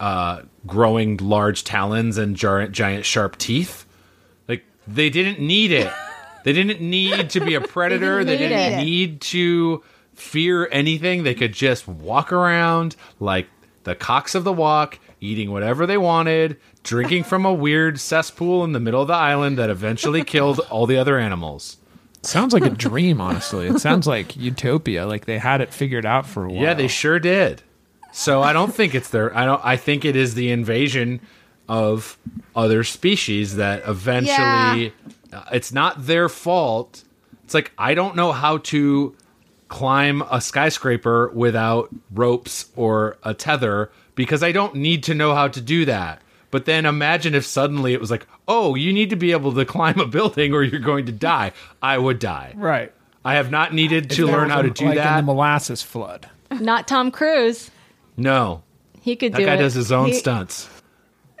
uh, 0.00 0.42
growing 0.66 1.18
large 1.18 1.62
talons 1.64 2.18
and 2.18 2.34
giant, 2.36 2.72
giant 2.72 3.04
sharp 3.04 3.36
teeth? 3.36 3.84
Like 4.48 4.64
they 4.88 5.10
didn't 5.10 5.38
need 5.40 5.70
it. 5.72 5.92
They 6.44 6.52
didn't 6.52 6.80
need 6.80 7.30
to 7.30 7.40
be 7.40 7.54
a 7.54 7.60
predator. 7.74 8.24
they 8.24 8.38
need 8.38 8.48
didn't 8.48 8.84
need 8.84 9.20
to 9.22 9.82
fear 10.14 10.68
anything. 10.70 11.22
They 11.22 11.34
could 11.34 11.52
just 11.52 11.86
walk 11.88 12.32
around 12.32 12.96
like 13.18 13.48
the 13.84 13.94
cocks 13.94 14.34
of 14.34 14.44
the 14.44 14.52
walk, 14.52 14.98
eating 15.20 15.50
whatever 15.50 15.86
they 15.86 15.96
wanted, 15.98 16.58
drinking 16.82 17.24
from 17.24 17.44
a 17.46 17.52
weird 17.52 17.98
cesspool 18.00 18.64
in 18.64 18.72
the 18.72 18.80
middle 18.80 19.00
of 19.02 19.08
the 19.08 19.14
island 19.14 19.58
that 19.58 19.70
eventually 19.70 20.22
killed 20.24 20.60
all 20.70 20.86
the 20.86 20.96
other 20.98 21.18
animals. 21.18 21.76
Sounds 22.22 22.52
like 22.52 22.64
a 22.66 22.70
dream, 22.70 23.18
honestly. 23.20 23.66
It 23.66 23.80
sounds 23.80 24.06
like 24.06 24.36
utopia. 24.36 25.06
Like 25.06 25.24
they 25.24 25.38
had 25.38 25.62
it 25.62 25.72
figured 25.72 26.04
out 26.04 26.26
for 26.26 26.44
a 26.44 26.48
while. 26.52 26.62
Yeah, 26.62 26.74
they 26.74 26.86
sure 26.88 27.18
did. 27.18 27.62
So 28.12 28.42
I 28.42 28.52
don't 28.52 28.74
think 28.74 28.94
it's 28.94 29.08
their. 29.08 29.34
I 29.34 29.46
don't. 29.46 29.60
I 29.64 29.76
think 29.78 30.04
it 30.04 30.16
is 30.16 30.34
the 30.34 30.50
invasion 30.50 31.20
of 31.66 32.18
other 32.54 32.84
species 32.84 33.56
that 33.56 33.84
eventually. 33.86 34.88
uh, 34.88 35.10
It's 35.52 35.72
not 35.72 36.06
their 36.06 36.28
fault. 36.28 37.04
It's 37.44 37.54
like 37.54 37.72
I 37.78 37.94
don't 37.94 38.16
know 38.16 38.32
how 38.32 38.58
to 38.58 39.16
climb 39.68 40.22
a 40.30 40.40
skyscraper 40.40 41.30
without 41.34 41.88
ropes 42.12 42.66
or 42.76 43.16
a 43.22 43.32
tether 43.34 43.90
because 44.16 44.42
I 44.42 44.50
don't 44.52 44.74
need 44.74 45.02
to 45.04 45.14
know 45.14 45.34
how 45.34 45.48
to 45.48 45.60
do 45.60 45.84
that. 45.84 46.20
But 46.50 46.64
then 46.64 46.84
imagine 46.84 47.34
if 47.36 47.46
suddenly 47.46 47.92
it 47.94 48.00
was 48.00 48.10
like, 48.10 48.26
oh, 48.48 48.74
you 48.74 48.92
need 48.92 49.10
to 49.10 49.16
be 49.16 49.30
able 49.30 49.52
to 49.54 49.64
climb 49.76 50.00
a 50.00 50.06
building 50.06 50.52
or 50.52 50.62
you're 50.64 50.80
going 50.80 51.06
to 51.06 51.12
die. 51.12 51.52
I 51.80 51.96
would 51.98 52.18
die. 52.18 52.54
right. 52.56 52.92
I 53.24 53.34
have 53.34 53.50
not 53.50 53.74
needed 53.74 54.08
to 54.10 54.26
learn 54.26 54.48
how 54.50 54.60
a- 54.60 54.62
to 54.64 54.70
do 54.70 54.86
like 54.86 54.96
that. 54.96 55.18
in 55.20 55.26
the 55.26 55.32
molasses 55.32 55.82
flood. 55.82 56.28
Not 56.50 56.88
Tom 56.88 57.10
Cruise. 57.10 57.70
no. 58.16 58.62
He 59.02 59.14
could 59.16 59.32
That 59.32 59.38
do 59.38 59.44
guy 59.46 59.56
does 59.56 59.72
his 59.74 59.92
own 59.92 60.08
He- 60.08 60.14
stunts. 60.14 60.68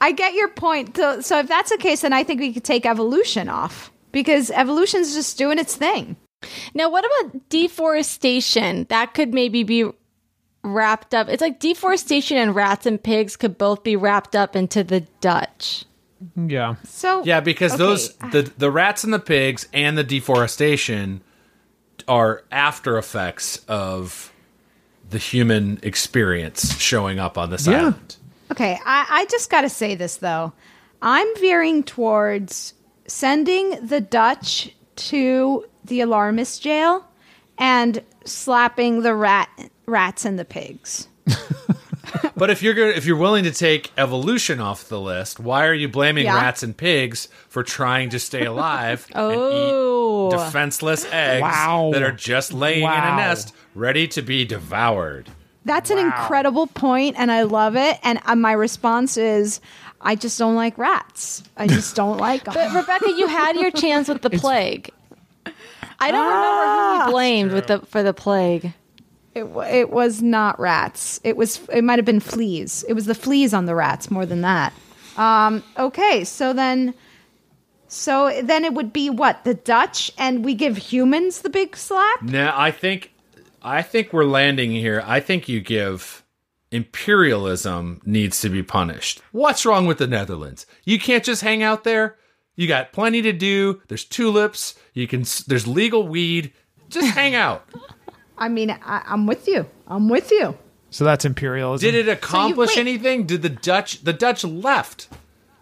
I 0.00 0.12
get 0.12 0.34
your 0.34 0.48
point. 0.48 0.96
So, 0.96 1.20
so 1.20 1.38
if 1.40 1.48
that's 1.48 1.70
the 1.70 1.76
case, 1.78 2.00
then 2.02 2.12
I 2.12 2.24
think 2.24 2.40
we 2.40 2.52
could 2.52 2.64
take 2.64 2.86
evolution 2.86 3.48
off 3.48 3.92
because 4.12 4.50
evolution's 4.50 5.14
just 5.14 5.36
doing 5.38 5.58
its 5.58 5.76
thing. 5.76 6.16
Now, 6.74 6.88
what 6.90 7.04
about 7.04 7.48
deforestation? 7.50 8.86
That 8.88 9.12
could 9.14 9.34
maybe 9.34 9.62
be 9.62 9.90
wrapped 10.62 11.14
up. 11.14 11.28
It's 11.28 11.42
like 11.42 11.60
deforestation 11.60 12.36
and 12.36 12.54
rats 12.54 12.86
and 12.86 13.02
pigs 13.02 13.36
could 13.36 13.58
both 13.58 13.82
be 13.82 13.96
wrapped 13.96 14.34
up 14.34 14.56
into 14.56 14.82
the 14.84 15.00
Dutch. 15.20 15.84
Yeah. 16.36 16.76
So 16.86 17.22
Yeah, 17.24 17.40
because 17.40 17.72
okay. 17.72 17.78
those 17.78 18.14
the 18.32 18.50
the 18.58 18.70
rats 18.70 19.04
and 19.04 19.12
the 19.12 19.18
pigs 19.18 19.66
and 19.72 19.96
the 19.96 20.04
deforestation 20.04 21.22
are 22.08 22.44
after 22.50 22.98
effects 22.98 23.58
of 23.68 24.32
the 25.08 25.18
human 25.18 25.78
experience 25.82 26.78
showing 26.78 27.18
up 27.18 27.38
on 27.38 27.50
this 27.50 27.66
Yeah. 27.66 27.78
island. 27.78 28.16
Okay, 28.50 28.78
I, 28.84 29.06
I 29.08 29.26
just 29.26 29.50
got 29.50 29.62
to 29.62 29.68
say 29.68 29.94
this 29.94 30.16
though. 30.16 30.52
I'm 31.02 31.26
veering 31.36 31.82
towards 31.82 32.74
sending 33.06 33.86
the 33.86 34.00
Dutch 34.00 34.74
to 34.96 35.64
the 35.84 36.00
alarmist 36.02 36.62
jail 36.62 37.06
and 37.58 38.02
slapping 38.24 39.02
the 39.02 39.14
rat 39.14 39.48
rats 39.86 40.24
and 40.24 40.38
the 40.38 40.44
pigs. 40.44 41.08
But 42.36 42.50
if 42.50 42.62
you're 42.62 42.74
gonna, 42.74 42.88
if 42.92 43.04
you're 43.06 43.16
willing 43.18 43.44
to 43.44 43.50
take 43.52 43.92
evolution 43.98 44.60
off 44.60 44.88
the 44.88 45.00
list, 45.00 45.38
why 45.38 45.66
are 45.66 45.74
you 45.74 45.88
blaming 45.88 46.24
Yeah. 46.24 46.36
rats 46.36 46.62
and 46.62 46.74
pigs 46.76 47.28
for 47.48 47.62
trying 47.62 48.10
to 48.10 48.18
stay 48.18 48.46
alive 48.46 49.06
Oh. 49.14 49.28
and 49.30 49.36
eat 49.36 49.70
oh. 49.72 50.30
defenseless 50.44 51.04
eggs 51.12 51.42
Wow. 51.42 51.90
that 51.92 52.02
are 52.02 52.10
just 52.12 52.52
laying 52.52 52.82
in 52.84 52.90
a 52.90 53.16
nest 53.16 53.54
ready 53.74 54.08
to 54.08 54.22
be 54.22 54.44
devoured? 54.44 55.30
That's 55.64 55.90
an 55.90 55.98
incredible 55.98 56.66
point, 56.66 57.16
and 57.18 57.30
I 57.30 57.42
love 57.42 57.76
it. 57.76 57.98
And 58.02 58.18
uh, 58.24 58.34
my 58.34 58.52
response 58.52 59.16
is, 59.16 59.60
I 60.00 60.14
just 60.14 60.38
don't 60.38 60.54
like 60.54 60.78
rats. 60.78 61.42
I 61.56 61.66
just 61.66 61.94
don't 61.94 62.16
like 62.28 62.44
them. 62.44 62.54
But 62.54 62.74
Rebecca, 62.74 63.10
you 63.12 63.26
had 63.26 63.56
your 63.56 63.70
chance 63.70 64.08
with 64.08 64.22
the 64.22 64.30
plague. 64.30 64.90
I 65.98 66.10
don't 66.10 66.26
remember 66.26 67.04
who 67.04 67.04
you 67.04 67.10
blamed 67.12 67.52
with 67.52 67.66
the 67.66 67.80
for 67.80 68.02
the 68.02 68.14
plague. 68.14 68.72
It, 69.34 69.44
it 69.44 69.90
was 69.90 70.22
not 70.22 70.58
rats. 70.58 71.20
It 71.22 71.36
was. 71.36 71.60
It 71.68 71.84
might 71.84 71.98
have 71.98 72.06
been 72.06 72.20
fleas. 72.20 72.84
It 72.88 72.94
was 72.94 73.06
the 73.06 73.14
fleas 73.14 73.52
on 73.52 73.66
the 73.66 73.74
rats 73.74 74.10
more 74.10 74.24
than 74.24 74.40
that. 74.40 74.72
Um, 75.16 75.62
okay, 75.78 76.24
so 76.24 76.54
then, 76.54 76.94
so 77.86 78.40
then 78.42 78.64
it 78.64 78.72
would 78.72 78.92
be 78.92 79.10
what 79.10 79.44
the 79.44 79.54
Dutch, 79.54 80.10
and 80.16 80.42
we 80.44 80.54
give 80.54 80.78
humans 80.78 81.42
the 81.42 81.50
big 81.50 81.76
slap. 81.76 82.22
No, 82.22 82.50
I 82.54 82.70
think 82.70 83.12
I 83.62 83.82
think 83.82 84.12
we're 84.12 84.24
landing 84.24 84.72
here. 84.72 85.02
I 85.06 85.20
think 85.20 85.48
you 85.48 85.60
give 85.60 86.24
imperialism 86.70 88.00
needs 88.04 88.40
to 88.40 88.48
be 88.48 88.62
punished. 88.62 89.20
What's 89.32 89.66
wrong 89.66 89.86
with 89.86 89.98
the 89.98 90.06
Netherlands? 90.06 90.66
You 90.84 90.98
can't 90.98 91.24
just 91.24 91.42
hang 91.42 91.62
out 91.62 91.84
there. 91.84 92.16
You 92.56 92.68
got 92.68 92.92
plenty 92.92 93.22
to 93.22 93.32
do. 93.32 93.80
There's 93.88 94.04
tulips. 94.04 94.74
You 94.92 95.06
can. 95.06 95.24
There's 95.46 95.66
legal 95.66 96.06
weed. 96.06 96.52
Just 96.88 97.08
hang 97.14 97.34
out. 97.34 97.64
I 98.36 98.48
mean, 98.48 98.70
I, 98.70 99.02
I'm 99.06 99.26
with 99.26 99.46
you. 99.48 99.66
I'm 99.86 100.08
with 100.08 100.30
you. 100.30 100.56
So 100.90 101.04
that's 101.04 101.24
imperialism. 101.24 101.90
Did 101.90 101.94
it 101.94 102.10
accomplish 102.10 102.70
wait. 102.70 102.78
anything? 102.78 103.26
Did 103.26 103.42
the 103.42 103.48
Dutch? 103.48 104.02
The 104.02 104.12
Dutch 104.12 104.44
left. 104.44 105.08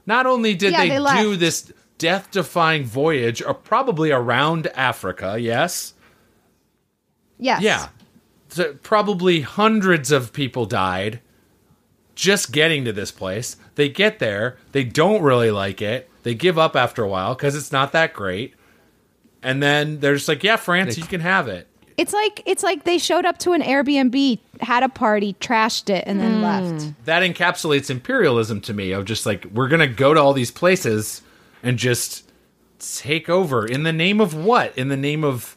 Not 0.07 0.27
only 0.27 0.55
did 0.55 0.73
Yeah, 0.73 0.87
they, 0.87 0.99
they 0.99 1.23
do 1.23 1.37
this 1.37 1.71
death-defying 1.99 2.87
voyage, 2.87 3.43
or 3.43 3.53
probably 3.53 4.11
around 4.11 4.69
Africa, 4.69 5.37
yes, 5.39 5.93
Yes. 7.39 7.63
Yeah. 7.63 7.89
So 8.49 8.75
probably 8.75 9.43
hundreds 9.43 10.11
of 10.11 10.33
people 10.33 10.67
died 10.67 11.21
just 12.15 12.51
getting 12.51 12.85
to 12.85 12.93
this 12.93 13.13
place. 13.13 13.57
They 13.77 13.89
get 13.89 14.19
there, 14.19 14.57
they 14.73 14.85
don't 14.85 15.23
really 15.23 15.51
like 15.51 15.81
it. 15.81 16.11
They 16.25 16.35
give 16.35 16.59
up 16.59 16.75
after 16.75 17.03
a 17.03 17.09
while 17.09 17.35
because 17.35 17.55
it's 17.55 17.73
not 17.73 17.93
that 17.93 18.13
great. 18.13 18.55
And 19.43 19.63
then 19.63 20.01
they're 20.01 20.15
just 20.15 20.29
like, 20.29 20.43
yeah, 20.43 20.57
France, 20.57 20.99
you 20.99 21.05
can 21.05 21.21
have 21.21 21.47
it. 21.47 21.69
It's 21.97 22.13
like 22.13 22.43
it's 22.47 22.63
like 22.63 22.85
they 22.85 22.99
showed 22.99 23.25
up 23.25 23.39
to 23.39 23.53
an 23.53 23.63
Airbnb, 23.63 24.39
had 24.61 24.83
a 24.85 24.89
party, 24.89 25.35
trashed 25.35 25.91
it, 25.91 26.05
and 26.07 26.21
then 26.21 26.37
hmm. 26.37 26.43
left. 26.43 27.05
That 27.07 27.23
encapsulates 27.23 27.91
imperialism 27.91 28.61
to 28.63 28.75
me 28.75 28.93
of 28.93 29.05
just 29.05 29.27
like, 29.27 29.45
we're 29.47 29.69
going 29.69 29.81
to 29.81 29.89
go 29.89 30.15
to 30.15 30.21
all 30.21 30.33
these 30.33 30.53
places 30.53 31.23
and 31.63 31.77
just 31.77 32.31
take 32.79 33.29
over. 33.29 33.67
In 33.67 33.83
the 33.83 33.93
name 33.93 34.21
of 34.21 34.33
what? 34.33 34.79
In 34.79 34.89
the 34.89 34.97
name 34.97 35.25
of 35.25 35.57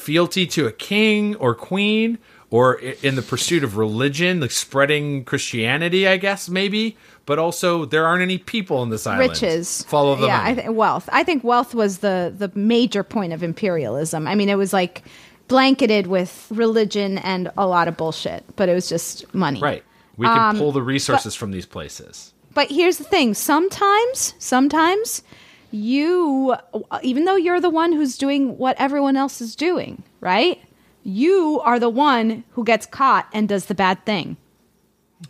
fealty 0.00 0.46
to 0.46 0.66
a 0.66 0.72
king 0.72 1.36
or 1.36 1.54
queen? 1.54 2.18
Or 2.52 2.74
in 2.80 3.14
the 3.14 3.22
pursuit 3.22 3.62
of 3.62 3.76
religion, 3.76 4.40
like 4.40 4.50
spreading 4.50 5.22
Christianity, 5.24 6.08
I 6.08 6.16
guess, 6.16 6.48
maybe. 6.48 6.96
But 7.24 7.38
also, 7.38 7.84
there 7.84 8.04
aren't 8.04 8.22
any 8.22 8.38
people 8.38 8.82
in 8.82 8.88
this 8.90 9.06
island. 9.06 9.30
Riches, 9.30 9.84
Follow 9.84 10.16
the 10.16 10.26
yeah, 10.26 10.38
money. 10.38 10.50
I 10.50 10.54
th- 10.56 10.68
wealth. 10.70 11.08
I 11.12 11.22
think 11.22 11.44
wealth 11.44 11.76
was 11.76 11.98
the 11.98 12.34
the 12.36 12.50
major 12.56 13.04
point 13.04 13.32
of 13.32 13.44
imperialism. 13.44 14.26
I 14.26 14.34
mean, 14.34 14.48
it 14.48 14.56
was 14.58 14.72
like 14.72 15.04
blanketed 15.46 16.08
with 16.08 16.48
religion 16.50 17.18
and 17.18 17.52
a 17.56 17.68
lot 17.68 17.86
of 17.86 17.96
bullshit, 17.96 18.42
but 18.56 18.68
it 18.68 18.74
was 18.74 18.88
just 18.88 19.32
money. 19.32 19.60
right. 19.60 19.84
We 20.16 20.26
can 20.26 20.36
Um, 20.38 20.58
pull 20.58 20.72
the 20.72 20.82
resources 20.82 21.36
from 21.36 21.52
these 21.52 21.66
places. 21.66 22.34
But 22.52 22.68
here's 22.68 22.98
the 22.98 23.04
thing: 23.04 23.32
sometimes, 23.34 24.34
sometimes 24.40 25.22
you, 25.70 26.54
even 27.02 27.24
though 27.24 27.36
you're 27.36 27.60
the 27.60 27.70
one 27.70 27.92
who's 27.92 28.16
doing 28.18 28.58
what 28.58 28.76
everyone 28.78 29.16
else 29.16 29.40
is 29.40 29.54
doing, 29.56 30.02
right? 30.20 30.60
You 31.02 31.60
are 31.64 31.78
the 31.78 31.88
one 31.88 32.44
who 32.52 32.64
gets 32.64 32.86
caught 32.86 33.26
and 33.32 33.48
does 33.48 33.66
the 33.66 33.74
bad 33.74 34.04
thing. 34.04 34.36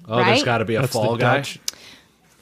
Oh, 0.08 0.22
there's 0.24 0.42
got 0.42 0.58
to 0.58 0.64
be 0.64 0.74
a 0.76 0.80
That's 0.82 0.92
fall 0.92 1.16
guy. 1.16 1.36
Dutch. 1.38 1.58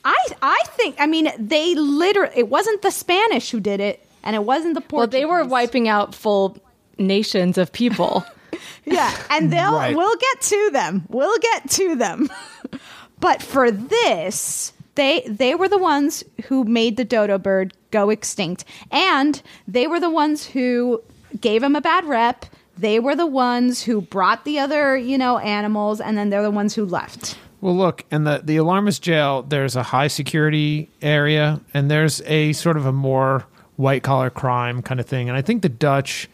I 0.04 0.16
I 0.42 0.62
think 0.68 0.96
I 0.98 1.06
mean 1.06 1.30
they 1.38 1.74
literally 1.74 2.32
it 2.36 2.48
wasn't 2.48 2.82
the 2.82 2.90
Spanish 2.90 3.50
who 3.50 3.60
did 3.60 3.80
it 3.80 4.06
and 4.22 4.34
it 4.36 4.44
wasn't 4.44 4.74
the 4.74 4.80
Well, 4.80 4.88
Portuguese. 5.06 5.20
they 5.20 5.24
were 5.24 5.44
wiping 5.44 5.88
out 5.88 6.14
full 6.14 6.56
nations 6.98 7.58
of 7.58 7.72
people. 7.72 8.24
Yeah, 8.86 9.14
and 9.30 9.52
they'll 9.52 9.74
Right. 9.74 9.94
we'll 9.94 10.16
get 10.16 10.40
to 10.40 10.70
them. 10.72 11.04
We'll 11.10 11.36
get 11.38 11.70
to 11.72 11.94
them. 11.96 12.30
but 13.20 13.42
for 13.42 13.70
this, 13.70 14.72
they 14.94 15.22
they 15.28 15.54
were 15.54 15.68
the 15.68 15.76
ones 15.78 16.24
who 16.46 16.64
made 16.64 16.96
the 16.96 17.04
dodo 17.04 17.36
bird 17.36 17.74
go 17.90 18.10
extinct, 18.10 18.64
and 18.90 19.42
they 19.66 19.86
were 19.86 20.00
the 20.00 20.10
ones 20.10 20.46
who 20.46 21.02
gave 21.40 21.62
him 21.62 21.76
a 21.76 21.80
bad 21.80 22.04
rep. 22.04 22.46
They 22.76 23.00
were 23.00 23.16
the 23.16 23.26
ones 23.26 23.82
who 23.82 24.00
brought 24.00 24.44
the 24.44 24.58
other, 24.58 24.96
you 24.96 25.18
know, 25.18 25.38
animals, 25.38 26.00
and 26.00 26.16
then 26.16 26.30
they're 26.30 26.42
the 26.42 26.50
ones 26.50 26.74
who 26.74 26.84
left. 26.84 27.36
Well, 27.60 27.76
look, 27.76 28.04
in 28.10 28.24
the 28.24 28.40
the 28.42 28.56
alarmist 28.56 29.02
jail, 29.02 29.42
there's 29.42 29.74
a 29.74 29.82
high 29.82 30.08
security 30.08 30.88
area, 31.02 31.60
and 31.74 31.90
there's 31.90 32.20
a 32.22 32.52
sort 32.52 32.76
of 32.76 32.86
a 32.86 32.92
more 32.92 33.46
white 33.76 34.02
collar 34.02 34.30
crime 34.30 34.82
kind 34.82 35.00
of 35.00 35.06
thing. 35.06 35.28
And 35.28 35.36
I 35.36 35.42
think 35.42 35.62
the 35.62 35.68
Dutch, 35.68 36.28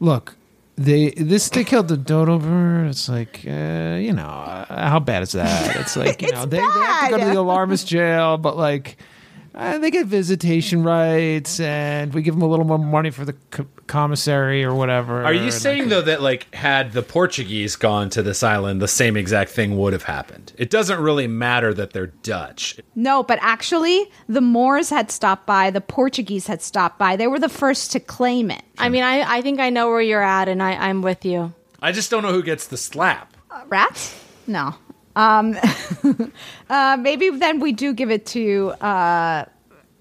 look, 0.00 0.36
they 0.76 1.10
this 1.10 1.48
they 1.50 1.62
killed 1.62 1.88
the 1.88 1.96
dodo 1.96 2.38
bird. 2.38 2.88
It's 2.88 3.08
like, 3.08 3.44
uh, 3.46 3.98
you 4.00 4.12
know, 4.12 4.26
uh, 4.26 4.88
how 4.90 4.98
bad 4.98 5.22
is 5.22 5.32
that? 5.32 5.76
It's 5.76 5.96
like, 5.96 6.22
you 6.22 6.32
know, 6.32 6.44
they, 6.44 6.56
they 6.56 6.62
have 6.62 7.04
to 7.04 7.10
go 7.10 7.18
to 7.18 7.24
the 7.26 7.40
alarmist 7.40 7.86
jail, 7.86 8.36
but 8.38 8.56
like. 8.56 8.96
Uh, 9.54 9.78
they 9.78 9.90
get 9.90 10.06
visitation 10.06 10.82
rights, 10.82 11.60
and 11.60 12.12
we 12.12 12.22
give 12.22 12.34
them 12.34 12.42
a 12.42 12.46
little 12.46 12.64
more 12.64 12.78
money 12.78 13.10
for 13.10 13.24
the 13.24 13.34
co- 13.50 13.66
commissary 13.86 14.64
or 14.64 14.74
whatever. 14.74 15.22
Are 15.22 15.32
you 15.32 15.52
saying 15.52 15.82
like, 15.82 15.88
though 15.90 16.02
that 16.02 16.22
like 16.22 16.52
had 16.54 16.92
the 16.92 17.02
Portuguese 17.02 17.76
gone 17.76 18.10
to 18.10 18.22
this 18.22 18.42
island, 18.42 18.82
the 18.82 18.88
same 18.88 19.16
exact 19.16 19.52
thing 19.52 19.78
would 19.78 19.92
have 19.92 20.02
happened? 20.02 20.52
It 20.58 20.70
doesn't 20.70 20.98
really 20.98 21.28
matter 21.28 21.72
that 21.74 21.92
they're 21.92 22.08
Dutch. 22.08 22.80
No, 22.96 23.22
but 23.22 23.38
actually, 23.42 24.10
the 24.28 24.40
Moors 24.40 24.90
had 24.90 25.10
stopped 25.12 25.46
by. 25.46 25.70
The 25.70 25.80
Portuguese 25.80 26.48
had 26.48 26.60
stopped 26.60 26.98
by. 26.98 27.14
They 27.14 27.28
were 27.28 27.38
the 27.38 27.48
first 27.48 27.92
to 27.92 28.00
claim 28.00 28.50
it. 28.50 28.62
I 28.78 28.88
mean, 28.88 29.04
I, 29.04 29.36
I 29.36 29.40
think 29.40 29.60
I 29.60 29.70
know 29.70 29.88
where 29.88 30.00
you're 30.02 30.22
at, 30.22 30.48
and 30.48 30.62
I, 30.62 30.72
I'm 30.72 31.00
with 31.00 31.24
you. 31.24 31.54
I 31.80 31.92
just 31.92 32.10
don't 32.10 32.22
know 32.22 32.32
who 32.32 32.42
gets 32.42 32.66
the 32.66 32.76
slap. 32.76 33.36
rats? 33.68 34.18
No. 34.46 34.74
Um, 35.16 35.56
uh, 36.70 36.96
maybe 37.00 37.30
then 37.30 37.60
we 37.60 37.72
do 37.72 37.92
give 37.92 38.10
it 38.10 38.26
to 38.26 38.70
uh, 38.80 39.44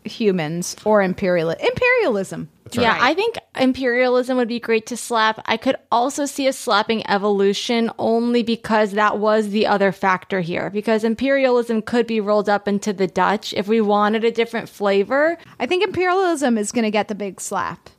humans 0.04 0.76
or 0.86 1.02
imperial 1.02 1.52
imperialism. 1.52 2.50
Yeah, 2.72 2.98
I 3.00 3.14
think 3.14 3.38
imperialism 3.60 4.38
would 4.38 4.48
be 4.48 4.60
great 4.60 4.88
to 4.88 4.98
slap. 4.98 5.40
I 5.46 5.58
could 5.58 5.76
also 5.92 6.26
see 6.26 6.48
us 6.48 6.58
slapping 6.58 7.08
evolution 7.08 7.92
only 8.00 8.42
because 8.42 8.94
that 8.94 9.20
was 9.20 9.50
the 9.50 9.68
other 9.68 9.92
factor 9.92 10.42
here. 10.42 10.72
Because 10.72 11.04
imperialism 11.04 11.84
could 11.84 12.08
be 12.08 12.20
rolled 12.20 12.50
up 12.50 12.68
into 12.68 12.92
the 12.92 13.06
Dutch 13.06 13.54
if 13.54 13.68
we 13.68 13.80
wanted 13.80 14.24
a 14.24 14.32
different 14.32 14.70
flavor. 14.70 15.38
I 15.60 15.68
think 15.68 15.84
imperialism 15.84 16.58
is 16.58 16.72
going 16.72 16.86
to 16.86 16.92
get 16.92 17.10
the 17.10 17.16
big 17.16 17.40
slap 17.40 17.90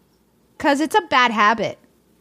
because 0.58 0.80
it's 0.80 0.96
a 0.96 1.02
bad 1.02 1.30
habit. 1.30 1.78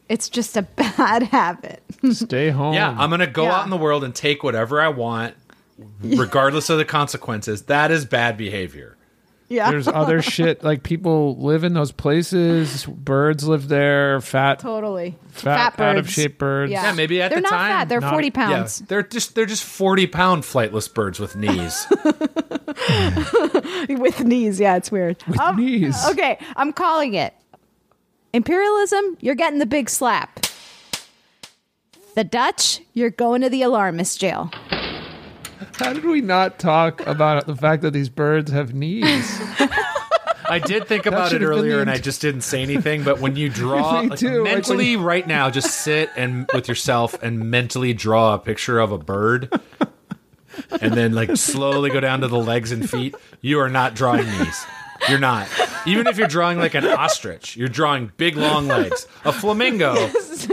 It's 0.08 0.28
just 0.28 0.56
a 0.56 0.62
bad 0.76 1.22
habit. 1.24 1.82
stay 2.12 2.50
home. 2.50 2.74
Yeah, 2.74 2.94
I'm 2.98 3.10
gonna 3.10 3.26
go 3.26 3.44
Yeah. 3.44 3.56
out 3.58 3.64
in 3.64 3.70
the 3.70 3.76
world 3.76 4.04
and 4.04 4.14
take 4.14 4.42
whatever 4.42 4.80
I 4.80 4.88
want, 4.88 5.34
regardless 6.02 6.68
of 6.70 6.78
the 6.78 6.84
consequences. 6.84 7.62
That 7.62 7.90
is 7.90 8.04
bad 8.04 8.36
behavior. 8.36 8.96
Yeah. 9.48 9.70
There's 9.70 9.86
other 9.88 10.20
shit 10.36 10.64
like 10.64 10.82
people 10.82 11.36
live 11.36 11.64
in 11.64 11.74
those 11.74 11.92
places. 11.92 12.86
Birds 12.86 13.46
live 13.46 13.68
there. 13.68 14.20
Fat, 14.22 14.58
totally 14.58 15.16
fat, 15.28 15.78
out 15.78 15.96
of 15.98 16.08
shape 16.10 16.38
birds. 16.38 16.72
Yeah, 16.72 16.92
maybe 16.92 17.20
at 17.22 17.30
the 17.30 17.36
end. 17.36 17.44
they're 17.44 17.50
the 17.50 17.54
not 17.54 17.58
time, 17.62 17.70
fat. 17.70 17.88
They're 17.88 18.00
not- 18.00 18.10
forty 18.10 18.26
Yeah, 18.28 18.30
pounds 18.32 18.78
they're 18.80 19.02
just 19.02 19.34
they're 19.34 19.46
just 19.46 19.62
forty 19.64 20.06
pound 20.06 20.42
flightless 20.44 20.92
birds 20.92 21.20
with 21.20 21.36
knees. 21.36 21.86
with 23.88 24.24
knees. 24.24 24.60
Yeah, 24.60 24.76
it's 24.76 24.90
weird. 24.90 25.22
With 25.26 25.40
Um, 25.40 25.56
knees. 25.56 25.96
Okay, 26.10 26.38
I'm 26.56 26.72
calling 26.72 27.14
it 27.14 27.34
imperialism. 28.34 29.16
You're 29.20 29.34
getting 29.36 29.60
the 29.60 29.66
big 29.66 29.88
slap. 29.88 30.44
The 32.14 32.24
Dutch, 32.24 32.80
you're 32.92 33.10
going 33.10 33.40
to 33.42 33.48
the 33.48 33.62
alarmist 33.62 34.20
jail. 34.20 34.50
How 35.76 35.92
did 35.92 36.04
we 36.04 36.20
not 36.20 36.58
talk 36.58 37.04
about 37.06 37.46
the 37.46 37.56
fact 37.56 37.82
that 37.82 37.92
these 37.92 38.08
birds 38.08 38.50
have 38.52 38.74
knees? 38.74 39.40
I 40.46 40.58
did 40.58 40.86
think 40.86 41.06
about 41.06 41.32
it 41.32 41.42
earlier 41.42 41.80
and 41.80 41.90
I 41.90 41.96
just 41.98 42.20
didn't 42.20 42.42
say 42.42 42.62
anything. 42.62 43.02
But 43.02 43.18
when 43.20 43.34
you 43.34 43.48
draw 43.50 44.02
Me 44.02 44.08
like, 44.10 44.18
too, 44.18 44.26
like 44.28 44.34
when 44.34 44.42
mentally 44.44 44.90
you- 44.90 45.00
right 45.00 45.26
now, 45.26 45.48
just 45.50 45.70
sit 45.80 46.10
and 46.16 46.46
with 46.52 46.68
yourself 46.68 47.20
and 47.22 47.50
mentally 47.50 47.94
draw 47.94 48.34
a 48.34 48.38
picture 48.38 48.78
of 48.78 48.92
a 48.92 48.98
bird, 48.98 49.50
and 50.80 50.92
then 50.92 51.14
like 51.14 51.36
slowly 51.36 51.90
go 51.90 51.98
down 51.98 52.20
to 52.20 52.28
the 52.28 52.38
legs 52.38 52.70
and 52.72 52.88
feet. 52.88 53.14
You 53.40 53.58
are 53.60 53.70
not 53.70 53.94
drawing 53.94 54.26
knees. 54.26 54.66
You're 55.08 55.18
not. 55.18 55.48
Even 55.86 56.06
if 56.06 56.16
you're 56.16 56.28
drawing 56.28 56.58
like 56.58 56.74
an 56.74 56.86
ostrich, 56.86 57.56
you're 57.56 57.68
drawing 57.68 58.10
big 58.16 58.36
long 58.36 58.68
legs. 58.68 59.06
A 59.24 59.32
flamingo, 59.32 60.10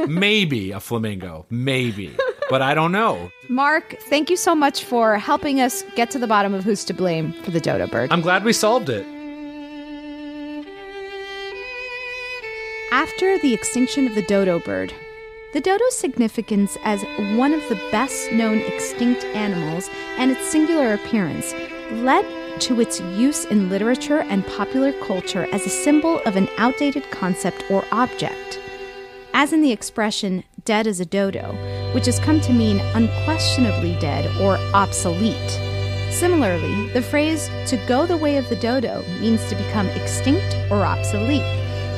maybe 0.07 0.71
a 0.71 0.79
flamingo, 0.79 1.45
maybe, 1.49 2.15
but 2.49 2.61
I 2.61 2.73
don't 2.73 2.91
know. 2.91 3.31
Mark, 3.49 3.95
thank 4.09 4.29
you 4.29 4.35
so 4.37 4.53
much 4.55 4.83
for 4.83 5.17
helping 5.17 5.61
us 5.61 5.83
get 5.95 6.11
to 6.11 6.19
the 6.19 6.27
bottom 6.27 6.53
of 6.53 6.63
who's 6.63 6.83
to 6.85 6.93
blame 6.93 7.33
for 7.43 7.51
the 7.51 7.59
dodo 7.61 7.87
bird. 7.87 8.11
I'm 8.11 8.21
glad 8.21 8.43
we 8.43 8.51
solved 8.53 8.89
it. 8.89 9.05
After 12.91 13.37
the 13.39 13.53
extinction 13.53 14.05
of 14.05 14.15
the 14.15 14.21
dodo 14.23 14.59
bird, 14.59 14.93
The 15.53 15.59
dodo's 15.61 15.97
significance 15.97 16.77
as 16.85 17.03
one 17.37 17.53
of 17.53 17.61
the 17.67 17.75
best 17.91 18.31
known 18.31 18.59
extinct 18.59 19.25
animals 19.35 19.89
and 20.17 20.31
its 20.31 20.45
singular 20.49 20.93
appearance 20.93 21.53
led 21.91 22.23
to 22.61 22.79
its 22.79 22.99
use 22.99 23.45
in 23.45 23.69
literature 23.69 24.19
and 24.19 24.45
popular 24.45 24.93
culture 24.93 25.47
as 25.51 25.65
a 25.65 25.69
symbol 25.69 26.19
of 26.27 26.35
an 26.35 26.47
outdated 26.57 27.09
concept 27.09 27.63
or 27.71 27.83
object. 27.91 28.59
As 29.33 29.51
in 29.51 29.61
the 29.61 29.71
expression 29.71 30.43
dead 30.63 30.85
as 30.85 30.99
a 30.99 31.05
dodo, 31.05 31.53
which 31.93 32.05
has 32.05 32.19
come 32.19 32.39
to 32.41 32.53
mean 32.53 32.79
unquestionably 32.93 33.97
dead 33.99 34.29
or 34.39 34.57
obsolete. 34.75 35.49
Similarly, 36.11 36.89
the 36.89 37.01
phrase 37.01 37.49
to 37.65 37.77
go 37.87 38.05
the 38.05 38.17
way 38.17 38.37
of 38.37 38.47
the 38.49 38.57
dodo 38.57 39.03
means 39.19 39.43
to 39.49 39.55
become 39.55 39.87
extinct 39.87 40.55
or 40.69 40.85
obsolete, 40.85 41.41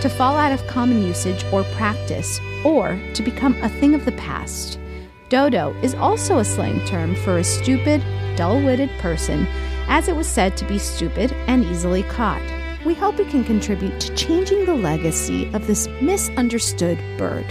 to 0.02 0.10
fall 0.10 0.38
out 0.38 0.54
of 0.54 0.66
common 0.68 1.04
usage 1.04 1.44
or 1.52 1.64
practice, 1.76 2.40
or 2.64 2.98
to 3.16 3.22
become 3.22 3.56
a 3.64 3.70
thing 3.70 3.96
of 3.96 4.06
the 4.06 4.14
past. 4.14 4.80
Dodo 5.28 5.76
is 5.82 5.96
also 5.96 6.38
a 6.38 6.46
slang 6.46 6.86
term 6.86 7.16
for 7.16 7.38
a 7.38 7.44
stupid, 7.44 8.02
dull 8.38 8.62
witted 8.62 8.90
person, 9.00 9.46
as 9.88 10.08
it 10.08 10.16
was 10.16 10.28
said 10.28 10.58
to 10.58 10.66
be 10.66 10.78
stupid 10.78 11.32
and 11.48 11.66
easily 11.66 12.04
caught. 12.04 12.42
We 12.86 12.94
hope 12.94 13.20
it 13.20 13.30
can 13.30 13.44
contribute 13.44 14.00
to 14.02 14.16
changing 14.16 14.66
the 14.66 14.76
legacy 14.76 15.50
of 15.54 15.68
this 15.68 15.88
misunderstood 16.02 16.98
bird. 17.18 17.46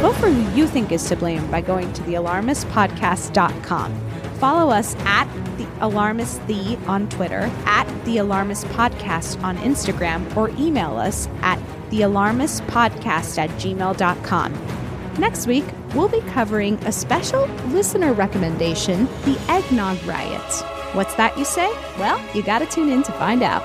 Vote 0.00 0.16
for 0.16 0.28
who 0.28 0.56
you 0.58 0.66
think 0.66 0.92
is 0.92 1.08
to 1.08 1.16
blame 1.16 1.50
by 1.50 1.60
going 1.60 1.92
to 1.94 2.02
thealarmistpodcast.com. 2.02 4.00
Follow 4.38 4.70
us 4.70 4.94
at 5.00 5.26
The 5.56 5.66
Alarmist 5.80 6.46
The 6.46 6.76
on 6.86 7.08
Twitter, 7.08 7.50
at 7.64 8.04
The 8.04 8.18
Alarmist 8.18 8.66
Podcast 8.66 9.42
on 9.42 9.56
Instagram, 9.58 10.36
or 10.36 10.50
email 10.58 10.98
us 10.98 11.26
at 11.40 11.58
thealarmistpodcast 11.90 13.38
at 13.38 13.48
gmail.com. 13.50 14.83
Next 15.18 15.46
week, 15.46 15.64
we'll 15.94 16.08
be 16.08 16.20
covering 16.32 16.74
a 16.84 16.92
special 16.92 17.46
listener 17.68 18.12
recommendation 18.12 19.06
the 19.24 19.38
Eggnog 19.48 20.02
Riots. 20.04 20.62
What's 20.92 21.14
that, 21.14 21.38
you 21.38 21.44
say? 21.44 21.68
Well, 21.98 22.20
you 22.34 22.42
gotta 22.42 22.66
tune 22.66 22.90
in 22.90 23.04
to 23.04 23.12
find 23.12 23.42
out. 23.42 23.62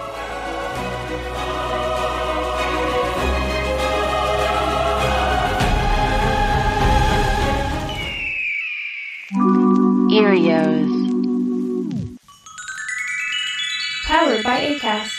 Earios. 10.12 10.88
Powered 14.06 14.44
by 14.44 14.60
ACAST. 14.66 15.19